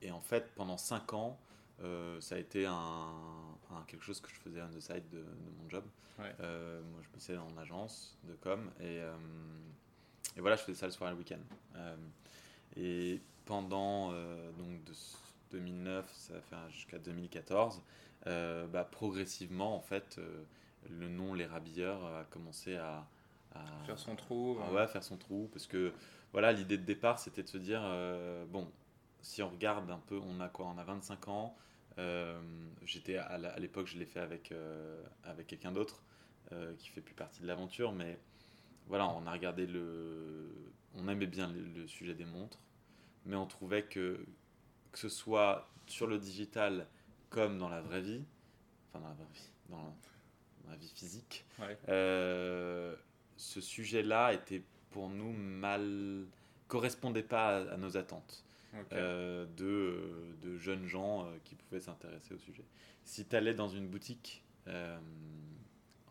et, 0.02 0.10
en 0.10 0.20
fait 0.20 0.52
pendant 0.54 0.76
5 0.76 1.12
ans 1.14 1.38
ça 2.20 2.36
a 2.36 2.38
été 2.38 2.64
un, 2.66 3.12
quelque 3.88 4.04
chose 4.04 4.20
que 4.20 4.28
je 4.30 4.36
faisais 4.36 4.62
on 4.62 4.68
the 4.68 4.80
side 4.80 5.08
de, 5.10 5.24
mon 5.58 5.68
job. 5.68 5.84
moi 6.18 7.00
je 7.02 7.08
bossais 7.12 7.36
en 7.36 7.56
agence 7.56 8.16
de 8.24 8.34
com 8.34 8.70
et, 8.80 9.00
et 10.36 10.40
voilà 10.40 10.56
je 10.56 10.62
faisais 10.62 10.78
ça 10.78 10.86
le 10.86 10.92
soir 10.92 11.10
et 11.10 11.12
le 11.12 11.18
week-end. 11.18 11.40
et 12.76 13.20
pendant 13.44 14.12
donc 14.52 14.84
de 14.84 14.92
2009, 15.52 16.10
ça 16.12 16.34
va 16.50 16.68
jusqu'à 16.70 16.98
2014, 16.98 17.82
euh, 18.26 18.66
bah, 18.66 18.84
progressivement, 18.84 19.76
en 19.76 19.80
fait, 19.80 20.16
euh, 20.18 20.44
le 20.90 21.08
nom 21.08 21.34
Les 21.34 21.46
Rabilleurs 21.46 22.04
a 22.04 22.24
commencé 22.24 22.76
à, 22.76 23.06
faire 23.86 23.98
son 23.98 24.16
trou. 24.16 24.58
À, 24.62 24.72
ouais, 24.72 24.86
faire 24.88 25.04
son 25.04 25.16
trou, 25.16 25.48
parce 25.52 25.66
que 25.66 25.92
voilà, 26.32 26.52
l'idée 26.52 26.78
de 26.78 26.84
départ, 26.84 27.18
c'était 27.18 27.42
de 27.42 27.48
se 27.48 27.58
dire, 27.58 27.80
euh, 27.84 28.44
bon, 28.46 28.70
si 29.20 29.42
on 29.42 29.50
regarde 29.50 29.90
un 29.90 30.00
peu, 30.06 30.18
on 30.18 30.40
a 30.40 30.48
quoi? 30.48 30.66
On 30.66 30.78
a 30.78 30.84
25 30.84 31.28
ans. 31.28 31.56
J'étais 32.84 33.16
à 33.16 33.58
l'époque, 33.58 33.86
je 33.86 33.98
l'ai 33.98 34.06
fait 34.06 34.20
avec, 34.20 34.52
avec 35.24 35.46
quelqu'un 35.46 35.70
d'autre 35.70 36.02
qui 36.78 36.88
fait 36.88 37.02
plus 37.02 37.14
partie 37.14 37.42
de 37.42 37.46
l'aventure, 37.46 37.92
mais 37.92 38.18
voilà, 38.88 39.08
on 39.08 39.26
a 39.26 39.32
regardé 39.32 39.66
le. 39.66 40.48
On 40.94 41.08
aimait 41.08 41.26
bien 41.26 41.50
le 41.50 41.86
sujet 41.86 42.14
des 42.14 42.26
montres, 42.26 42.58
mais 43.24 43.36
on 43.36 43.46
trouvait 43.46 43.84
que 43.84 44.26
que 44.92 44.98
ce 44.98 45.08
soit 45.08 45.68
sur 45.86 46.06
le 46.06 46.18
digital 46.18 46.86
comme 47.30 47.58
dans 47.58 47.68
la 47.68 47.80
vraie 47.80 48.02
vie, 48.02 48.22
enfin 48.88 49.00
dans 49.00 49.08
la 49.08 49.14
vraie 49.14 49.32
vie, 49.32 49.50
dans 49.70 49.96
la 50.68 50.76
vie 50.76 50.92
physique, 50.94 51.44
euh, 51.88 52.94
ce 53.36 53.60
sujet-là 53.60 54.34
était 54.34 54.62
pour 54.90 55.08
nous 55.08 55.32
mal 55.32 56.26
correspondait 56.68 57.22
pas 57.22 57.58
à, 57.72 57.76
nos 57.76 57.96
attentes 57.96 58.44
euh, 58.92 59.46
de, 59.56 60.36
de, 60.42 60.56
jeunes 60.56 60.86
gens 60.86 61.24
euh, 61.24 61.36
qui 61.44 61.54
pouvaient 61.54 61.80
s'intéresser 61.80 62.34
au 62.34 62.38
sujet. 62.38 62.64
Si 63.04 63.26
tu 63.26 63.36
allais 63.36 63.54
dans 63.54 63.68
une 63.68 63.88
boutique, 63.88 64.42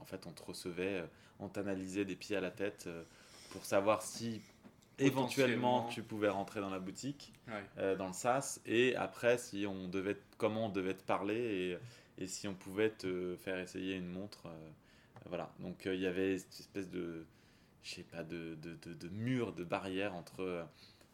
en 0.02 0.06
fait, 0.06 0.26
on 0.28 0.32
te 0.32 0.44
recevait, 0.44 1.04
on 1.40 1.48
t'analysait 1.48 2.06
des 2.06 2.16
pieds 2.16 2.36
à 2.36 2.42
la 2.42 2.52
tête 2.52 2.90
pour 3.52 3.66
savoir 3.66 4.02
si 4.02 4.42
éventuellement 5.02 5.88
tu 5.88 6.04
pouvais 6.04 6.30
rentrer 6.30 6.62
dans 6.62 6.70
la 6.70 6.80
boutique, 6.80 7.34
euh, 7.78 7.96
dans 7.96 8.08
le 8.08 8.14
SaaS, 8.14 8.60
et 8.66 8.96
après 8.96 9.38
si 9.38 9.66
on 9.68 9.88
devait, 9.88 10.18
comment 10.38 10.68
on 10.68 10.70
devait 10.70 10.94
te 10.94 11.04
parler 11.04 11.80
et, 12.18 12.24
et 12.24 12.28
si 12.28 12.48
on 12.48 12.54
pouvait 12.54 12.90
te 12.90 13.36
faire 13.38 13.60
essayer 13.60 13.96
une 13.96 14.10
montre. 14.10 14.46
Euh, 14.46 14.70
voilà, 15.28 15.52
donc 15.60 15.86
euh, 15.86 15.96
il 15.96 16.02
y 16.02 16.08
avait 16.08 16.40
cette 16.40 16.60
espèce 16.60 16.90
de, 16.90 17.26
je 17.84 17.96
sais 17.96 18.04
pas, 18.04 18.24
de, 18.24 18.56
de, 18.56 18.94
de, 18.94 19.10
mur, 19.10 19.54
de 19.54 19.64
barrière 19.64 20.16
entre, 20.16 20.66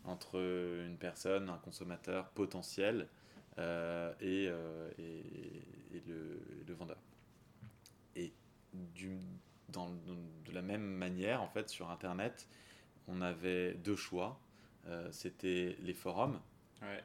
entre 0.05 0.37
une 0.37 0.97
personne, 0.97 1.49
un 1.49 1.57
consommateur 1.57 2.29
potentiel 2.29 3.07
et, 3.57 3.63
et, 4.21 5.13
et, 5.93 6.03
le, 6.07 6.39
le, 6.67 6.73
vendeur. 6.73 6.97
Du, 8.95 9.17
dans, 9.69 9.89
de 9.89 10.51
la 10.51 10.61
même 10.61 10.85
manière, 10.85 11.41
en 11.41 11.47
fait, 11.47 11.69
sur 11.69 11.89
Internet, 11.89 12.47
on 13.07 13.21
avait 13.21 13.73
deux 13.75 13.95
choix. 13.95 14.39
Euh, 14.87 15.11
c'était 15.11 15.75
les 15.81 15.93
forums, 15.93 16.39
euh, 16.81 16.99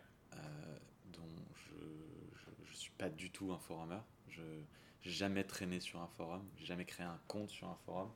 dont 1.12 1.28
je 1.54 2.70
ne 2.70 2.74
suis 2.74 2.92
pas 2.92 3.08
du 3.08 3.30
tout 3.30 3.52
un 3.52 3.58
forumeur. 3.58 4.04
Je 4.28 4.42
n'ai 4.42 4.64
jamais 5.02 5.44
traîné 5.44 5.80
sur 5.80 6.00
un 6.00 6.06
forum, 6.08 6.44
j'ai 6.58 6.66
jamais 6.66 6.84
créé 6.84 7.04
un 7.04 7.18
compte 7.26 7.50
sur 7.50 7.68
un 7.68 7.76
forum. 7.84 8.10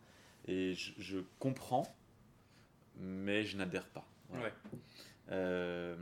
Et 0.46 0.74
je, 0.74 1.18
comprends, 1.40 1.92
mais 2.96 3.44
je 3.44 3.56
n'adhère 3.56 3.88
pas. 3.88 4.06
Euh, 5.30 5.96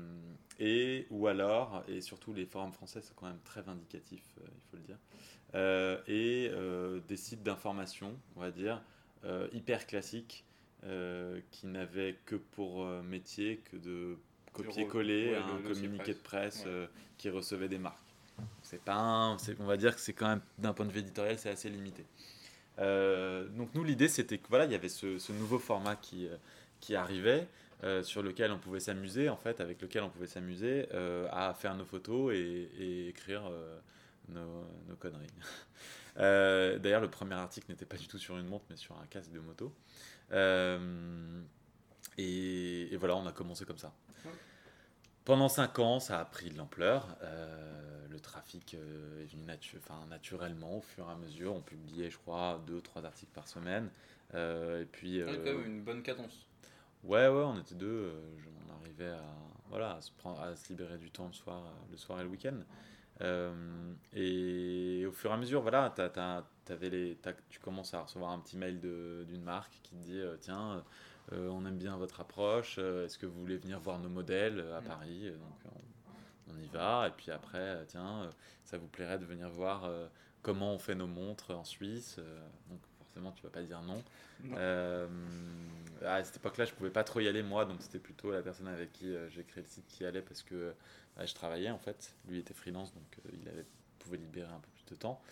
et 0.59 1.07
ou 1.11 1.27
alors, 1.27 1.83
et 1.89 2.01
surtout 2.01 2.33
les 2.33 2.47
forums 2.47 2.73
français, 2.73 3.01
c'est 3.03 3.15
quand 3.17 3.27
même 3.27 3.41
très 3.45 3.63
vindicatif, 3.63 4.23
il 4.39 4.63
faut 4.71 4.77
le 4.77 4.83
dire. 4.83 4.99
et 6.09 6.51
des 7.09 7.17
sites 7.17 7.43
d'information, 7.43 8.17
on 8.37 8.41
va 8.41 8.51
dire, 8.51 8.83
hyper 9.53 9.87
classiques 9.87 10.45
euh, 10.87 11.41
qui 11.51 11.67
n'avait 11.67 12.19
que 12.27 12.37
pour 12.37 12.85
euh, 12.85 13.03
métier 13.03 13.63
que 13.71 13.77
de 13.79 14.19
copier-coller 14.53 15.35
un 15.35 15.67
communiqué 15.67 16.13
de 16.13 16.19
presse 16.19 16.65
euh, 16.67 16.87
qui 17.17 17.31
recevait 17.31 17.69
des 17.69 17.79
marques. 17.79 17.97
C'est 18.61 18.83
pas 18.83 19.35
on 19.61 19.65
va 19.65 19.79
dire 19.79 19.95
que 19.95 20.01
c'est 20.03 20.13
quand 20.13 20.29
même 20.29 20.43
d'un 20.59 20.75
point 20.75 20.85
de 20.85 20.93
vue 20.93 20.99
éditorial 20.99 21.39
c'est 21.39 21.49
assez 21.49 21.71
limité. 21.71 22.05
donc 22.77 23.71
nous 23.75 23.83
l'idée 23.83 24.09
c'était 24.09 24.37
que 24.37 24.47
voilà 24.51 24.67
il 24.67 24.73
y 24.73 24.75
avait 24.75 24.91
ce, 24.91 25.33
nouveau 25.33 25.59
format 25.59 25.97
qui 25.97 26.29
qui 26.81 26.95
arrivait 26.95 27.49
sur 28.03 28.23
lequel 28.23 28.51
on 28.51 28.59
pouvait 28.59 28.81
s'amuser 28.81 29.29
en 29.29 29.37
fait 29.37 29.61
avec 29.61 29.83
lequel 29.83 30.03
on 30.03 30.11
pouvait 30.11 30.27
s'amuser 30.27 30.89
à 31.31 31.55
faire 31.55 31.75
nos 31.75 31.85
photos 31.85 32.33
et, 32.35 33.09
écrire 33.09 33.51
nos, 34.29 34.65
nos, 34.89 34.97
conneries. 34.97 35.27
D'ailleurs 36.17 37.01
le 37.01 37.11
premier 37.11 37.35
article 37.35 37.71
n'était 37.71 37.85
pas 37.85 37.97
du 37.97 38.09
tout 38.09 38.19
sur 38.19 38.39
une 38.39 38.47
montre 38.47 38.65
mais 38.71 38.77
sur 38.77 38.99
un 38.99 39.07
casque 39.07 39.33
de 39.33 39.41
moto. 39.41 39.75
Euh, 40.33 41.43
et, 42.19 42.97
voilà, 42.97 43.17
on 43.17 43.27
a 43.27 43.33
commencé 43.33 43.65
comme 43.65 43.79
ça. 43.79 43.93
Pendant 45.25 45.49
5 45.49 45.79
ans, 45.79 46.01
ça 46.01 46.21
a 46.21 46.25
pris 46.25 46.51
de 46.51 46.59
l'ampleur. 46.59 47.17
Euh, 47.23 48.07
le 48.11 48.21
trafic 48.21 48.75
euh, 48.75 49.23
est 49.23 49.27
venu 49.27 49.43
naturellement 50.11 50.79
au 50.79 50.81
fur 50.83 51.09
et 51.09 51.13
à 51.13 51.17
mesure. 51.17 51.55
On 51.55 51.63
publiait, 51.63 52.11
je 52.11 52.19
crois, 52.19 52.63
2-3 52.69 53.05
articles 53.05 53.33
par 53.33 53.49
semaine. 53.49 53.89
et 54.35 54.87
puis, 54.93 55.23
quand 55.25 55.45
même 55.45 55.65
une 55.65 55.83
bonne 55.83 56.03
cadence. 56.03 56.47
Ouais, 57.05 57.29
ouais, 57.29 57.43
on 57.45 57.59
était 57.59 57.75
deux. 57.75 58.13
on 58.69 58.81
arrivait 58.81 59.11
à, 59.11 59.23
voilà, 59.69 59.97
à, 59.97 60.01
se 60.01 60.11
prendre, 60.13 60.41
à 60.41 60.57
se 60.57 60.69
libérer 60.69 60.99
du 60.99 61.11
temps 61.11 61.27
le 61.27 61.33
soir, 61.33 61.63
le 61.91 61.97
soir 61.97 62.21
et 62.21 62.25
le 62.25 62.31
week-end. 62.31 62.59
et 64.13 65.05
au 65.07 65.13
fur 65.13 65.31
et 65.31 65.35
à 65.35 65.37
mesure, 65.37 65.63
voilà, 65.63 65.93
tu 65.95 66.01
as, 66.03 66.43
les, 66.81 67.19
tu 67.49 67.61
commences 67.61 67.95
à 67.95 68.03
recevoir 68.03 68.31
un 68.31 68.39
petit 68.39 68.57
mail 68.57 68.81
d'une 68.81 69.43
marque 69.43 69.73
qui 69.83 69.91
te 69.91 69.95
dit 69.97 70.19
euh, 70.19 70.37
tiens, 70.41 70.83
euh, 71.33 71.49
on 71.49 71.65
aime 71.67 71.77
bien 71.77 71.97
votre 71.97 72.21
approche, 72.21 72.77
euh, 72.79 73.05
est-ce 73.05 73.19
que 73.19 73.27
vous 73.27 73.39
voulez 73.39 73.57
venir 73.57 73.81
voir 73.81 73.99
nos 73.99 74.09
modèles 74.09 74.65
à 74.77 74.81
mm. 74.81 74.85
Paris 74.85 75.31
Donc 75.31 75.73
on, 76.49 76.59
y 76.63 76.67
va, 76.69 77.09
et 77.09 77.11
puis 77.11 77.31
après, 77.31 77.85
tiens, 77.89 78.31
ça 78.65 78.79
vous 78.79 78.87
plairait 78.87 79.19
de 79.19 79.25
venir 79.25 79.49
voir 79.51 79.91
comment 80.43 80.73
on 80.73 80.79
fait 80.79 80.95
nos 80.95 81.07
montres 81.07 81.51
en 81.51 81.65
Suisse 81.65 82.21
Donc 82.69 82.81
forcément, 82.99 83.33
tu 83.33 83.43
vas 83.43 83.51
pas 83.51 83.63
dire 83.63 83.83
non. 83.83 84.03
À 86.05 86.23
cette 86.25 86.37
époque-là, 86.37 86.65
je 86.65 86.73
pouvais 86.73 86.91
pas 86.91 87.05
trop 87.05 87.21
y 87.21 87.29
aller 87.29 87.43
moi, 87.43 87.65
donc 87.65 87.81
c'était 87.81 87.99
plutôt 87.99 88.31
la 88.31 88.43
personne 88.43 88.69
avec 88.69 88.93
qui 88.93 89.15
j'ai 89.31 89.45
créé 89.45 89.63
le 89.63 89.69
site 89.69 89.87
qui 89.89 90.05
allait 90.05 90.23
parce 90.23 90.43
que 90.43 90.75
bah, 91.17 91.27
je 91.27 91.35
travaillais 91.35 91.71
en 91.71 91.79
fait. 91.79 92.15
Lui 92.29 92.39
était 92.39 92.55
freelance, 92.55 92.95
donc 92.95 93.19
il 93.33 93.49
avait 93.49 93.67
pouvait 93.99 94.19
libérer 94.19 94.53
un 94.53 94.61
peu 94.61 94.69
plus 94.75 94.85
de 94.85 94.95
temps. 94.97 95.23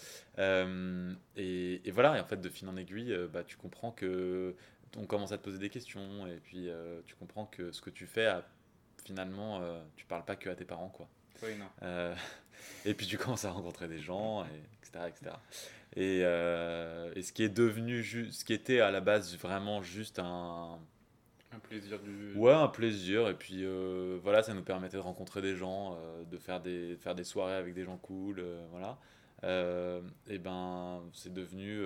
Et, 1.37 1.81
et, 1.85 1.91
voilà, 1.91 2.17
et 2.17 2.21
en 2.21 2.25
fait, 2.25 2.41
de 2.41 2.49
fil 2.49 2.67
en 2.69 2.77
aiguille, 2.77 3.15
bah, 3.33 3.45
tu 3.45 3.57
comprends 3.57 3.93
que 3.93 4.55
on 4.97 5.07
commence 5.07 5.33
à 5.33 5.39
te 5.39 5.43
poser 5.43 5.59
des 5.59 5.71
questions 5.71 6.27
et 6.27 6.37
puis 6.37 6.69
tu 7.07 7.15
comprends 7.17 7.47
que 7.47 7.71
ce 7.73 7.81
que 7.81 7.91
tu 7.91 8.07
fais, 8.07 8.31
finalement, 9.05 9.61
tu 9.97 10.07
parles 10.07 10.25
pas 10.25 10.37
que 10.37 10.49
à 10.49 10.55
tes 10.55 10.65
parents, 10.65 10.91
quoi. 10.91 11.09
Oui, 11.43 11.51
non. 11.57 12.15
et 12.85 12.95
puis 12.95 13.07
tu 13.07 13.19
commences 13.19 13.45
à 13.45 13.51
rencontrer 13.51 13.89
des 13.89 14.01
gens, 14.01 14.45
et, 14.45 14.49
etc., 14.83 15.07
etc. 15.09 15.37
Et, 15.97 16.19
et, 17.19 17.23
ce 17.23 17.33
qui 17.33 17.43
est 17.43 17.49
devenu, 17.49 18.03
ce 18.03 18.45
qui 18.45 18.53
était 18.53 18.81
à 18.81 18.91
la 18.91 19.01
base 19.01 19.37
vraiment 19.37 19.83
juste 19.83 20.19
un, 20.19 20.79
un 21.55 21.59
plaisir 21.59 21.99
du. 21.99 22.35
Ouais, 22.35 22.53
un 22.53 22.69
plaisir. 22.69 23.29
Et 23.29 23.35
puis 23.35 23.65
euh, 23.65 24.19
voilà, 24.23 24.43
ça 24.43 24.55
nous 24.55 24.63
permettait 24.63 24.97
de 24.97 25.03
rencontrer 25.03 25.43
des 25.43 25.57
gens, 25.57 25.95
euh, 25.95 26.25
de 26.25 26.39
faire 26.39 26.61
des, 26.61 26.97
faire 26.97 27.15
des 27.15 27.25
soirées 27.25 27.55
avec 27.55 27.75
des 27.75 27.85
gens 27.85 27.99
cool. 27.99 28.39
Euh, 28.39 28.65
voilà. 28.71 28.99
et 30.29 30.39
ben, 30.39 31.03
c'est 31.13 31.33
devenu 31.33 31.83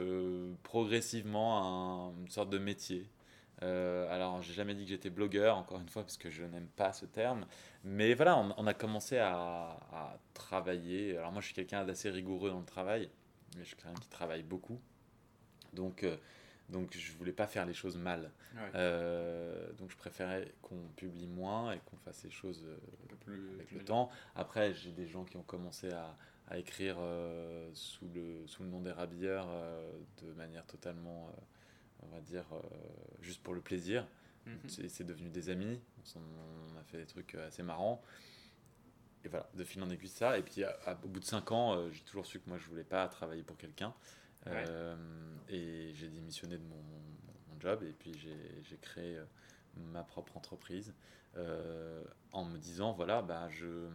progressivement 0.63 2.15
une 2.21 2.31
sorte 2.31 2.51
de 2.51 2.59
métier. 2.59 3.09
alors, 3.61 4.43
j'ai 4.43 4.55
jamais 4.55 4.75
dit 4.75 4.85
que 4.85 4.91
j'étais 4.91 5.11
blogueur, 5.11 5.57
encore 5.57 5.81
une 5.81 5.89
fois, 5.89 6.03
parce 6.03 6.19
que 6.19 6.31
je 6.31 6.45
n'aime 6.45 6.69
pas 6.77 6.93
ce 6.93 7.07
terme. 7.07 7.47
Mais 7.87 8.15
voilà, 8.15 8.37
on, 8.37 8.55
on 8.59 8.67
a 8.67 8.75
commencé 8.75 9.17
à, 9.17 9.79
à, 9.93 10.19
travailler. 10.35 11.17
Alors, 11.17 11.33
moi, 11.33 11.41
je 11.41 11.47
suis 11.47 11.55
quelqu'un 11.55 11.85
d'assez 11.85 12.11
rigoureux 12.11 12.51
dans 12.51 12.61
le 12.61 12.67
travail, 12.67 13.09
mais 13.57 13.63
je 13.63 13.69
suis 13.69 13.77
quelqu'un 13.77 13.95
qui 14.01 14.09
travaille 14.09 14.43
beaucoup. 14.43 14.79
Donc, 15.73 16.05
donc 16.69 16.97
je 16.97 17.13
voulais 17.13 17.33
pas 17.33 17.47
faire 17.47 17.65
les 17.65 17.75
choses 17.75 17.97
mal. 17.97 18.31
Euh, 18.75 19.71
donc 19.75 19.91
je 19.91 19.97
préférais 19.97 20.53
qu'on 20.63 20.81
publie 20.97 21.27
moins 21.27 21.73
et 21.73 21.79
qu'on 21.85 21.97
fasse 21.99 22.25
les 22.25 22.31
choses 22.31 22.65
euh, 22.65 22.77
plus, 23.21 23.51
avec 23.55 23.71
le 23.71 23.85
temps. 23.85 24.11
Après, 24.35 24.73
j'ai 24.75 24.93
des 24.93 25.07
gens 25.07 25.25
qui 25.25 25.37
ont 25.37 25.43
commencé 25.43 25.91
à, 25.93 26.17
à 26.49 26.59
écrire 26.59 26.97
euh, 26.99 27.69
sous, 27.75 28.09
le, 28.15 28.47
sous 28.47 28.63
le 28.63 28.71
nom 28.71 28.81
des 28.81 28.93
rabilleurs 28.93 29.49
de 30.23 30.33
manière 30.33 30.65
totalement, 30.67 31.31
on 32.03 32.09
va 32.09 32.21
dire, 32.21 32.47
juste 33.21 33.43
pour 33.43 33.55
le 33.55 33.61
plaisir. 33.61 34.07
Mhm. 34.47 34.89
C'est 34.89 35.05
devenu 35.05 35.29
des 35.29 35.51
amis. 35.51 35.81
On, 36.15 36.79
a 36.79 36.85
fait 36.85 36.99
des 36.99 37.07
trucs 37.07 37.35
assez 37.35 37.63
marrants. 37.63 38.03
Et 39.25 39.29
voilà, 39.29 39.49
de 39.55 39.65
fil 39.65 39.83
en 39.83 39.91
aiguille 39.91 40.09
ça. 40.09 40.39
Et 40.39 40.43
puis 40.43 40.63
au 41.03 41.09
bout 41.09 41.21
de 41.21 41.25
5 41.25 41.51
ans, 41.53 41.91
j'ai 41.91 42.03
toujours 42.03 42.27
su 42.27 42.39
que 42.41 42.49
moi 42.49 42.59
je 42.59 42.67
voulais 42.69 42.85
pas 42.85 43.09
travailler 43.09 43.43
pour 43.43 43.57
quelqu'un. 43.57 43.93
Euh, 44.49 44.97
et 45.49 45.93
j'ai 45.95 46.09
démissionné 46.09 46.57
de 46.57 46.63
mon, 46.63 46.77
mon, 46.77 47.61
job 47.61 47.83
et 47.83 47.93
puis 47.93 48.13
j'ai 48.19 48.77
créé 48.77 49.17
euh, 49.17 49.25
ma 49.77 50.03
propre 50.03 50.37
entreprise 50.37 50.93
euh, 51.37 52.05
en 52.33 52.45
me 52.45 52.59
disant 52.59 52.93
voilà, 52.93 53.23
bah, 53.23 53.49
je 53.51 53.89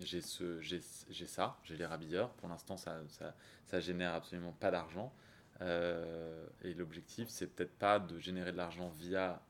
j'ai 0.00 0.20
ça 0.20 1.56
j'ai 1.62 1.76
les 1.76 1.86
rabilleurs 1.86 2.30
pour 2.30 2.48
l'instant 2.48 2.76
ça, 2.76 3.00
ça, 3.08 3.32
ça 3.66 3.78
génère 3.78 4.12
absolument 4.12 4.50
pas 4.50 4.72
d'argent 4.72 5.14
et 5.60 6.74
l'objectif 6.74 7.28
c'est 7.28 7.46
peut-être 7.46 7.78
pas 7.78 8.00
de 8.00 8.18
générer 8.18 8.50
de 8.50 8.56
l'argent 8.56 8.88
via 8.88 9.40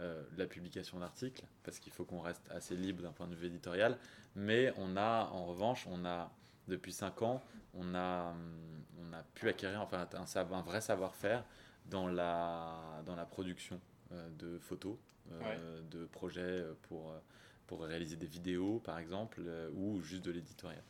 la 0.00 0.46
publication 0.46 0.98
d'articles 0.98 1.44
parce 1.62 1.78
qu'il 1.78 1.92
faut 1.92 2.04
qu'on 2.04 2.20
reste 2.20 2.50
assez 2.50 2.74
libre 2.74 3.02
d'un 3.02 3.12
point 3.12 3.28
de 3.28 3.36
vue 3.36 3.46
éditorial 3.46 3.96
mais 4.34 4.74
on 4.76 4.96
a 4.96 5.30
en 5.32 5.46
revanche 5.46 5.86
on 5.88 6.04
a 6.04 6.32
depuis 6.66 6.92
5 6.92 7.22
ans 7.22 7.42
on 7.74 7.94
a, 7.94 8.34
on 8.98 9.12
a 9.12 9.22
pu 9.34 9.48
acquérir 9.48 9.80
enfin, 9.80 10.08
un, 10.12 10.52
un 10.52 10.62
vrai 10.62 10.80
savoir-faire 10.80 11.44
dans 11.86 12.08
la, 12.08 13.02
dans 13.06 13.16
la 13.16 13.24
production 13.24 13.80
euh, 14.12 14.28
de 14.38 14.58
photos, 14.58 14.96
euh, 15.32 15.80
de 15.90 16.06
projets 16.06 16.64
pour, 16.82 17.12
pour 17.66 17.82
réaliser 17.82 18.16
des 18.16 18.26
vidéos, 18.26 18.80
par 18.84 18.98
exemple, 18.98 19.40
euh, 19.44 19.70
ou 19.74 20.00
juste 20.02 20.24
de 20.24 20.30
l'éditorial. 20.30 20.82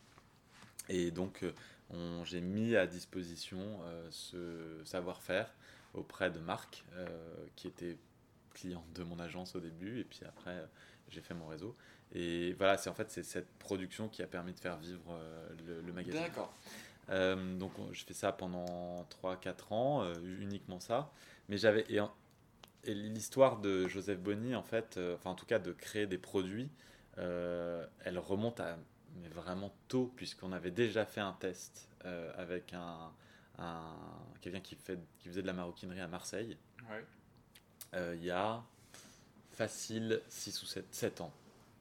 Et 0.87 1.09
donc, 1.11 1.43
j'ai 2.25 2.41
mis 2.41 2.75
à 2.75 2.85
disposition 2.85 3.79
ce 4.11 4.81
savoir-faire 4.83 5.51
auprès 5.95 6.29
de 6.29 6.37
Marc, 6.37 6.85
qui 7.55 7.67
était 7.67 7.97
client 8.55 8.85
de 8.95 9.03
mon 9.03 9.19
agence 9.19 9.55
au 9.55 9.59
début, 9.59 9.99
et 9.99 10.03
puis 10.03 10.21
après, 10.25 10.67
j'ai 11.09 11.21
fait 11.21 11.33
mon 11.33 11.47
réseau. 11.47 11.75
Et 12.13 12.53
voilà, 12.53 12.77
c'est 12.77 12.89
en 12.89 12.93
fait 12.93 13.11
c'est 13.11 13.23
cette 13.23 13.49
production 13.59 14.09
qui 14.09 14.23
a 14.23 14.27
permis 14.27 14.53
de 14.53 14.59
faire 14.59 14.77
vivre 14.77 15.19
le, 15.65 15.81
le 15.81 15.93
magazine. 15.93 16.21
D'accord. 16.21 16.53
Euh, 17.09 17.57
donc 17.57 17.71
je 17.91 18.03
fais 18.03 18.13
ça 18.13 18.31
pendant 18.31 19.07
3-4 19.23 19.73
ans, 19.73 20.03
euh, 20.03 20.13
uniquement 20.39 20.79
ça. 20.79 21.11
Mais 21.49 21.57
j'avais 21.57 21.85
et, 21.89 22.93
l'histoire 22.93 23.59
de 23.59 23.87
Joseph 23.87 24.19
Bonny 24.19 24.55
en 24.55 24.63
fait, 24.63 24.97
euh, 24.97 25.15
enfin 25.15 25.31
en 25.31 25.35
tout 25.35 25.45
cas 25.45 25.59
de 25.59 25.71
créer 25.71 26.07
des 26.07 26.17
produits, 26.17 26.69
elle 27.17 28.19
remonte 28.19 28.59
à 28.59 28.77
mais 29.21 29.29
vraiment 29.29 29.73
tôt 29.87 30.11
puisqu'on 30.17 30.51
avait 30.51 30.71
déjà 30.71 31.05
fait 31.05 31.21
un 31.21 31.31
test 31.31 31.87
avec 32.37 32.73
un, 32.73 33.11
un 33.57 33.95
quelqu'un 34.41 34.59
qui, 34.59 34.75
fait, 34.75 34.99
qui 35.19 35.29
faisait 35.29 35.41
de 35.41 35.47
la 35.47 35.53
maroquinerie 35.53 36.01
à 36.01 36.07
Marseille. 36.07 36.57
Il 37.95 38.23
y 38.23 38.31
a 38.31 38.61
facile 39.53 40.21
6 40.27 40.63
ou 40.63 40.65
7, 40.65 40.85
7 40.91 41.21
ans, 41.21 41.31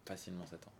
facilement 0.06 0.46
7 0.46 0.66
ans. 0.66 0.72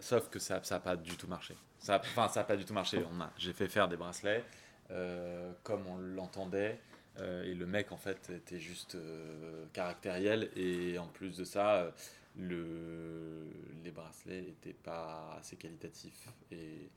sauf 0.00 0.28
que 0.28 0.38
ça 0.38 0.60
n'a 0.70 0.80
pas 0.80 0.96
du 0.96 1.16
tout 1.16 1.28
marché. 1.28 1.54
Ça, 1.78 2.00
enfin, 2.00 2.28
ça 2.28 2.40
n'a 2.40 2.44
pas 2.44 2.56
du 2.56 2.64
tout 2.64 2.74
marché. 2.74 3.00
J'ai 3.38 3.52
fait 3.52 3.68
faire 3.68 3.88
des 3.88 3.96
bracelets 3.96 4.44
euh, 4.90 5.52
comme 5.62 5.86
on 5.86 5.98
l'entendait. 5.98 6.80
Euh, 7.18 7.44
et 7.44 7.54
le 7.54 7.66
mec, 7.66 7.92
en 7.92 7.96
fait, 7.96 8.30
était 8.30 8.60
juste 8.60 8.94
euh, 8.94 9.64
caractériel. 9.72 10.50
Et 10.56 10.98
en 10.98 11.06
plus 11.06 11.36
de 11.36 11.44
ça, 11.44 11.92
le, 12.36 13.46
les 13.84 13.90
bracelets 13.90 14.42
n'étaient 14.42 14.72
pas 14.74 15.36
assez 15.38 15.56
qualitatifs. 15.56 16.28
Et, 16.50 16.90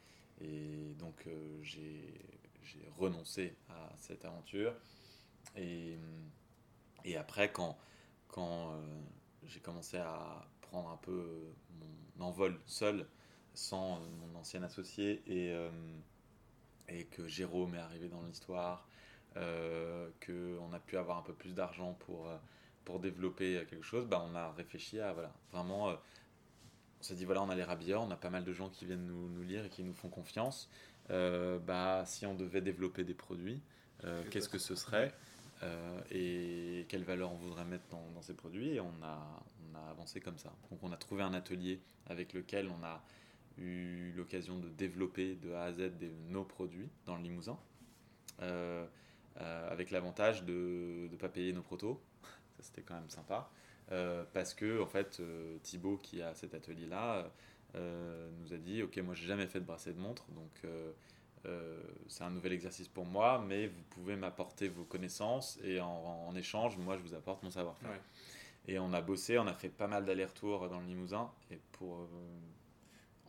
donc, 0.98 1.26
j'ai, 1.64 2.14
j'ai 2.64 2.90
renoncé 2.98 3.56
à 3.70 3.92
cette 4.00 4.26
aventure. 4.26 4.74
Et, 5.56 5.98
et 7.06 7.18
après, 7.18 7.52
quand, 7.52 7.78
quand 8.28 8.74
j'ai 9.46 9.60
commencé 9.60 9.98
à 9.98 10.46
prendre 10.62 10.90
un 10.90 10.98
peu 10.98 11.26
mon 12.18 12.26
envol 12.26 12.60
seul, 12.66 13.06
sans 13.54 13.98
euh, 13.98 14.00
mon 14.22 14.40
ancien 14.40 14.64
associé 14.64 15.22
et, 15.28 15.52
euh, 15.52 15.70
et 16.88 17.06
que 17.06 17.28
Jérôme 17.28 17.76
est 17.76 17.80
arrivé 17.80 18.08
dans 18.08 18.24
l'histoire, 18.24 18.88
euh, 19.38 20.10
qu'on 20.26 20.74
a 20.74 20.80
pu 20.80 20.98
avoir 20.98 21.18
un 21.18 21.22
peu 21.22 21.34
plus 21.34 21.54
d'argent 21.54 21.94
pour, 22.00 22.30
pour 22.86 23.00
développer 23.00 23.66
quelque 23.70 23.86
chose, 23.86 24.08
bah, 24.08 24.26
on 24.30 24.36
a 24.36 24.52
réfléchi 24.54 25.00
à 25.00 25.14
voilà, 25.14 25.34
vraiment. 25.52 25.90
on 25.90 27.04
s'est 27.04 27.16
dit 27.16 27.26
voilà, 27.26 27.44
on 27.44 27.50
a 27.50 27.56
les 27.56 27.64
rabilleurs, 27.64 28.02
on 28.02 28.12
a 28.12 28.16
pas 28.16 28.30
mal 28.30 28.44
de 28.44 28.54
gens 28.54 28.70
qui 28.70 28.86
viennent 28.86 29.06
nous, 29.06 29.30
nous 29.30 29.44
lire 29.44 29.66
et 29.66 29.70
qui 29.70 29.84
nous 29.84 29.94
font 29.94 30.10
confiance. 30.10 30.70
bah, 31.10 32.04
si 32.06 32.26
on 32.26 32.34
devait 32.34 32.62
développer 32.62 33.04
des 33.04 33.14
produits, 33.14 33.62
qu'est-ce 34.32 34.50
que 34.50 34.58
ce 34.58 34.76
serait? 34.76 35.14
Et 36.12 36.86
quelle 36.90 37.04
valeur 37.04 37.32
on 37.32 37.36
voudrait 37.36 37.66
mettre 37.66 37.88
dans, 37.90 38.22
ces 38.22 38.34
produits 38.34 38.70
et 38.70 38.80
on 38.80 38.94
a, 39.04 39.44
on 39.70 39.76
a 39.76 39.90
avancé 39.90 40.20
comme 40.20 40.38
ça. 40.38 40.54
Donc 40.72 40.80
on 40.84 40.92
a 40.92 40.98
trouvé 40.98 41.24
un 41.24 41.34
atelier 41.34 41.80
avec 42.08 42.34
lequel 42.34 42.70
on 42.70 42.84
a 42.84 43.04
eu 43.60 44.12
l'occasion 44.16 44.58
de 44.58 44.70
développer 44.70 45.36
de 45.36 45.54
A 45.54 45.64
à 45.64 45.74
Z 45.74 45.92
nos 46.30 46.44
produits 46.44 46.90
dans 47.06 47.16
le 47.16 47.24
Limousin, 47.24 47.58
euh, 48.42 48.86
euh, 49.42 49.72
avec 49.72 49.92
l'avantage 49.92 50.44
de 50.44 51.08
ne 51.12 51.18
pas 51.18 51.30
payer 51.30 51.54
nos 51.54 51.62
protos. 51.62 52.02
Ça, 52.24 52.64
c'était 52.64 52.82
quand 52.82 52.96
même 52.96 53.10
sympa. 53.10 53.50
Euh, 53.92 54.24
parce 54.34 54.54
que, 54.54 54.82
en 54.82 54.88
fait, 54.88 55.22
Thibaut, 55.64 55.98
qui 55.98 56.22
a 56.22 56.34
cet 56.36 56.54
atelier-là, 56.54 57.32
nous 57.76 58.54
a 58.54 58.58
dit 58.58 58.84
Ok, 58.84 58.98
moi, 58.98 59.14
j'ai 59.14 59.28
jamais 59.28 59.48
fait 59.48 59.60
de 59.60 59.66
bracelet 59.66 59.94
de 59.94 60.00
montre, 60.00 60.26
donc. 60.32 60.72
C'est 62.08 62.24
un 62.24 62.30
nouvel 62.30 62.54
exercice 62.54 62.88
pour 62.88 63.06
moi, 63.06 63.44
mais 63.48 63.68
vous 63.68 63.84
pouvez 63.90 64.16
m'apporter 64.16 64.68
vos 64.68 64.84
connaissances 64.84 65.60
et 65.64 65.80
en, 65.80 66.34
échange, 66.36 66.78
moi, 66.78 66.98
je 66.98 67.02
vous 67.02 67.14
apporte 67.14 67.44
mon 67.44 67.52
savoir-faire. 67.52 67.90
Et 68.68 68.78
on 68.78 68.94
a 68.94 69.02
bossé, 69.02 69.40
on 69.40 69.48
a 69.48 69.54
fait 69.54 69.70
pas 69.70 69.88
mal 69.88 70.06
d'allers-retours 70.06 70.70
dans 70.70 70.80
le 70.80 70.86
Limousin. 70.86 71.32
Et 71.50 71.58
pour, 71.72 72.08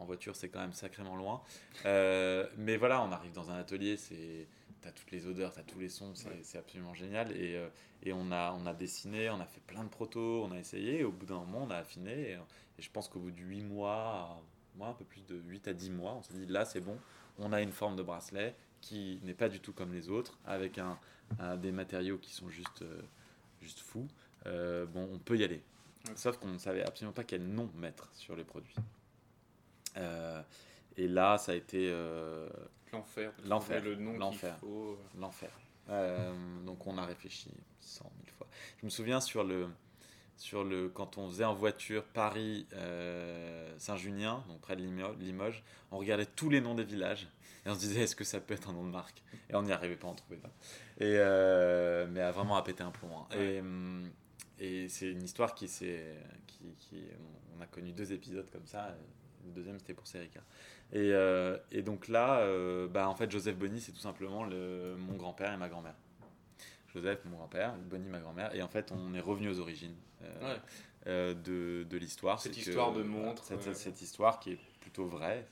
en 0.00 0.04
voiture, 0.04 0.34
c'est 0.34 0.48
quand 0.48 0.60
même 0.60 0.72
sacrément 0.72 1.14
loin. 1.14 1.42
Euh, 1.84 2.48
mais 2.56 2.76
voilà, 2.76 3.02
on 3.02 3.12
arrive 3.12 3.32
dans 3.32 3.50
un 3.50 3.58
atelier, 3.58 3.96
c'est 3.96 4.48
as 4.86 4.92
toutes 4.92 5.10
les 5.10 5.26
odeurs, 5.26 5.52
tu 5.52 5.60
as 5.60 5.62
tous 5.62 5.78
les 5.78 5.90
sons, 5.90 6.14
c'est 6.14 6.56
absolument 6.56 6.94
génial. 6.94 7.32
Et, 7.32 7.54
euh, 7.54 7.68
et, 8.02 8.14
on, 8.14 8.32
a, 8.32 8.56
on 8.58 8.64
a 8.64 8.72
dessiné, 8.72 9.28
on 9.28 9.38
a 9.38 9.44
fait 9.44 9.60
plein 9.60 9.84
de 9.84 9.90
protos, 9.90 10.42
on 10.42 10.52
a 10.52 10.58
essayé. 10.58 11.00
Et 11.00 11.04
au 11.04 11.12
bout 11.12 11.26
d'un 11.26 11.38
moment, 11.40 11.64
on 11.64 11.70
a 11.70 11.76
affiné. 11.76 12.30
Et, 12.30 12.38
je 12.78 12.88
pense 12.90 13.08
qu'au 13.08 13.20
bout 13.20 13.30
de 13.30 13.42
8 13.42 13.60
mois, 13.60 14.42
moi, 14.76 14.88
un 14.88 14.94
peu 14.94 15.04
plus 15.04 15.26
de 15.26 15.36
8 15.36 15.68
à 15.68 15.74
10 15.74 15.90
mois, 15.90 16.14
on 16.14 16.22
s'est 16.22 16.32
dit 16.32 16.46
là, 16.46 16.64
c'est 16.64 16.80
bon, 16.80 16.98
on 17.40 17.52
a 17.52 17.60
une 17.60 17.72
forme 17.72 17.96
de 17.96 18.02
bracelet 18.02 18.54
qui 18.80 19.20
n'est 19.24 19.34
pas 19.34 19.48
du 19.48 19.60
tout 19.60 19.72
comme 19.72 19.92
les 19.92 20.08
autres, 20.08 20.38
avec 20.46 20.78
un, 20.78 20.98
des 21.58 21.72
matériaux 21.72 22.18
qui 22.18 22.32
sont 22.32 22.48
juste, 22.48 22.82
euh, 22.82 23.02
juste 23.60 23.80
fous. 23.80 24.08
bon, 24.44 25.08
on 25.12 25.18
peut 25.18 25.36
y 25.36 25.44
aller. 25.44 25.62
Sauf 26.14 26.38
qu'on 26.38 26.48
ne 26.48 26.58
savait 26.58 26.82
absolument 26.82 27.12
pas 27.12 27.24
quel 27.24 27.46
nom 27.46 27.70
mettre 27.74 28.08
sur 28.14 28.34
les 28.36 28.44
produits. 28.44 28.74
Euh, 29.96 30.42
et 30.96 31.08
là, 31.08 31.38
ça 31.38 31.52
a 31.52 31.54
été. 31.54 31.88
Euh, 31.90 32.48
l'enfer. 32.92 33.32
L'enfer. 33.44 33.82
Le 33.82 33.96
nom 33.96 34.18
L'enfer. 34.18 34.56
L'enfer. 35.18 35.50
Euh, 35.88 36.32
donc 36.64 36.86
on 36.86 36.98
a 36.98 37.04
réfléchi 37.04 37.50
cent 37.80 38.10
mille 38.18 38.30
fois. 38.30 38.46
Je 38.80 38.86
me 38.86 38.90
souviens 38.90 39.20
sur 39.20 39.42
le, 39.44 39.66
sur 40.40 40.64
le, 40.64 40.88
quand 40.88 41.18
on 41.18 41.28
faisait 41.28 41.44
en 41.44 41.54
voiture 41.54 42.02
Paris-Saint-Junien, 42.04 44.42
donc 44.48 44.60
près 44.60 44.74
de 44.74 44.82
Limoges, 44.82 45.62
on 45.90 45.98
regardait 45.98 46.26
tous 46.26 46.50
les 46.50 46.60
noms 46.60 46.74
des 46.74 46.82
villages 46.84 47.28
et 47.66 47.68
on 47.68 47.74
se 47.74 47.80
disait 47.80 48.02
est-ce 48.02 48.16
que 48.16 48.24
ça 48.24 48.40
peut 48.40 48.54
être 48.54 48.70
un 48.70 48.72
nom 48.72 48.84
de 48.84 48.90
marque? 48.90 49.22
Et 49.48 49.54
on 49.54 49.62
n'y 49.62 49.70
arrivait 49.72 49.96
pas, 49.96 50.08
on 50.08 50.12
ne 50.12 50.16
trouvait 50.16 50.38
pas. 50.38 50.50
Et, 50.98 51.14
mais 52.10 52.20
a 52.20 52.32
vraiment 52.32 52.56
à 52.56 52.62
péter 52.62 52.82
un 52.82 52.90
plomb. 52.90 53.18
Hein. 53.18 53.28
Et, 53.38 53.60
hum, 53.60 54.10
et 54.58 54.88
c'est 54.88 55.10
une 55.10 55.22
histoire 55.22 55.54
qui, 55.54 55.66
qui, 55.66 56.74
qui, 56.78 57.04
on 57.56 57.60
a 57.62 57.66
connu 57.66 57.92
deux 57.92 58.12
épisodes 58.12 58.50
comme 58.50 58.66
ça. 58.66 58.96
Le 59.46 59.52
deuxième, 59.52 59.78
c'était 59.78 59.94
pour 59.94 60.06
Serica. 60.06 60.40
Et, 60.92 61.12
euh, 61.12 61.56
et, 61.70 61.82
donc 61.82 62.08
là, 62.08 62.40
euh, 62.40 62.88
bah, 62.88 63.08
en 63.08 63.14
fait, 63.14 63.30
Joseph 63.30 63.56
Bonny, 63.56 63.80
c'est 63.80 63.92
tout 63.92 64.00
simplement 64.00 64.44
le, 64.44 64.96
mon 64.98 65.16
grand-père 65.16 65.52
et 65.52 65.56
ma 65.56 65.68
grand-mère. 65.68 65.94
Joseph, 66.92 67.24
mon 67.24 67.36
grand-père, 67.36 67.74
Bonny, 67.88 68.08
ma 68.08 68.20
grand-mère. 68.20 68.54
Et 68.54 68.62
en 68.62 68.68
fait, 68.68 68.92
on 68.92 69.14
est 69.14 69.20
revenu 69.20 69.48
aux 69.48 69.60
origines 69.60 69.94
euh, 71.06 71.34
de, 71.34 71.86
de 71.88 71.96
l'histoire. 71.96 72.40
Cette 72.40 72.56
histoire 72.56 72.92
de 72.92 73.02
montre. 73.02 73.44
Cette, 73.44 73.74
cette, 73.74 74.02
histoire 74.02 74.40
qui 74.40 74.52
est 74.52 74.58
plutôt 74.80 75.06
vraie, 75.06 75.46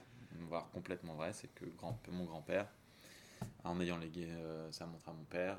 voire 0.49 0.71
complètement 0.71 1.15
vraie, 1.15 1.33
c'est 1.33 1.53
que 1.55 1.65
grand, 1.77 1.99
mon 2.11 2.25
grand-père, 2.25 2.67
en 3.65 3.81
ayant 3.81 3.99
légué 3.99 4.29
sa 4.71 4.87
montre 4.87 5.09
à 5.09 5.13
mon 5.13 5.25
père, 5.25 5.59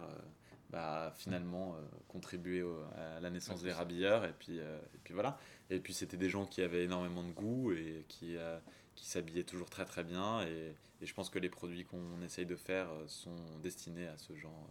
bah, 0.69 1.11
finalement 1.17 1.73
euh, 1.73 1.81
contribuer 2.07 2.63
à 2.95 3.19
la 3.19 3.31
naissance 3.31 3.63
des 3.63 3.71
rabilleurs 3.71 4.23
et 4.23 4.33
puis, 4.37 4.59
euh, 4.59 4.77
et 4.93 4.99
puis 5.03 5.15
voilà 5.15 5.39
et 5.71 5.79
puis 5.79 5.95
c'était 5.95 6.17
des 6.17 6.29
gens 6.29 6.45
qui 6.45 6.61
avaient 6.61 6.83
énormément 6.83 7.23
de 7.23 7.31
goût 7.31 7.71
et 7.71 8.05
qui, 8.07 8.37
euh, 8.37 8.59
qui 8.93 9.07
s'habillaient 9.07 9.43
toujours 9.43 9.71
très 9.71 9.85
très 9.85 10.03
bien 10.03 10.41
et, 10.43 10.75
et, 11.01 11.05
je 11.07 11.13
pense 11.15 11.31
que 11.31 11.39
les 11.39 11.49
produits 11.49 11.85
qu'on 11.85 12.21
essaye 12.21 12.45
de 12.45 12.55
faire 12.55 12.87
sont 13.07 13.35
destinés 13.63 14.07
à 14.07 14.17
ce 14.17 14.35
genre 14.35 14.67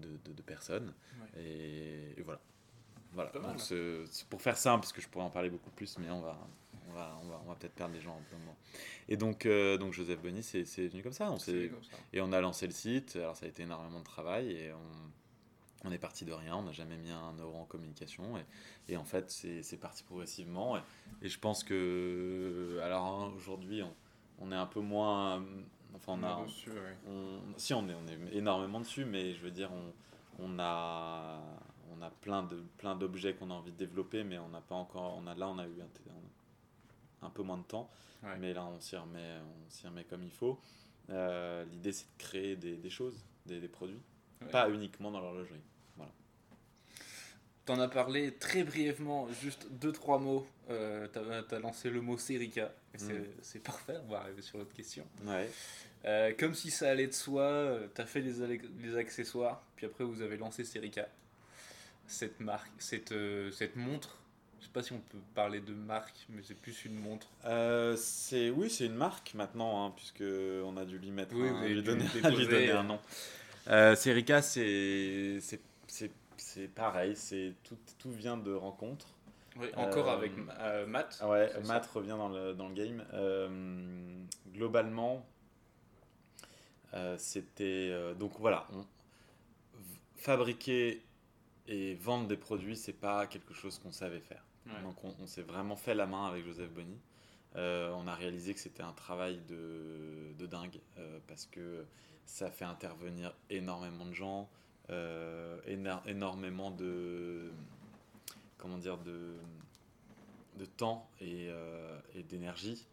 de, 0.00 0.32
de, 0.32 0.42
personnes 0.42 0.92
et, 1.36 2.14
voilà 2.24 2.40
voilà 3.12 3.32
c'est 3.58 4.26
pour 4.28 4.40
faire 4.40 4.56
simple 4.56 4.80
parce 4.82 4.92
que 4.92 5.00
je 5.00 5.08
pourrais 5.08 5.24
en 5.24 5.30
parler 5.30 5.50
beaucoup 5.50 5.70
plus 5.70 5.98
mais 5.98 6.10
on 6.10 6.20
va 6.20 6.38
on 6.88 6.92
va, 6.92 7.16
on 7.22 7.28
va, 7.28 7.40
on 7.44 7.48
va 7.48 7.54
peut-être 7.54 7.74
perdre 7.74 7.94
les 7.94 8.00
gens 8.00 8.20
moment. 8.32 8.56
Et 9.08 9.16
donc, 9.16 9.46
donc 9.46 9.92
Joseph 9.92 10.20
Bonny, 10.20 10.42
c'est 10.42 10.64
venu 10.88 11.04
comme 11.04 11.12
ça. 11.12 11.30
On 11.30 11.38
ça. 11.38 11.52
Et 11.52 12.20
on 12.20 12.32
a 12.32 12.40
lancé 12.40 12.66
le 12.66 12.72
site. 12.72 13.14
Alors, 13.14 13.36
ça 13.36 13.46
a 13.46 13.48
été 13.48 13.62
énormément 13.62 14.00
de 14.00 14.04
travail 14.04 14.50
et 14.50 14.72
on, 14.72 15.10
on 15.84 15.92
est 15.92 15.98
parti 15.98 16.24
de 16.24 16.32
rien, 16.32 16.56
on 16.56 16.62
n'a 16.62 16.72
jamais 16.72 16.96
mis 16.96 17.10
un 17.10 17.32
euro 17.38 17.56
en 17.58 17.64
communication 17.64 18.36
et, 18.36 18.92
et 18.92 18.96
en 18.96 19.04
fait 19.04 19.30
c'est 19.30 19.80
parti 19.80 20.02
progressivement 20.02 20.76
et, 21.22 21.28
je 21.28 21.38
pense 21.38 21.64
que 21.64 22.78
alors 22.82 23.04
hein, 23.04 23.32
aujourd'hui 23.36 23.82
on, 24.38 24.52
est 24.52 24.56
un 24.56 24.66
peu 24.66 24.80
moins 24.80 25.44
enfin 25.94 26.12
on, 26.12 26.22
a 26.24 26.36
si 27.56 27.74
on 27.74 27.88
est 27.88 27.94
on 27.94 28.06
est 28.06 28.36
énormément 28.36 28.80
dessus 28.80 29.04
mais 29.04 29.34
je 29.34 29.42
veux 29.42 29.50
dire 29.50 29.70
on, 29.72 29.92
on 30.44 30.58
a 30.58 31.40
on 31.92 32.02
a 32.02 32.10
plein 32.10 32.42
de 32.42 32.62
plein 32.78 32.94
d'objets 32.96 33.34
qu'on 33.34 33.50
a 33.50 33.54
envie 33.54 33.72
de 33.72 33.76
développer 33.76 34.24
mais 34.24 34.38
on 34.38 34.48
n'a 34.48 34.60
pas 34.60 34.74
encore 34.74 35.16
on 35.22 35.26
a 35.26 35.34
là 35.34 35.48
on 35.48 35.58
a 35.58 35.66
eu 35.66 35.80
un, 35.80 37.26
un 37.26 37.30
peu 37.30 37.42
moins 37.42 37.58
de 37.58 37.64
temps 37.64 37.90
mais 38.38 38.52
là 38.54 38.64
on 38.64 38.78
s'y 38.80 38.96
remet 38.96 39.38
on 39.66 39.70
s'y 39.70 39.86
remet 39.86 40.04
comme 40.04 40.22
il 40.22 40.30
faut. 40.30 40.58
Euh, 41.10 41.64
l'idée 41.64 41.92
c'est 41.92 42.06
de 42.06 42.18
créer 42.22 42.56
des, 42.56 42.76
des 42.76 42.90
choses 42.90 43.24
des, 43.46 43.60
des 43.60 43.68
produits. 43.68 44.00
Pas 44.52 44.70
uniquement 44.70 45.10
dans 45.10 45.20
l'horlogerie. 45.20 45.60
Voilà. 47.66 47.66
Tu 47.66 47.72
en 47.72 47.80
as 47.80 47.88
parlé 47.88 48.32
très 48.32 48.64
brièvement, 48.64 49.28
juste 49.42 49.66
deux, 49.70 49.92
trois 49.92 50.18
mots. 50.18 50.46
Euh, 50.70 51.06
tu 51.12 51.54
as, 51.54 51.58
lancé 51.58 51.90
le 51.90 52.00
mot 52.00 52.18
Serica. 52.18 52.72
Mm. 52.98 53.08
C'est 53.42 53.62
parfait, 53.62 53.96
on 54.04 54.10
va 54.10 54.20
arriver 54.20 54.42
sur 54.42 54.58
l'autre 54.58 54.74
question. 54.74 55.04
Ouais. 55.24 55.48
Euh, 56.06 56.32
comme 56.38 56.54
si 56.54 56.70
ça 56.70 56.90
allait 56.90 57.06
de 57.06 57.12
soi, 57.12 57.42
euh, 57.42 57.86
tu 57.94 58.00
as 58.00 58.06
fait 58.06 58.20
les, 58.20 58.60
les, 58.82 58.96
accessoires, 58.96 59.62
puis 59.76 59.84
après 59.86 60.04
vous 60.04 60.22
avez 60.22 60.36
lancé 60.38 60.64
Serica. 60.64 61.08
Cette 62.06 62.40
marque, 62.40 62.70
cette, 62.78 63.12
euh, 63.12 63.50
cette 63.52 63.76
montre, 63.76 64.16
je 64.60 64.64
sais 64.64 64.72
pas 64.72 64.82
si 64.82 64.92
on 64.92 64.98
peut 64.98 65.18
parler 65.34 65.60
de 65.60 65.74
marque, 65.74 66.26
mais 66.30 66.42
c'est 66.42 66.56
plus 66.56 66.86
une 66.86 66.98
montre. 66.98 67.28
c'est 67.96 68.50
oui, 68.50 68.70
c'est 68.70 68.86
une 68.86 68.94
marque 68.94 69.34
maintenant, 69.34 69.86
hein, 69.86 69.92
puisque 69.94 70.24
on 70.64 70.76
a 70.76 70.84
dû 70.84 70.98
lui 70.98 71.10
mettre, 71.10 71.34
un, 71.34 71.66
lui 71.68 71.82
donner, 71.82 72.04
lui 72.14 72.46
donner 72.46 72.70
un 72.70 72.84
nom. 72.84 72.98
Serica, 73.94 74.40
c'est 74.40 75.38
pareil, 76.74 77.16
c'est 77.16 77.54
tout, 77.64 77.78
tout 77.98 78.10
vient 78.10 78.36
de 78.36 78.52
rencontres. 78.52 79.14
Oui, 79.56 79.68
encore 79.76 80.08
euh, 80.08 80.16
avec 80.16 80.32
euh, 80.60 80.86
Matt. 80.86 81.22
Ouais, 81.26 81.50
Matt 81.66 81.86
revient 81.86 82.10
dans 82.10 82.28
le, 82.28 82.54
dans 82.54 82.68
le 82.68 82.74
game. 82.74 83.04
Euh, 83.12 84.24
globalement, 84.52 85.26
c'était. 87.18 88.14
donc 88.14 88.32
voilà, 88.38 88.66
fabriquer 90.16 91.04
et 91.66 91.94
vendre 91.94 92.26
des 92.26 92.36
produits, 92.36 92.76
c'est 92.76 92.92
pas 92.92 93.26
quelque 93.26 93.54
chose 93.54 93.78
qu'on 93.78 93.92
savait 93.92 94.20
faire. 94.20 94.44
Donc 94.84 95.02
on, 95.04 95.14
on 95.20 95.26
s'est 95.26 95.42
vraiment 95.42 95.76
fait 95.76 95.94
la 95.94 96.06
main 96.06 96.26
avec 96.26 96.44
Joseph 96.44 96.70
Bonny. 96.70 96.98
on 97.54 98.06
a 98.06 98.14
réalisé 98.14 98.54
que 98.54 98.60
c'était 98.60 98.82
un 98.82 98.92
travail 98.92 99.40
de, 99.48 100.32
de 100.38 100.46
dingue 100.46 100.80
parce 101.26 101.46
que 101.46 101.84
ça 102.24 102.50
fait 102.50 102.64
intervenir 102.64 103.34
énormément 103.50 104.04
de 104.04 104.12
gens, 104.14 104.48
euh, 104.90 105.58
énormément 106.06 106.70
de 106.70 107.50
comment 108.58 108.78
dire 108.78 108.98
de, 108.98 109.34
de 110.58 110.64
temps 110.64 111.08
et, 111.20 111.48
euh, 111.48 111.98
et 112.14 112.22
d'énergie 112.22 112.86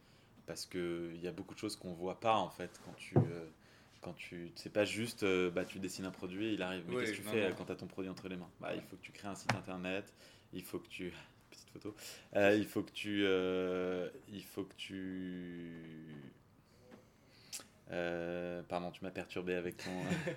parce 0.46 0.66
que 0.66 1.12
il 1.16 1.22
y 1.22 1.28
a 1.28 1.32
beaucoup 1.32 1.54
de 1.54 1.60
choses 1.60 1.76
qu'on 1.76 1.94
voit 1.94 2.20
pas 2.20 2.36
en 2.36 2.50
fait 2.50 2.80
quand 2.86 2.94
tu 2.98 3.18
euh, 3.18 3.46
quand 4.02 4.14
tu 4.14 4.52
c'est 4.56 4.72
pas 4.72 4.86
juste 4.86 5.26
bah 5.50 5.66
tu 5.66 5.80
dessines 5.80 6.06
un 6.06 6.12
produit 6.12 6.54
il 6.54 6.62
arrive 6.62 6.84
mais 6.88 6.98
qu'est-ce 6.98 7.12
que 7.12 7.18
tu 7.18 7.24
fais 7.24 7.54
quand 7.58 7.66
tu 7.66 7.72
as 7.72 7.76
ton 7.76 7.88
produit 7.88 8.12
entre 8.12 8.30
les 8.30 8.38
mains? 8.38 8.50
Bah 8.62 8.76
il 8.76 8.82
faut 8.82 8.96
que 8.96 9.02
tu 9.02 9.12
crées 9.12 9.28
un 9.28 9.36
site 9.36 9.54
internet 9.56 10.14
il 10.54 10.64
faut 10.64 10.80
que 10.80 10.88
tu 10.88 11.12
petite 11.50 11.70
photo 11.70 11.96
il 12.36 12.66
faut 12.66 12.84
que 12.84 12.92
tu 12.92 13.24
il 14.32 14.44
faut 14.44 14.64
que 14.64 14.76
tu 14.76 15.82
euh, 17.92 18.62
pardon, 18.68 18.92
tu 18.92 19.04
m'as 19.04 19.12
perturbé 19.12 19.56
avec 19.56 19.78
ton. 19.78 19.92
Euh, 19.92 20.34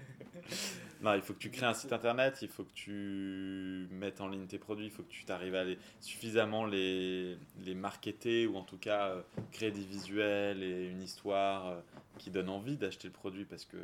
non, 1.03 1.15
il 1.15 1.23
faut 1.23 1.33
que 1.33 1.39
tu 1.39 1.51
crées 1.51 1.67
un 1.67 1.75
site 1.75 1.93
internet, 1.93 2.39
il 2.43 2.49
faut 2.49 2.65
que 2.65 2.73
tu 2.73 3.89
mettes 3.91 4.21
en 4.21 4.29
ligne 4.29 4.47
tes 4.47 4.59
produits, 4.59 4.87
il 4.87 4.91
faut 4.91 5.03
que 5.03 5.11
tu 5.11 5.25
t'arrives 5.25 5.55
à 5.55 5.65
les, 5.65 5.79
suffisamment 6.01 6.65
les, 6.65 7.37
les 7.65 7.75
marketer 7.75 8.47
ou 8.47 8.57
en 8.57 8.63
tout 8.63 8.79
cas 8.79 9.09
euh, 9.09 9.23
créer 9.53 9.73
des 9.73 9.83
visuels 9.83 10.63
et 10.63 10.89
une 10.89 11.03
histoire 11.03 11.83
qui 12.19 12.31
donne 12.31 12.49
envie 12.49 12.77
d'acheter 12.77 13.09
le 13.09 13.15
produit 13.15 13.45
parce 13.45 13.65
que 13.65 13.79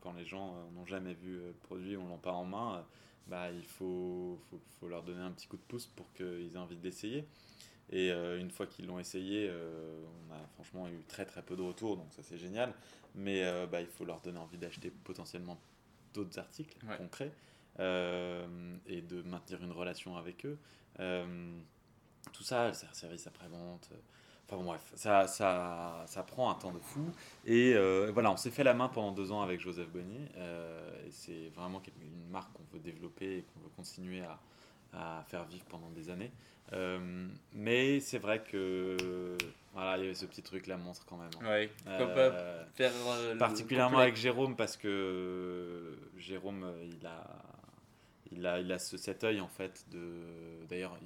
quand 0.00 0.12
les 0.12 0.24
gens 0.24 0.54
n'ont 0.74 0.86
jamais 0.86 1.14
vu 1.14 1.34
le 1.34 1.54
produit 1.64 1.96
ou 1.96 2.06
l'ont 2.06 2.16
pas 2.16 2.32
en 2.32 2.44
main, 2.44 2.84
bah, 3.26 3.50
il 3.50 3.64
faut, 3.64 4.38
faut, 4.50 4.60
faut, 4.80 4.88
leur 4.88 5.02
donner 5.02 5.22
un 5.22 5.30
petit 5.32 5.46
coup 5.46 5.56
de 5.56 5.62
pouce 5.62 5.86
pour 5.86 6.12
qu'ils 6.14 6.54
aient 6.54 6.58
envie 6.58 6.76
de 6.76 6.82
Et 7.90 8.10
une 8.10 8.50
fois 8.50 8.66
qu'ils 8.66 8.86
l'ont 8.86 8.98
essayé, 8.98 9.50
on 9.50 10.32
a 10.32 10.38
franchement 10.54 10.88
eu 10.88 11.02
très 11.08 11.26
très 11.26 11.42
peu 11.42 11.56
de 11.56 11.62
retours, 11.62 11.96
donc 11.96 12.06
ça 12.12 12.22
c'est 12.22 12.38
génial 12.38 12.72
mais 13.14 13.44
euh, 13.44 13.66
bah, 13.66 13.80
il 13.80 13.86
faut 13.86 14.04
leur 14.04 14.20
donner 14.20 14.38
envie 14.38 14.58
d'acheter 14.58 14.90
potentiellement 14.90 15.58
d'autres 16.14 16.38
articles 16.38 16.76
concrets 16.96 17.32
euh, 17.80 18.76
et 18.86 19.00
de 19.00 19.22
maintenir 19.22 19.62
une 19.62 19.72
relation 19.72 20.16
avec 20.16 20.44
eux. 20.46 20.58
Euh, 21.00 21.58
tout 22.32 22.42
ça, 22.42 22.72
c'est 22.72 22.86
un 22.86 22.94
service 22.94 23.26
après-vente. 23.26 23.90
Enfin 24.46 24.56
bon, 24.56 24.64
bref, 24.64 24.92
ça, 24.94 25.26
ça, 25.26 26.04
ça, 26.06 26.22
prend 26.22 26.50
un 26.50 26.54
temps 26.54 26.72
de 26.72 26.78
fou. 26.78 27.10
Et 27.46 27.74
voilà, 28.12 28.30
on 28.30 28.36
s'est 28.36 28.50
fait 28.50 28.64
la 28.64 28.74
main 28.74 28.88
pendant 28.88 29.12
deux 29.12 29.32
ans 29.32 29.42
avec 29.42 29.60
Joseph 29.60 29.88
Bonnier. 29.88 30.28
et 31.06 31.10
c'est 31.10 31.48
vraiment 31.54 31.82
une 32.00 32.28
marque 32.30 32.52
qu'on 32.52 32.64
veut 32.72 32.80
développer 32.80 33.38
et 33.38 33.42
qu'on 33.42 33.60
veut 33.60 33.70
continuer 33.74 34.20
à, 34.20 34.38
à, 34.92 35.24
faire 35.28 35.44
vivre 35.44 35.64
pendant 35.66 35.90
des 35.90 36.10
années. 36.10 36.32
mais 37.52 38.00
c'est 38.00 38.18
vrai 38.18 38.42
que 38.42 39.36
voilà, 39.72 39.96
il 39.96 40.02
y 40.02 40.04
avait 40.04 40.14
ce 40.14 40.26
petit 40.26 40.42
truc, 40.42 40.66
la 40.66 40.76
montre 40.76 41.04
quand 41.06 41.16
même. 41.16 41.30
Oui, 41.40 41.70
euh, 41.86 42.64
faire. 42.74 42.92
Euh, 43.06 43.36
particulièrement 43.36 43.98
avec 43.98 44.16
Jérôme, 44.16 44.54
parce 44.54 44.76
que 44.76 45.96
Jérôme, 46.18 46.70
il 46.84 47.06
a, 47.06 47.24
il 48.30 48.46
a, 48.46 48.60
il 48.60 48.70
a 48.70 48.78
ce, 48.78 48.98
cet 48.98 49.24
œil 49.24 49.40
en 49.40 49.48
fait. 49.48 49.86
de 49.90 50.66
D'ailleurs, 50.68 50.98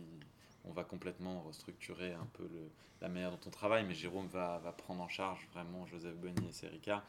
on 0.65 0.73
va 0.73 0.83
complètement 0.83 1.43
restructurer 1.43 2.13
un 2.13 2.27
peu 2.33 2.43
le, 2.43 2.69
la 3.01 3.09
manière 3.09 3.31
dont 3.31 3.41
on 3.47 3.51
travaille, 3.51 3.85
mais 3.85 3.95
Jérôme 3.95 4.27
va, 4.27 4.59
va 4.59 4.73
prendre 4.73 5.01
en 5.01 5.09
charge 5.09 5.47
vraiment 5.53 5.87
Joseph 5.87 6.17
Bonny 6.17 6.49
et 6.49 6.53
Serica 6.53 7.05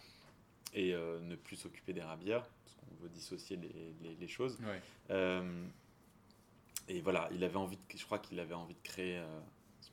et 0.74 0.94
euh, 0.94 1.20
ne 1.22 1.36
plus 1.36 1.56
s'occuper 1.56 1.94
des 1.94 2.04
rabières, 2.04 2.44
parce 2.44 2.76
qu'on 2.76 3.04
veut 3.04 3.10
dissocier 3.10 3.58
les, 3.58 3.96
les, 4.04 4.16
les 4.16 4.28
choses. 4.28 4.60
Et 6.88 7.02
voilà, 7.02 7.30
il 7.32 7.44
avait 7.44 7.58
envie 7.58 7.78
de, 7.78 7.82
je 7.98 8.06
crois 8.06 8.20
qu'il 8.20 8.40
avait 8.40 8.54
envie 8.54 8.76
de 8.76 8.82
créer 8.84 9.22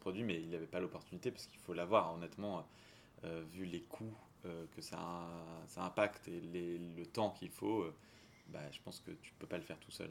produit, 0.05 0.23
mais 0.23 0.39
il 0.39 0.51
n'avait 0.51 0.67
pas 0.67 0.81
l'opportunité 0.81 1.31
parce 1.31 1.47
qu'il 1.47 1.59
faut 1.59 1.73
l'avoir. 1.73 2.15
Honnêtement, 2.15 2.67
euh, 3.25 3.43
vu 3.55 3.65
les 3.65 3.81
coûts 3.81 4.15
euh, 4.45 4.67
que 4.77 4.83
ça, 4.83 4.99
ça, 5.67 5.83
impacte 5.83 6.29
et 6.29 6.43
le 6.43 7.07
temps 7.07 7.31
qu'il 7.31 7.49
faut, 7.49 7.81
euh, 7.81 7.95
bah, 8.49 8.71
je 8.71 8.81
pense 8.85 9.01
que 9.01 9.13
tu 9.13 9.33
peux 9.39 9.47
pas 9.47 9.57
le 9.57 9.63
faire 9.63 9.79
tout 9.79 9.91
seul. 9.91 10.11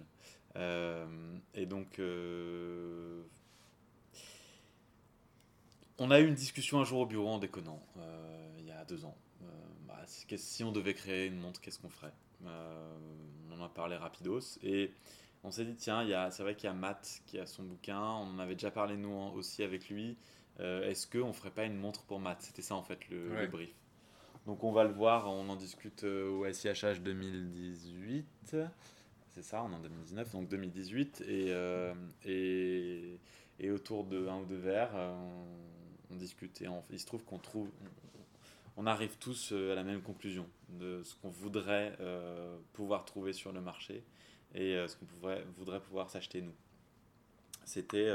et 1.54 1.66
donc, 1.68 2.02
on 6.00 6.10
a 6.10 6.20
eu 6.20 6.28
une 6.28 6.34
discussion 6.34 6.80
un 6.80 6.86
jour 6.86 7.02
au 7.02 7.06
bureau 7.06 7.30
en 7.30 7.38
déconnant, 7.38 7.82
il 8.58 8.66
y 8.66 8.72
a 8.72 8.84
deux 8.86 9.06
ans. 9.06 9.16
Bah, 9.88 10.02
si 10.08 10.64
on 10.64 10.72
devait 10.72 10.96
créer 10.96 11.28
une 11.28 11.40
montre, 11.40 11.62
qu'est-ce 11.62 11.80
qu'on 11.80 11.90
ferait? 11.90 12.14
On 12.44 13.52
en 13.52 13.64
a 13.64 13.70
parlé 13.70 13.96
rapidos 13.96 14.58
et 14.64 14.92
on 15.44 15.52
s'est 15.52 15.66
dit, 15.66 15.76
tiens, 15.76 16.08
c'est 16.32 16.44
vrai 16.44 16.56
qu'il 16.56 16.66
y 16.66 16.70
a 16.70 16.74
Matt 16.74 17.22
qui 17.26 17.38
a 17.38 17.46
son 17.46 17.64
bouquin, 17.64 18.00
on 18.00 18.36
en 18.36 18.40
avait 18.40 18.56
déjà 18.56 18.72
parlé 18.72 18.96
nous 18.96 19.12
aussi 19.36 19.62
avec 19.64 19.90
lui. 19.90 20.18
Euh, 20.60 20.90
est-ce 20.90 21.08
qu'on 21.08 21.34
ferait 21.34 21.52
pas 21.52 21.66
une 21.66 21.76
montre 21.76 22.04
pour 22.04 22.20
Matt? 22.20 22.42
C'était 22.42 22.62
ça 22.62 22.76
en 22.76 22.84
fait 22.84 23.10
le, 23.10 23.48
brief. 23.48 23.74
Donc 24.46 24.64
on 24.64 24.72
va 24.72 24.84
le 24.84 24.94
voir, 24.94 25.28
on 25.28 25.50
en 25.50 25.56
discute 25.56 26.04
euh, 26.06 26.30
au 26.30 26.52
SIHH 26.52 27.02
2018. 27.02 28.56
C'est 29.32 29.42
ça, 29.42 29.64
on 29.64 29.72
est 29.72 29.76
en 29.76 29.80
2019, 29.80 30.32
donc 30.32 30.48
2018. 30.48 31.22
Et, 31.22 31.48
euh, 31.50 31.94
et, 32.24 33.20
et, 33.60 33.72
autour 33.72 34.06
de 34.06 34.28
un 34.28 34.38
ou 34.38 34.46
deux 34.46 34.58
verres, 34.58 34.96
on, 36.12 36.16
discute. 36.16 36.62
Et 36.62 36.68
il 36.92 37.00
se 37.00 37.08
trouve 37.08 37.24
qu'on 37.26 37.40
trouve, 37.40 37.70
on, 38.78 38.86
arrive 38.86 39.18
tous 39.18 39.52
à 39.52 39.74
la 39.74 39.84
même 39.84 40.04
conclusion 40.04 40.48
de 40.70 41.02
ce 41.04 41.16
qu'on 41.16 41.30
voudrait 41.30 41.98
pouvoir 42.74 43.04
trouver 43.04 43.34
sur 43.34 43.52
le 43.52 43.62
marché 43.62 44.04
et 44.54 44.76
ce 44.88 44.96
qu'on 44.96 45.06
voudrait 45.58 45.82
pouvoir 45.82 46.10
s'acheter 46.10 46.42
nous. 46.42 46.56
C'était 47.66 48.10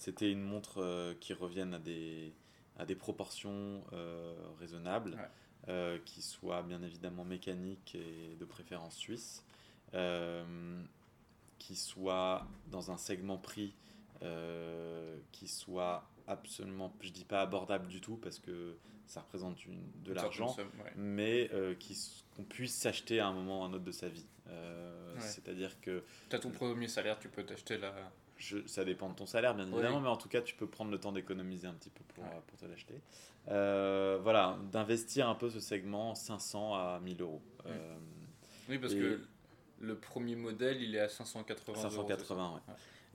c'était 0.00 0.32
une 0.32 0.40
montre 0.40 0.78
euh, 0.78 1.12
qui 1.20 1.34
revienne 1.34 1.74
à 1.74 1.78
des, 1.78 2.32
à 2.78 2.86
des 2.86 2.94
proportions 2.94 3.84
euh, 3.92 4.34
raisonnables, 4.58 5.18
euh, 5.68 5.98
qui 6.06 6.22
soit 6.22 6.62
bien 6.62 6.82
évidemment 6.82 7.22
mécanique 7.22 7.94
et 7.94 8.34
de 8.40 8.44
préférence 8.46 8.96
suisse, 8.96 9.44
qui 11.58 11.76
soit 11.76 12.46
dans 12.68 12.90
un 12.90 12.96
segment 12.96 13.36
prix 13.36 13.74
qui 15.32 15.48
soit 15.48 16.09
absolument, 16.30 16.94
je 17.00 17.10
dis 17.10 17.24
pas 17.24 17.42
abordable 17.42 17.88
du 17.88 18.00
tout 18.00 18.16
parce 18.16 18.38
que 18.38 18.76
ça 19.06 19.20
représente 19.20 19.64
une, 19.66 19.82
de 20.04 20.12
l'argent, 20.12 20.56
mais 20.96 21.50
qu'on 22.36 22.44
puisse 22.44 22.74
s'acheter 22.74 23.20
à 23.20 23.26
un 23.26 23.32
moment 23.32 23.60
ou 23.60 23.64
à 23.64 23.66
un 23.66 23.72
autre 23.72 23.84
de 23.84 23.92
sa 23.92 24.08
vie. 24.08 24.26
C'est-à-dire 25.18 25.80
que... 25.80 26.02
Tu 26.28 26.36
as 26.36 26.38
ton 26.38 26.50
premier 26.50 26.88
salaire, 26.88 27.18
tu 27.18 27.28
peux 27.28 27.44
t'acheter 27.44 27.76
la, 27.76 27.92
ça 28.66 28.84
dépend 28.84 29.08
de 29.08 29.14
ton 29.14 29.26
salaire, 29.26 29.54
bien 29.54 29.66
évidemment, 29.66 30.00
mais 30.00 30.08
en 30.08 30.16
tout 30.16 30.28
cas, 30.28 30.40
tu 30.40 30.54
peux 30.54 30.66
prendre 30.66 30.90
le 30.90 30.98
temps 30.98 31.12
d'économiser 31.12 31.66
un 31.66 31.74
petit 31.74 31.90
peu 31.90 32.02
pour, 32.14 32.24
pour 32.24 32.58
te 32.58 32.64
l'acheter. 32.66 33.00
Euh, 33.48 34.18
voilà, 34.22 34.58
d'investir 34.72 35.28
un 35.28 35.34
peu 35.34 35.50
ce 35.50 35.60
segment 35.60 36.14
500 36.14 36.74
à 36.74 37.00
1000 37.00 37.22
euros. 37.22 37.42
Euh, 37.66 37.96
oui, 38.68 38.78
parce 38.78 38.94
que 38.94 39.20
le 39.80 39.96
premier 39.96 40.36
modèle, 40.36 40.82
il 40.82 40.94
est 40.94 41.00
à 41.00 41.08
580 41.08 41.80
580, 41.80 42.46
euros. 42.46 42.60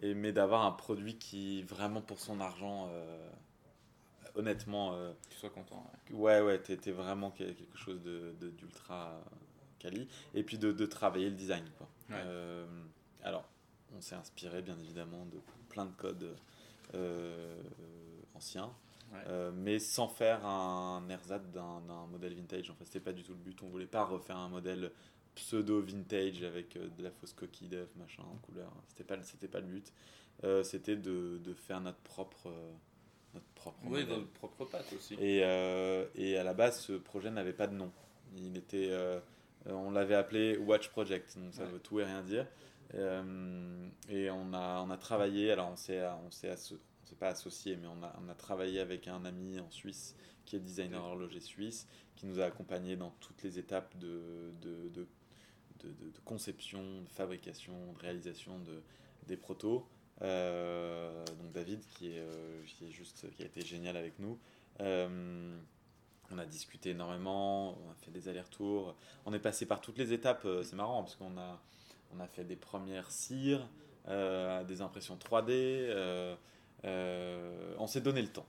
Et, 0.01 0.13
mais 0.13 0.31
d'avoir 0.31 0.65
un 0.65 0.71
produit 0.71 1.17
qui, 1.17 1.63
vraiment 1.63 2.01
pour 2.01 2.19
son 2.19 2.39
argent, 2.41 2.89
euh, 2.91 3.29
honnêtement. 4.35 4.97
tu 5.29 5.37
sois 5.37 5.49
content. 5.49 5.89
Ouais, 6.11 6.41
ouais, 6.41 6.59
t'es 6.59 6.91
vraiment 6.91 7.31
quelque 7.31 7.77
chose 7.77 8.01
d'ultra 8.39 9.13
de, 9.13 9.79
quali. 9.79 10.07
Et 10.33 10.43
puis 10.43 10.57
de, 10.57 10.71
de, 10.71 10.85
travailler 10.85 11.29
le 11.29 11.35
design. 11.35 11.65
Quoi. 11.77 11.87
alors, 13.23 13.45
on 13.95 14.01
s'est 14.01 14.15
inspiré 14.15 14.61
bien 14.61 14.77
évidemment 14.79 15.25
de 15.25 15.39
plein 15.69 15.85
de 15.85 15.93
codes 15.93 16.35
euh, 16.93 17.61
anciens, 18.33 18.71
euh, 19.27 19.51
mais 19.55 19.79
sans 19.79 20.07
faire 20.07 20.45
un 20.45 21.07
ersat 21.09 21.39
d'un 21.39 22.05
modèle 22.11 22.33
vintage. 22.33 22.69
En 22.69 22.75
fait, 22.75 22.85
c'était 22.85 22.99
pas 22.99 23.13
du 23.13 23.23
tout 23.23 23.31
le 23.31 23.39
but. 23.39 23.61
On 23.63 23.67
voulait 23.67 23.85
pas 23.85 24.03
refaire 24.03 24.37
un 24.37 24.49
modèle 24.49 24.91
pseudo 25.35 25.81
vintage 25.81 26.43
avec 26.43 26.75
euh, 26.75 26.87
de 26.97 27.03
la 27.03 27.11
fausse 27.11 27.33
coquille 27.33 27.67
d'œuf, 27.67 27.89
machin, 27.95 28.23
en 28.23 28.37
couleur. 28.37 28.71
C'était 28.87 29.03
pas, 29.03 29.21
c'était 29.23 29.47
pas 29.47 29.59
le 29.59 29.67
but. 29.67 29.93
c'était 30.63 30.95
de, 30.95 31.39
de, 31.43 31.53
faire 31.53 31.81
notre 31.81 31.99
propre 31.99 32.51
notre 33.33 33.45
propre 33.55 33.77
oui, 33.85 34.05
notre 34.05 34.27
propre 34.31 34.65
patte 34.65 34.91
aussi. 34.93 35.15
Et, 35.15 35.39
et, 36.15 36.37
à 36.37 36.43
la 36.43 36.53
base, 36.53 36.81
ce 36.81 36.93
projet 36.93 37.31
n'avait 37.31 37.53
pas 37.53 37.67
de 37.67 37.75
nom. 37.75 37.91
Il 38.37 38.57
était, 38.57 38.91
on 39.65 39.91
l'avait 39.91 40.15
appelé 40.15 40.57
Watch 40.57 40.89
Project, 40.89 41.37
donc 41.37 41.53
ça 41.53 41.65
veut 41.65 41.79
tout 41.79 41.99
et 41.99 42.05
rien 42.05 42.21
dire. 42.21 42.47
Euh, 42.93 43.89
et 44.09 44.29
on 44.29 44.53
a, 44.53 44.81
on 44.81 44.89
a 44.89 44.97
travaillé, 44.97 45.51
alors 45.51 45.69
on 45.71 45.75
s'est, 45.75 46.03
on 46.25 46.31
s'est, 46.31 46.55
pas 47.19 47.29
associé, 47.29 47.75
mais 47.77 47.87
on 47.87 48.03
a, 48.03 48.13
on 48.23 48.29
a 48.29 48.35
travaillé 48.35 48.79
avec 48.79 49.07
un 49.07 49.25
ami 49.25 49.59
en 49.59 49.69
Suisse 49.71 50.15
qui 50.45 50.55
est 50.55 50.59
designer 50.59 51.03
horloger 51.03 51.39
suisse, 51.39 51.87
qui 52.15 52.27
nous 52.27 52.39
a 52.39 52.45
accompagnés 52.45 52.95
dans 52.95 53.09
toutes 53.19 53.41
les 53.41 53.57
étapes 53.57 53.97
de, 53.97 54.51
de, 54.61 54.89
de, 54.89 55.07
de, 55.83 56.19
conception, 56.23 57.01
de 57.01 57.09
fabrication, 57.09 57.73
de 57.93 57.99
réalisation 57.99 58.59
de, 58.59 58.81
des 59.27 59.37
protos. 59.37 59.87
Euh, 60.21 61.25
donc 61.25 61.51
David 61.51 61.81
euh, 62.03 62.63
qui 63.35 63.43
a 63.43 63.45
été 63.45 63.61
génial 63.61 63.97
avec 63.97 64.17
nous. 64.19 64.39
on 64.79 66.37
a 66.37 66.45
discuté 66.45 66.91
énormément, 66.91 67.77
on 67.85 67.91
a 67.91 67.95
fait 67.95 68.11
des 68.11 68.27
allers-retours, 68.29 68.95
on 69.25 69.33
est 69.33 69.39
passé 69.39 69.65
par 69.65 69.81
toutes 69.81 69.97
les 69.97 70.13
étapes. 70.13 70.47
c'est 70.63 70.75
marrant 70.75 71.03
parce 71.03 71.15
qu'on 71.15 71.37
a 71.37 72.27
fait 72.27 72.43
des 72.45 72.55
premières 72.55 73.11
cires, 73.11 73.67
euh, 74.07 74.63
des 74.63 74.81
impressions 74.81 75.17
3D. 75.17 75.49
Euh, 75.49 76.35
euh, 76.85 77.75
on 77.79 77.87
s'est 77.87 78.01
donné 78.01 78.21
le 78.21 78.27
temps. 78.27 78.45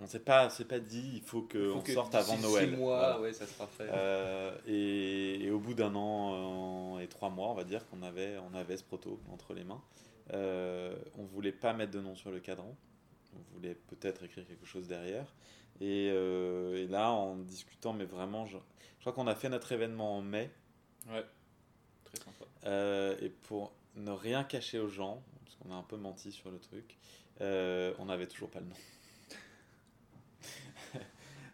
On 0.00 0.06
s'est 0.06 0.20
pas, 0.20 0.50
s'est 0.50 0.66
pas 0.66 0.80
dit 0.80 1.12
il 1.14 1.22
faut 1.22 1.42
qu'on 1.42 1.84
sorte 1.84 2.14
avant 2.14 2.36
Noël. 2.38 2.70
Six 2.70 2.76
mois, 2.76 3.20
ouais, 3.20 3.32
ça 3.32 3.46
sera 3.46 3.66
fait. 3.66 3.88
Et, 4.66 5.50
au 5.50 5.58
bout 5.58 5.74
d'un 5.74 5.94
an 5.94 6.98
et 6.98 7.08
trois 7.08 7.30
mois, 7.30 7.48
on 7.48 7.54
va 7.54 7.64
dire 7.64 7.86
qu'on 7.88 8.02
avait, 8.02 8.36
on 8.38 8.54
avait 8.54 8.76
ce 8.76 8.84
proto 8.84 9.20
entre 9.32 9.54
les 9.54 9.64
mains. 9.64 9.82
on 10.32 11.24
voulait 11.24 11.52
pas 11.52 11.72
mettre 11.72 11.92
de 11.92 12.00
nom 12.00 12.14
sur 12.14 12.30
le 12.30 12.40
cadran. 12.40 12.76
On 13.34 13.54
voulait 13.54 13.74
peut-être 13.74 14.24
écrire 14.24 14.46
quelque 14.46 14.66
chose 14.66 14.88
derrière. 14.88 15.34
Et, 15.80 16.06
et, 16.06 16.86
là, 16.88 17.10
en 17.10 17.36
discutant, 17.36 17.92
mais 17.92 18.04
vraiment, 18.04 18.44
je, 18.46 18.58
je 18.98 19.00
crois 19.00 19.12
qu'on 19.12 19.26
a 19.26 19.34
fait 19.34 19.48
notre 19.48 19.72
événement 19.72 20.18
en 20.18 20.22
mai. 20.22 20.50
Ouais. 21.08 21.24
Euh, 22.64 23.16
et 23.20 23.28
pour 23.28 23.72
ne 23.96 24.10
rien 24.10 24.44
cacher 24.44 24.78
aux 24.78 24.88
gens, 24.88 25.22
parce 25.44 25.56
qu'on 25.56 25.72
a 25.72 25.74
un 25.74 25.82
peu 25.82 25.96
menti 25.96 26.32
sur 26.32 26.50
le 26.50 26.58
truc, 26.58 26.96
euh, 27.40 27.92
on 27.98 28.06
n'avait 28.06 28.26
toujours 28.26 28.50
pas 28.50 28.60
le 28.60 28.66
nom. 28.66 28.76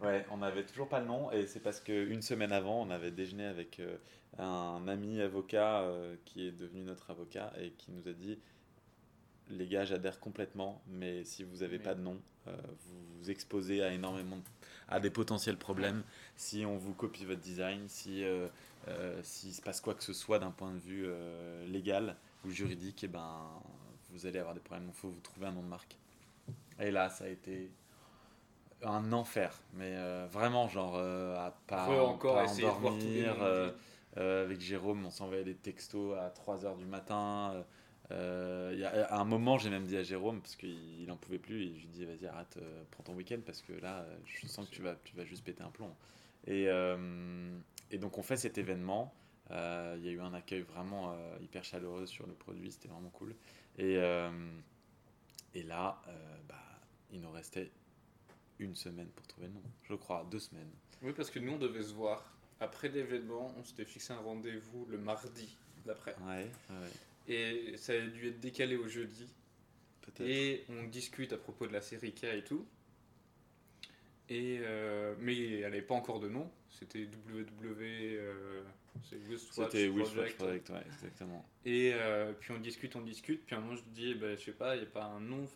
Ouais, 0.01 0.26
on 0.30 0.38
n'avait 0.38 0.64
toujours 0.64 0.88
pas 0.88 1.01
le 1.01 1.07
nom, 1.07 1.30
et 1.32 1.46
c'est 1.46 1.61
parce 1.61 1.80
qu'une 1.80 2.22
semaine 2.22 2.53
avant, 2.53 2.82
on 2.82 2.90
avait 2.90 3.11
déjeuné 3.11 3.46
avec 3.46 3.80
euh, 3.80 3.96
un 4.38 4.86
ami 4.88 5.20
avocat 5.20 5.84
qui 6.24 6.46
est 6.46 6.53
devenu 6.53 6.82
notre 6.82 7.11
avocat 7.11 7.53
et 7.61 7.70
qui 7.70 7.90
nous 7.90 8.09
a 8.09 8.12
dit 8.12 8.38
les 9.51 9.66
gars, 9.66 9.84
j'adhère 9.84 10.20
complètement, 10.20 10.82
mais 10.88 11.24
si 11.24 11.42
vous 11.42 11.59
n'avez 11.59 11.78
pas 11.78 11.94
de 11.94 12.01
nom, 12.03 12.20
vous 12.46 13.18
vous 13.18 13.30
exposez 13.30 13.82
à 13.82 13.90
énormément 13.90 14.38
à 14.88 15.01
des 15.01 15.11
potentiels 15.11 15.57
problèmes. 15.57 16.03
Si 16.36 16.64
on 16.66 16.76
vous 16.76 16.92
copie 16.92 17.24
votre 17.24 17.40
design, 17.40 17.88
si 17.88 18.22
euh, 18.88 19.20
s'il 19.22 19.53
se 19.53 19.61
passe 19.61 19.80
quoi 19.80 19.94
que 19.94 20.05
ce 20.05 20.12
soit 20.12 20.38
d'un 20.38 20.51
point 20.51 20.72
de 20.72 20.78
vue 20.78 21.05
euh, 21.07 21.66
légal 21.66 22.16
ou 22.44 22.51
juridique, 22.51 23.03
et 23.05 23.07
eh 23.07 23.09
ben, 23.09 23.46
vous 24.11 24.26
allez 24.26 24.38
avoir 24.38 24.55
des 24.55 24.61
problèmes. 24.61 24.88
Il 24.88 24.94
faut 24.94 25.11
vous 25.11 25.20
trouver 25.20 25.46
un 25.46 25.53
nom 25.53 25.62
de 25.62 25.68
marque. 25.68 25.96
Et 26.78 26.90
là, 26.90 27.11
ça 27.11 27.24
a 27.24 27.28
été 27.28 27.70
un 28.83 29.12
enfer, 29.12 29.61
mais 29.74 29.93
euh, 29.97 30.26
vraiment, 30.31 30.68
genre, 30.68 30.97
à 30.99 31.55
pas, 31.66 31.87
encore 32.03 32.35
pas 32.35 32.53
endormir. 32.53 33.37
avec 34.16 34.61
Jérôme, 34.61 35.05
on 35.07 35.11
s'envoyait 35.11 35.45
des 35.45 35.55
textos 35.55 36.16
à 36.16 36.31
3h 36.31 36.76
du 36.76 36.87
matin. 36.87 37.64
Il 38.11 38.79
y 38.79 38.85
a, 38.85 39.07
à 39.07 39.18
un 39.18 39.24
moment, 39.24 39.59
j'ai 39.59 39.70
même 39.70 39.85
dit 39.85 39.97
à 39.97 40.03
Jérôme, 40.03 40.41
parce 40.41 40.57
qu'il 40.57 41.05
n'en 41.07 41.16
pouvait 41.16 41.39
plus, 41.39 41.62
et 41.62 41.74
je 41.76 41.87
lui 41.87 41.89
ai 41.89 41.93
dit, 41.93 42.05
vas-y, 42.05 42.26
arrête, 42.26 42.59
prends 42.91 43.03
ton 43.03 43.14
week-end, 43.14 43.39
parce 43.45 43.62
que 43.62 43.72
là, 43.72 44.05
je 44.24 44.47
sens 44.47 44.68
que 44.68 44.74
tu 44.74 44.83
vas, 44.83 44.95
tu 45.05 45.16
vas 45.16 45.24
juste 45.24 45.45
péter 45.45 45.62
un 45.62 45.70
plomb. 45.70 45.95
Et, 46.47 46.68
et 47.91 47.99
donc 47.99 48.18
on 48.18 48.22
fait 48.22 48.37
cet 48.37 48.59
événement. 48.59 49.14
Euh, 49.51 49.97
il 49.99 50.05
y 50.05 50.09
a 50.09 50.12
eu 50.12 50.20
un 50.20 50.35
accueil 50.35 50.61
vraiment 50.62 51.12
euh, 51.12 51.37
hyper 51.41 51.64
chaleureux 51.64 52.07
sur 52.07 52.26
le 52.26 52.35
produit, 52.35 52.70
c'était 52.70 52.89
vraiment 52.89 53.11
cool. 53.11 53.35
Et, 53.79 53.97
euh, 53.97 54.31
et 55.55 55.62
là, 55.62 56.01
bah, 56.49 56.57
il 57.12 57.20
nous 57.20 57.31
restait 57.31 57.70
une 58.59 58.75
semaine 58.75 59.09
pour 59.09 59.27
trouver 59.27 59.49
le 59.49 59.55
nom, 59.55 59.63
je 59.89 59.95
crois, 59.95 60.27
deux 60.31 60.39
semaines. 60.39 60.71
Oui, 61.03 61.13
parce 61.13 61.31
que 61.31 61.39
nous, 61.39 61.53
on 61.53 61.59
devait 61.59 61.83
se 61.83 61.93
voir. 61.93 62.35
Après 62.61 62.89
l'événement, 62.89 63.55
on 63.57 63.65
s'était 63.65 63.85
fixé 63.85 64.13
un 64.13 64.19
rendez-vous 64.19 64.87
le 64.87 64.99
mardi 64.99 65.57
d'après. 65.87 66.17
Ouais, 66.27 66.51
Et 67.29 67.77
ça 67.77 67.93
a 67.93 68.01
dû 68.01 68.29
être 68.29 68.41
décalé 68.41 68.77
au 68.77 68.89
jeudi. 68.89 69.29
Et 70.21 70.65
on 70.69 70.85
discute 70.85 71.33
à 71.33 71.37
propos 71.39 71.67
de 71.67 71.73
la 71.73 71.81
série 71.81 72.13
K 72.13 72.25
et 72.25 72.43
tout. 72.43 72.67
Et, 74.29 74.61
mais 75.21 75.51
elle 75.51 75.61
n'avait 75.63 75.83
pas 75.83 75.95
encore 75.95 76.19
de 76.19 76.29
nom. 76.29 76.51
C'était 76.79 77.05
WW. 77.05 77.83
Euh, 77.83 78.63
C'était 79.03 79.89
Wristwatch 79.89 80.35
Project, 80.35 80.71
ouais, 80.71 80.85
exactement. 80.93 81.45
Et 81.65 81.93
euh, 81.95 82.33
puis 82.33 82.53
on 82.53 82.59
discute, 82.59 82.95
on 82.97 83.01
discute. 83.01 83.45
Puis 83.47 83.55
un 83.55 83.61
moment, 83.61 83.77
je 83.77 83.83
dis, 83.91 84.15
bah, 84.15 84.35
je 84.37 84.45
sais 84.45 84.53
pas, 84.53 84.77
il 84.77 84.81
n'y 84.81 84.87
a 84.87 84.91
pas 84.91 85.05
un 85.05 85.21
nom. 85.21 85.47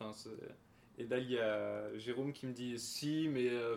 Et 0.99 1.07
là, 1.07 1.18
il 1.18 1.30
y 1.30 1.38
a 1.38 1.97
Jérôme 1.99 2.32
qui 2.32 2.47
me 2.47 2.53
dit, 2.53 2.78
si, 2.78 3.28
mais. 3.28 3.49
Euh, 3.49 3.76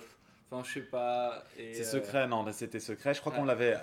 enfin, 0.49 0.63
je 0.67 0.73
sais 0.73 0.85
pas. 0.85 1.43
C'est 1.57 1.83
secret, 1.83 2.27
non, 2.27 2.45
c'était 2.51 2.79
secret. 2.79 3.13
Je 3.13 3.19
crois 3.19 3.31
qu'on 3.31 3.45
l'avait. 3.45 3.75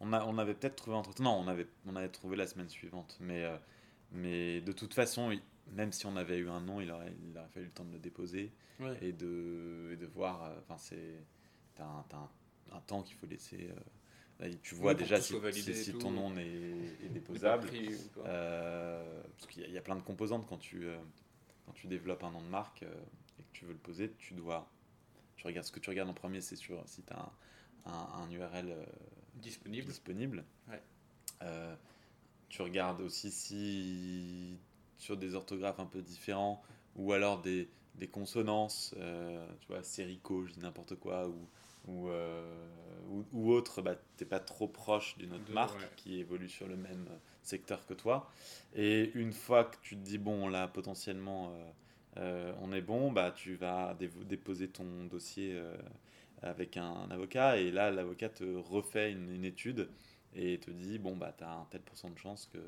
On, 0.00 0.12
a, 0.12 0.24
on 0.24 0.38
avait 0.38 0.54
peut-être 0.54 0.76
trouvé 0.76 0.96
entre 0.96 1.12
temps. 1.12 1.24
Non, 1.24 1.42
on 1.44 1.48
avait, 1.48 1.66
on 1.86 1.96
avait 1.96 2.08
trouvé 2.08 2.36
la 2.36 2.46
semaine 2.46 2.68
suivante. 2.68 3.16
Mais, 3.20 3.44
mais 4.12 4.60
de 4.60 4.72
toute 4.72 4.94
façon, 4.94 5.36
même 5.72 5.92
si 5.92 6.06
on 6.06 6.16
avait 6.16 6.38
eu 6.38 6.48
un 6.48 6.60
nom, 6.60 6.80
il 6.80 6.90
aurait, 6.92 7.12
il 7.28 7.36
aurait 7.36 7.48
fallu 7.48 7.66
le 7.66 7.72
temps 7.72 7.84
de 7.84 7.92
le 7.92 7.98
déposer 7.98 8.52
et, 9.02 9.12
de, 9.12 9.90
et 9.92 9.96
de 9.96 10.06
voir. 10.06 10.52
Enfin, 10.60 10.76
c'est. 10.78 11.24
T'as 11.74 11.84
un, 11.84 12.76
un, 12.76 12.80
temps 12.80 13.02
qu'il 13.02 13.14
faut 13.16 13.26
laisser 13.26 13.70
tu 14.62 14.74
vois 14.74 14.94
déjà 14.94 15.20
si, 15.20 15.34
si, 15.74 15.92
ton 15.94 16.10
nom 16.10 16.36
est, 16.36 17.08
déposable. 17.12 17.68
Euh, 18.24 19.22
parce 19.36 19.52
qu'il 19.52 19.70
y, 19.70 19.78
a 19.78 19.80
plein 19.80 19.96
de 19.96 20.02
composantes 20.02 20.46
quand 20.48 20.58
tu, 20.58 20.86
euh, 20.86 20.96
quand 21.68 21.74
tu 21.74 21.86
développes 21.86 22.24
un 22.24 22.30
nom 22.30 22.40
de 22.40 22.48
marque 22.48 22.82
euh, 22.82 22.94
et 23.38 23.42
que 23.42 23.52
tu 23.52 23.64
veux 23.64 23.72
le 23.72 23.78
poser, 23.78 24.12
tu 24.18 24.34
dois. 24.34 24.68
Tu 25.36 25.46
regardes, 25.46 25.66
ce 25.66 25.72
que 25.72 25.78
tu 25.78 25.90
regardes 25.90 26.10
en 26.10 26.14
premier, 26.14 26.40
c'est 26.40 26.56
sur 26.56 26.82
si 26.86 27.02
tu 27.02 27.12
as 27.12 27.30
un, 27.86 28.22
un, 28.22 28.30
URL 28.30 28.74
disponible. 29.36 29.86
disponible. 29.86 30.44
tu 32.48 32.62
regardes 32.62 33.00
aussi 33.00 33.30
si 33.30 34.58
sur 34.96 35.16
des 35.16 35.36
orthographes 35.36 35.78
un 35.78 35.86
peu 35.86 36.02
différents 36.02 36.60
ou 36.96 37.12
alors 37.12 37.40
des, 37.40 37.70
des 37.94 38.08
consonances, 38.08 38.96
tu 39.60 39.68
vois, 39.68 39.84
sérico, 39.84 40.44
je 40.44 40.54
dis 40.54 40.60
n'importe 40.60 40.96
quoi, 40.96 41.28
ou 41.28 41.48
ou, 41.88 42.08
euh, 42.08 42.42
ou, 43.32 43.52
autre, 43.52 43.82
bah, 43.82 43.94
tu 44.16 44.24
n'es 44.24 44.28
pas 44.28 44.40
trop 44.40 44.68
proche 44.68 45.16
d'une 45.18 45.32
autre 45.32 45.50
marque 45.52 45.94
qui 45.96 46.18
évolue 46.18 46.48
sur 46.48 46.68
le 46.68 46.76
même 46.76 47.08
secteur 47.42 47.86
que 47.86 47.94
toi. 47.94 48.30
Et 48.74 49.10
une 49.14 49.32
fois 49.32 49.64
que 49.64 49.76
tu 49.82 49.96
te 49.96 50.00
dis, 50.00 50.18
bon, 50.18 50.48
là, 50.48 50.68
potentiellement, 50.68 51.50
euh, 51.50 51.70
euh, 52.18 52.52
on 52.60 52.72
est 52.72 52.80
bon, 52.80 53.12
bah, 53.12 53.32
tu 53.34 53.54
vas 53.54 53.94
déposer 53.94 54.68
ton 54.68 55.04
dossier 55.04 55.60
avec 56.42 56.76
un, 56.76 57.08
avocat. 57.10 57.58
Et 57.58 57.70
là, 57.70 57.90
l'avocat 57.90 58.28
te 58.28 58.44
refait 58.44 59.12
une, 59.12 59.44
étude 59.44 59.88
et 60.34 60.58
te 60.58 60.70
dit, 60.70 60.98
bon, 60.98 61.16
bah, 61.16 61.34
tu 61.36 61.44
as 61.44 61.50
un 61.50 61.66
tel 61.70 61.80
pourcentage 61.80 62.16
de 62.16 62.20
chance 62.20 62.50
que, 62.52 62.58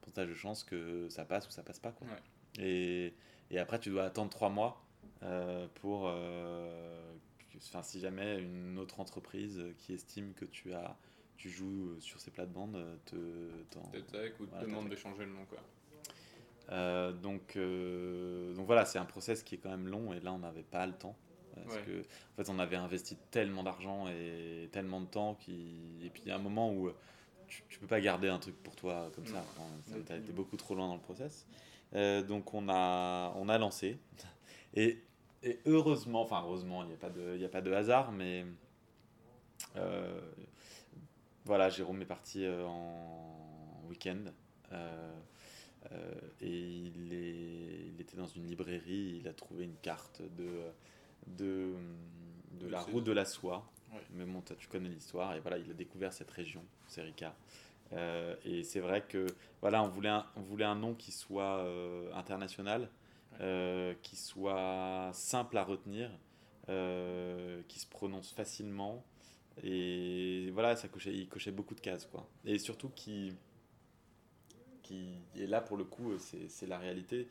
pourcentage 0.00 0.28
de 0.28 0.34
chance 0.34 0.64
que 0.64 1.08
ça 1.08 1.24
passe 1.24 1.46
ou 1.48 1.50
ça 1.50 1.62
passe 1.62 1.78
pas. 1.78 1.92
Quoi. 1.92 2.06
Et, 2.58 3.14
et, 3.50 3.58
après, 3.58 3.78
tu 3.78 3.90
dois 3.90 4.04
attendre 4.04 4.30
trois 4.30 4.50
mois 4.50 4.84
pour 5.76 6.10
enfin, 7.68 7.82
si 7.82 8.00
jamais 8.00 8.38
une 8.38 8.78
autre 8.78 9.00
entreprise 9.00 9.62
qui 9.78 9.92
estime 9.92 10.32
que 10.34 10.44
tu 10.44 10.72
as 10.72 10.96
tu 11.40 11.48
joues 11.48 11.98
sur 12.00 12.20
ces 12.20 12.30
plates-bandes 12.30 12.76
te 13.06 13.16
ou 13.16 14.46
te 14.46 14.60
demande 14.60 14.90
de 14.90 14.96
changer 14.96 15.24
le 15.24 15.32
nom 15.32 15.46
quoi. 15.48 15.58
Euh, 16.70 17.12
donc, 17.12 17.56
euh, 17.56 18.54
donc 18.54 18.66
voilà, 18.66 18.84
c'est 18.84 18.98
un 18.98 19.06
process 19.06 19.42
qui 19.42 19.54
est 19.54 19.58
quand 19.58 19.70
même 19.70 19.88
long 19.88 20.12
et 20.12 20.20
là 20.20 20.32
on 20.34 20.38
n'avait 20.38 20.62
pas 20.62 20.86
le 20.86 20.92
temps. 20.92 21.16
Parce 21.54 21.78
que, 21.78 22.00
en 22.00 22.36
fait, 22.36 22.48
on 22.48 22.58
avait 22.58 22.76
investi 22.76 23.16
tellement 23.30 23.62
d'argent 23.62 24.08
et 24.08 24.68
tellement 24.72 25.00
de 25.00 25.06
temps 25.06 25.34
qui... 25.34 25.98
et 26.02 26.08
puis 26.08 26.22
il 26.24 26.28
y 26.28 26.30
a 26.30 26.36
un 26.36 26.40
moment 26.40 26.72
où 26.72 26.90
tu, 27.48 27.64
tu 27.68 27.78
peux 27.78 27.88
pas 27.88 28.00
garder 28.00 28.28
un 28.28 28.38
truc 28.38 28.56
pour 28.62 28.76
toi 28.76 29.10
comme 29.14 29.26
ça. 29.26 29.42
tu 30.06 30.12
as 30.12 30.16
été 30.16 30.32
beaucoup 30.32 30.56
trop 30.56 30.74
loin 30.74 30.86
dans 30.88 30.94
le 30.94 31.00
process. 31.00 31.46
Euh, 31.94 32.22
donc 32.22 32.54
on 32.54 32.68
a, 32.68 33.32
on 33.36 33.48
a 33.48 33.58
lancé. 33.58 33.98
Et 34.74 35.02
et 35.42 35.58
heureusement, 35.64 36.22
enfin 36.22 36.42
heureusement, 36.44 36.82
il 36.82 36.88
n'y 36.88 36.94
a, 36.94 36.98
pas 36.98 37.08
de, 37.08 37.42
a 37.42 37.48
pas 37.48 37.62
de 37.62 37.72
hasard, 37.72 38.12
mais 38.12 38.44
euh, 39.76 40.20
voilà, 41.50 41.68
Jérôme 41.68 42.00
est 42.00 42.06
parti 42.06 42.44
euh, 42.44 42.64
en 42.64 43.82
week-end. 43.88 44.22
Euh, 44.70 45.12
et 46.40 46.48
il, 46.48 47.12
est, 47.12 47.88
il 47.92 48.00
était 48.00 48.16
dans 48.16 48.28
une 48.28 48.46
librairie, 48.46 49.18
il 49.20 49.26
a 49.26 49.32
trouvé 49.32 49.64
une 49.64 49.74
carte 49.82 50.22
de, 50.38 50.62
de, 51.26 51.74
de 52.52 52.68
la 52.68 52.80
route 52.80 53.02
de 53.02 53.10
la 53.10 53.24
soie. 53.24 53.68
Mais 54.12 54.24
bon, 54.24 54.44
tu 54.56 54.68
connais 54.68 54.88
l'histoire, 54.88 55.34
et 55.34 55.40
voilà, 55.40 55.58
il 55.58 55.68
a 55.68 55.74
découvert 55.74 56.12
cette 56.12 56.30
région, 56.30 56.62
Serica. 56.86 57.34
et 58.44 58.62
c'est 58.62 58.78
vrai 58.78 59.02
que 59.02 59.26
voilà, 59.60 59.82
on 59.82 59.88
voulait 59.88 60.08
un, 60.08 60.24
on 60.36 60.42
voulait 60.42 60.64
un 60.64 60.76
nom 60.76 60.94
qui 60.94 61.10
soit 61.10 61.68
international, 62.14 62.88
euh, 63.40 63.94
qui 64.02 64.14
soit 64.16 65.10
simple 65.12 65.56
à 65.56 65.64
retenir, 65.64 66.10
euh, 66.68 67.62
qui 67.68 67.80
se 67.80 67.86
prononce 67.86 68.32
facilement. 68.32 69.02
Et 69.62 70.50
voilà, 70.52 70.76
ça 70.76 70.88
cochait, 70.88 71.12
il 71.12 71.28
cochait 71.28 71.50
beaucoup 71.50 71.74
de 71.74 71.80
cases. 71.80 72.06
Quoi. 72.06 72.28
Et 72.44 72.58
surtout 72.58 72.88
qui, 72.90 73.34
qui 74.82 75.18
et 75.34 75.46
là 75.46 75.60
pour 75.60 75.76
le 75.76 75.84
coup, 75.84 76.12
c'est 76.18 76.66
la 76.66 76.78
réalité, 76.78 77.28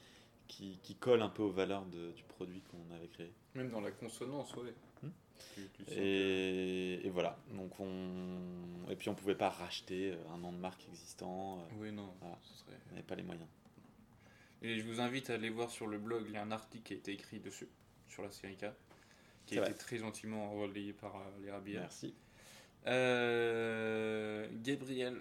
qui, 0.47 0.79
qui, 0.81 0.95
colle 0.95 1.21
un 1.21 1.29
peu 1.29 1.43
aux 1.43 1.51
valeurs 1.51 1.85
de, 1.85 2.11
du 2.11 2.23
produit 2.23 2.61
qu'on 2.61 2.93
avait 2.95 3.07
créé. 3.07 3.31
Même 3.55 3.69
dans 3.69 3.81
la 3.81 3.91
consonance, 3.91 4.53
oui. 4.57 4.69
Hmm. 5.01 5.61
et, 5.89 7.05
et, 7.05 7.09
voilà. 7.09 7.37
Donc 7.53 7.79
on 7.79 8.89
et 8.89 8.95
puis 8.95 9.09
on 9.09 9.15
pouvait 9.15 9.35
pas 9.35 9.49
racheter 9.49 10.15
un 10.33 10.37
nom 10.37 10.51
de 10.51 10.57
marque 10.57 10.85
existant. 10.89 11.63
Oui 11.77 11.91
non. 11.91 12.13
On 12.21 12.91
n'avait 12.91 13.03
pas 13.03 13.15
les 13.15 13.23
moyens. 13.23 13.47
Et 14.61 14.77
je 14.77 14.85
vous 14.85 14.99
invite 14.99 15.29
à 15.29 15.35
aller 15.35 15.49
voir 15.49 15.69
sur 15.69 15.87
le 15.87 15.97
blog, 15.97 16.25
il 16.27 16.33
y 16.33 16.37
a 16.37 16.41
un 16.41 16.51
article 16.51 16.83
qui 16.83 16.93
a 16.93 16.97
été 16.97 17.13
écrit 17.13 17.39
dessus, 17.39 17.69
sur 18.07 18.23
la 18.23 18.31
série 18.31 18.57
K, 18.57 18.65
qui 19.49 19.59
a 19.59 19.63
été 19.63 19.73
très 19.73 19.97
gentiment 19.97 20.51
relayé 20.51 20.93
par 20.93 21.15
euh, 21.15 21.19
les 21.41 21.51
Rabia. 21.51 21.81
Merci. 21.81 22.13
Euh, 22.87 24.47
Gabriel, 24.61 25.17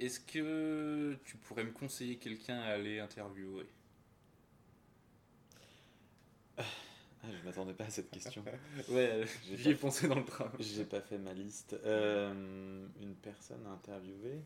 est-ce 0.00 0.20
que 0.20 1.16
tu 1.24 1.36
pourrais 1.36 1.64
me 1.64 1.72
conseiller 1.72 2.16
quelqu'un 2.16 2.58
à 2.60 2.68
aller 2.72 2.98
interviewer? 3.00 3.66
Ah, 6.56 6.62
Je 7.30 7.44
m'attendais 7.44 7.74
pas 7.74 7.84
à 7.84 7.90
cette 7.90 8.10
question. 8.10 8.44
ouais, 8.88 9.24
j'y 9.54 9.70
ai 9.70 9.74
pensé 9.74 10.08
dans 10.08 10.16
le 10.16 10.24
train. 10.24 10.50
J'ai 10.58 10.84
pas 10.84 11.00
fait 11.00 11.18
ma 11.18 11.32
liste. 11.32 11.76
Euh, 11.84 12.86
une 13.00 13.14
personne 13.14 13.64
à 13.66 13.70
interviewer? 13.70 14.40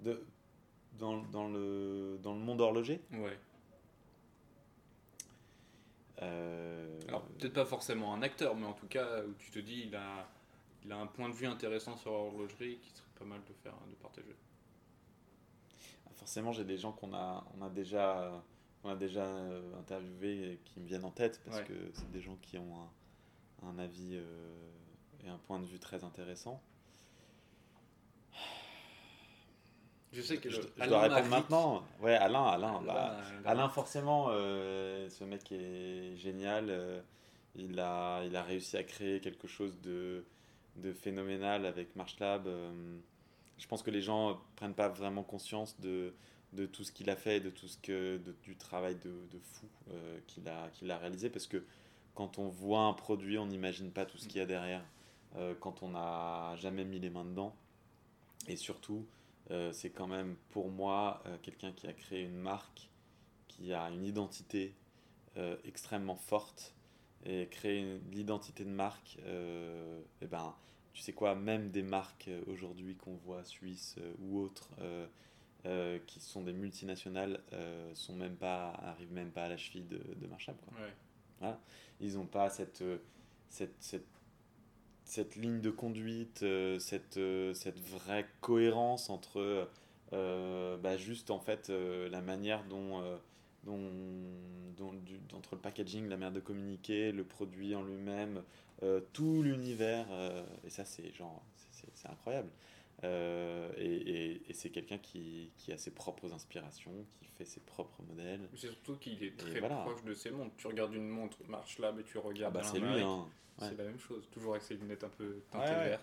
De, 0.00 0.24
dans, 0.98 1.22
dans, 1.24 1.48
le, 1.48 2.18
dans 2.22 2.34
le 2.34 2.40
monde 2.40 2.60
horloger? 2.60 3.00
Ouais. 3.12 3.38
Euh, 6.24 7.00
Alors, 7.08 7.22
peut-être 7.22 7.52
pas 7.52 7.64
forcément 7.64 8.14
un 8.14 8.22
acteur, 8.22 8.54
mais 8.56 8.66
en 8.66 8.72
tout 8.72 8.86
cas, 8.86 9.22
où 9.24 9.32
tu 9.38 9.50
te 9.50 9.58
dis, 9.58 9.84
il 9.86 9.94
a, 9.96 10.28
il 10.84 10.92
a 10.92 10.96
un 10.98 11.06
point 11.06 11.28
de 11.28 11.34
vue 11.34 11.46
intéressant 11.46 11.96
sur 11.96 12.10
l'horlogerie 12.12 12.78
qui 12.78 12.90
serait 12.90 13.08
pas 13.18 13.24
mal 13.24 13.40
de 13.48 13.52
faire, 13.62 13.74
de 13.88 13.94
partager. 13.96 14.34
Ah, 16.06 16.10
forcément, 16.14 16.52
j'ai 16.52 16.64
des 16.64 16.78
gens 16.78 16.92
qu'on 16.92 17.12
a, 17.14 17.44
on 17.58 17.62
a 17.62 17.68
déjà, 17.70 18.42
on 18.84 18.90
a 18.90 18.96
déjà 18.96 19.24
euh, 19.24 19.78
interviewés 19.78 20.52
et 20.52 20.60
qui 20.64 20.80
me 20.80 20.86
viennent 20.86 21.04
en 21.04 21.10
tête 21.10 21.40
parce 21.44 21.60
que 21.68 21.74
c'est 21.92 22.10
des 22.10 22.20
gens 22.20 22.36
qui 22.42 22.58
ont 22.58 22.74
un, 23.62 23.68
un 23.68 23.78
avis 23.78 24.16
euh, 24.16 24.24
et 25.24 25.28
un 25.28 25.38
point 25.38 25.58
de 25.58 25.66
vue 25.66 25.78
très 25.78 26.04
intéressant. 26.04 26.60
Je 30.14 30.22
sais 30.22 30.36
que 30.36 30.48
je, 30.48 30.60
dois 30.86 31.00
répondre 31.00 31.26
maintenant. 31.26 31.84
Ouais, 32.00 32.14
Alain, 32.14 32.44
Alain, 32.44 32.80
bah, 32.82 33.18
Alain, 33.44 33.68
forcément, 33.68 34.28
euh, 34.30 35.08
ce 35.10 35.24
mec 35.24 35.50
est 35.50 36.16
génial. 36.16 36.66
Euh, 36.68 37.00
il, 37.56 37.78
a, 37.80 38.22
il 38.24 38.36
a 38.36 38.42
réussi 38.42 38.76
à 38.76 38.84
créer 38.84 39.20
quelque 39.20 39.48
chose 39.48 39.80
de, 39.80 40.24
de 40.76 40.92
phénoménal 40.92 41.66
avec 41.66 41.96
MarchLab. 41.96 42.46
Euh, 42.46 42.96
je 43.58 43.66
pense 43.66 43.82
que 43.82 43.90
les 43.90 44.02
gens 44.02 44.40
prennent 44.54 44.74
pas 44.74 44.88
vraiment 44.88 45.24
conscience 45.24 45.80
de, 45.80 46.14
de 46.52 46.66
tout 46.66 46.84
ce 46.84 46.92
qu'il 46.92 47.10
a 47.10 47.16
fait, 47.16 47.40
de 47.40 47.50
tout 47.50 47.66
ce 47.66 47.78
que, 47.78 48.20
du 48.44 48.56
travail 48.56 48.94
de, 48.96 49.10
de 49.32 49.38
fou 49.40 49.66
qu'il 50.28 50.48
a, 50.48 50.68
qu'il 50.70 50.90
a 50.92 50.98
réalisé. 50.98 51.28
Parce 51.28 51.48
que 51.48 51.64
quand 52.14 52.38
on 52.38 52.48
voit 52.48 52.82
un 52.82 52.92
produit, 52.92 53.36
on 53.38 53.46
n'imagine 53.46 53.90
pas 53.90 54.06
tout 54.06 54.18
ce 54.18 54.28
qu'il 54.28 54.38
y 54.38 54.40
a 54.40 54.46
derrière. 54.46 54.84
quand 55.58 55.82
on 55.82 55.90
n'a 55.90 56.54
jamais 56.56 56.84
mis 56.84 57.00
les 57.00 57.10
mains 57.10 57.24
dedans. 57.24 57.54
Et 58.46 58.56
surtout, 58.56 59.06
euh, 59.50 59.72
c'est 59.72 59.90
quand 59.90 60.06
même 60.06 60.36
pour 60.50 60.70
moi 60.70 61.22
euh, 61.26 61.36
quelqu'un 61.42 61.72
qui 61.72 61.86
a 61.86 61.92
créé 61.92 62.22
une 62.22 62.36
marque, 62.36 62.90
qui 63.48 63.72
a 63.72 63.90
une 63.90 64.04
identité 64.04 64.74
euh, 65.36 65.56
extrêmement 65.64 66.16
forte. 66.16 66.74
Et 67.26 67.48
créer 67.48 67.98
l'identité 68.12 68.64
de 68.64 68.70
marque, 68.70 69.16
et 70.20 70.26
ben, 70.26 70.54
tu 70.92 71.00
sais 71.00 71.14
quoi, 71.14 71.34
même 71.34 71.70
des 71.70 71.82
marques 71.82 72.28
aujourd'hui 72.48 72.96
qu'on 72.96 73.14
voit, 73.14 73.42
suisses 73.44 73.96
ou 74.20 74.40
autres, 74.40 74.68
qui 76.06 76.20
sont 76.20 76.42
des 76.42 76.52
multinationales, 76.52 77.40
sont 77.94 78.14
même 78.14 78.36
pas, 78.36 78.72
arrivent 78.72 79.14
même 79.14 79.30
pas 79.30 79.44
à 79.44 79.48
la 79.48 79.56
cheville 79.56 79.86
de, 79.86 79.96
de 79.96 80.26
Marshall. 80.26 80.54
Quoi. 81.40 81.58
Ils 81.98 82.16
n'ont 82.16 82.26
pas 82.26 82.50
cette, 82.50 82.84
cette, 83.48 83.82
cette 83.82 84.04
cette 85.04 85.36
ligne 85.36 85.60
de 85.60 85.70
conduite, 85.70 86.42
euh, 86.42 86.78
cette, 86.78 87.18
euh, 87.18 87.54
cette 87.54 87.78
vraie 87.78 88.26
cohérence 88.40 89.10
entre 89.10 89.68
euh, 90.12 90.76
bah, 90.78 90.96
juste 90.96 91.30
en 91.30 91.38
fait 91.38 91.68
la 91.68 92.20
manière 92.20 92.64
dont, 92.64 93.02
dont, 93.64 94.92
le 95.52 95.58
packaging, 95.58 96.08
la 96.08 96.16
manière 96.16 96.32
de 96.32 96.40
communiquer, 96.40 97.12
le 97.12 97.24
produit 97.24 97.74
en 97.74 97.82
lui-même, 97.82 98.42
tout 99.12 99.42
l'univers, 99.42 100.06
et 100.64 100.70
ça 100.70 100.84
c'est 100.84 101.12
genre 101.14 101.42
c'est 101.70 102.08
incroyable. 102.08 102.50
Et, 103.02 104.42
et, 104.48 104.52
c'est 104.54 104.70
quelqu'un 104.70 104.98
qui, 104.98 105.50
qui, 105.58 105.72
a 105.72 105.76
ses 105.76 105.90
propres 105.90 106.32
inspirations, 106.32 107.04
qui 107.20 107.26
fait 107.26 107.44
ses 107.44 107.60
propres 107.60 108.02
modèles. 108.02 108.48
C'est 108.52 108.68
surtout 108.68 108.96
qu'il 108.96 109.22
est 109.22 109.36
très 109.36 109.60
proche 109.60 110.04
de 110.04 110.14
ses 110.14 110.30
montres. 110.30 110.54
Tu 110.56 110.66
regardes 110.66 110.94
une 110.94 111.08
montre 111.08 111.36
Marche 111.48 111.78
là, 111.78 111.92
mais 111.92 112.02
tu 112.02 112.18
regardes. 112.18 112.56
Ah 112.56 112.60
bah 112.60 112.66
c'est 112.66 112.78
lui, 112.78 113.00
hein. 113.02 113.26
C'est 113.58 113.76
la 113.76 113.84
même 113.84 113.98
chose, 113.98 114.28
toujours 114.32 114.52
avec 114.52 114.62
ses 114.62 114.74
lunettes 114.74 115.04
un 115.04 115.08
peu 115.08 115.42
teintées 115.50 115.74
vert. 115.74 116.00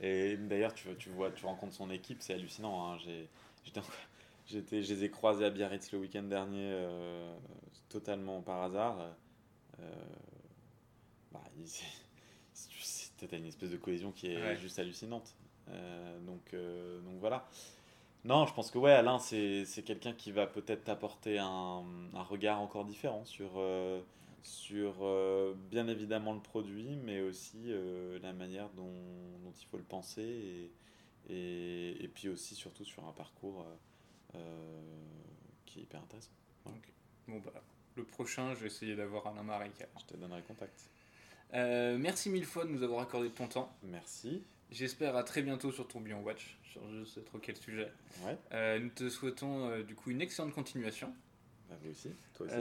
Et 0.00 0.36
d'ailleurs, 0.36 0.74
tu, 0.74 0.88
tu, 0.96 1.10
vois, 1.10 1.30
tu 1.32 1.44
rencontres 1.44 1.74
son 1.74 1.90
équipe, 1.90 2.18
c'est 2.20 2.34
hallucinant. 2.34 2.92
Hein. 2.92 2.98
J'étais, 4.46 4.82
je 4.82 4.94
les 4.94 5.04
ai 5.04 5.10
croisés 5.10 5.44
à 5.44 5.50
Biarritz 5.50 5.92
le 5.92 5.98
week-end 5.98 6.22
dernier, 6.22 6.70
euh, 6.72 7.36
totalement 7.90 8.40
par 8.40 8.62
hasard. 8.62 9.14
Euh, 9.80 9.92
bah, 11.30 11.42
tu 13.18 13.24
as 13.30 13.36
une 13.36 13.44
espèce 13.44 13.70
de 13.70 13.76
cohésion 13.76 14.10
qui 14.10 14.28
est 14.28 14.56
juste 14.56 14.78
hallucinante. 14.78 15.34
Donc, 16.26 16.54
donc 17.04 17.18
voilà. 17.20 17.48
Non, 18.24 18.46
je 18.46 18.54
pense 18.54 18.70
que 18.70 18.78
ouais, 18.78 18.92
Alain, 18.92 19.18
c'est 19.18 19.82
quelqu'un 19.84 20.12
qui 20.12 20.32
va 20.32 20.46
peut-être 20.46 20.84
t'apporter 20.84 21.38
un, 21.38 21.84
un, 22.14 22.22
regard 22.22 22.60
encore 22.60 22.84
différent 22.84 23.24
sur, 23.24 23.62
sur 24.42 24.94
bien 25.70 25.88
évidemment 25.88 26.34
le 26.34 26.40
produit, 26.40 26.96
mais 27.04 27.20
aussi 27.20 27.72
la 28.20 28.32
manière 28.32 28.68
dont, 28.70 28.92
dont, 29.44 29.52
il 29.58 29.66
faut 29.66 29.78
le 29.78 29.84
penser 29.84 30.22
et, 30.22 30.72
et, 31.32 32.04
et, 32.04 32.08
puis 32.08 32.28
aussi 32.28 32.54
surtout 32.54 32.84
sur 32.84 33.06
un 33.06 33.12
parcours 33.12 33.64
qui 35.64 35.78
est 35.78 35.82
hyper 35.82 36.02
intéressant. 36.02 36.32
Bon, 37.28 37.38
bah, 37.44 37.52
le 37.96 38.04
prochain, 38.04 38.54
je 38.54 38.60
vais 38.60 38.66
essayer 38.68 38.96
d'avoir 38.96 39.26
Alain 39.26 39.42
Marie. 39.42 39.70
Je 39.98 40.04
te 40.04 40.16
donnerai 40.16 40.42
contact. 40.42 40.88
Euh, 41.54 41.98
merci 41.98 42.30
mille 42.30 42.46
fois 42.46 42.64
de 42.64 42.70
nous 42.70 42.82
avoir 42.82 43.02
accordé 43.02 43.30
ton 43.30 43.46
temps. 43.46 43.70
Merci. 43.82 44.42
J'espère 44.70 45.16
à 45.16 45.22
très 45.22 45.42
bientôt 45.42 45.72
sur 45.72 45.88
Tourbillon 45.88 46.22
Watch, 46.22 46.58
sur 46.70 46.82
je 46.92 47.04
sais 47.04 47.20
trop 47.22 47.38
quel 47.38 47.56
sujet. 47.56 47.90
Ouais. 48.24 48.36
Euh, 48.52 48.78
nous 48.78 48.90
te 48.90 49.08
souhaitons 49.08 49.70
euh, 49.70 49.82
du 49.82 49.94
coup 49.94 50.10
une 50.10 50.20
excellente 50.20 50.52
continuation. 50.52 51.12
Bah, 51.68 51.76
vous 51.82 51.90
aussi, 51.90 52.10
toi 52.34 52.46
aussi. 52.46 52.56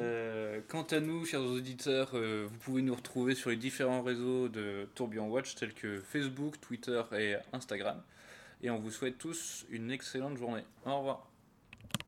quant 0.68 0.84
à 0.84 0.99
nous, 0.99 1.26
chers 1.26 1.41
auditeurs, 1.41 2.12
vous 2.12 2.58
pouvez 2.60 2.82
nous 2.82 2.95
retrouver 2.95 3.36
sur 3.36 3.49
les 3.49 3.55
différents 3.55 4.01
réseaux 4.01 4.49
de 4.49 4.88
Tourbillon 4.95 5.30
Watch 5.30 5.55
tels 5.55 5.74
que 5.74 5.99
Facebook, 6.01 6.60
Twitter 6.60 7.01
et 7.18 7.36
Instagram. 7.53 8.01
Et 8.62 8.70
on 8.70 8.80
vous 8.80 8.91
souhaite 8.91 9.18
tous 9.18 9.66
une 9.70 9.91
excellente 9.91 10.38
journée. 10.38 10.64
Au 10.86 10.97
revoir. 10.97 11.30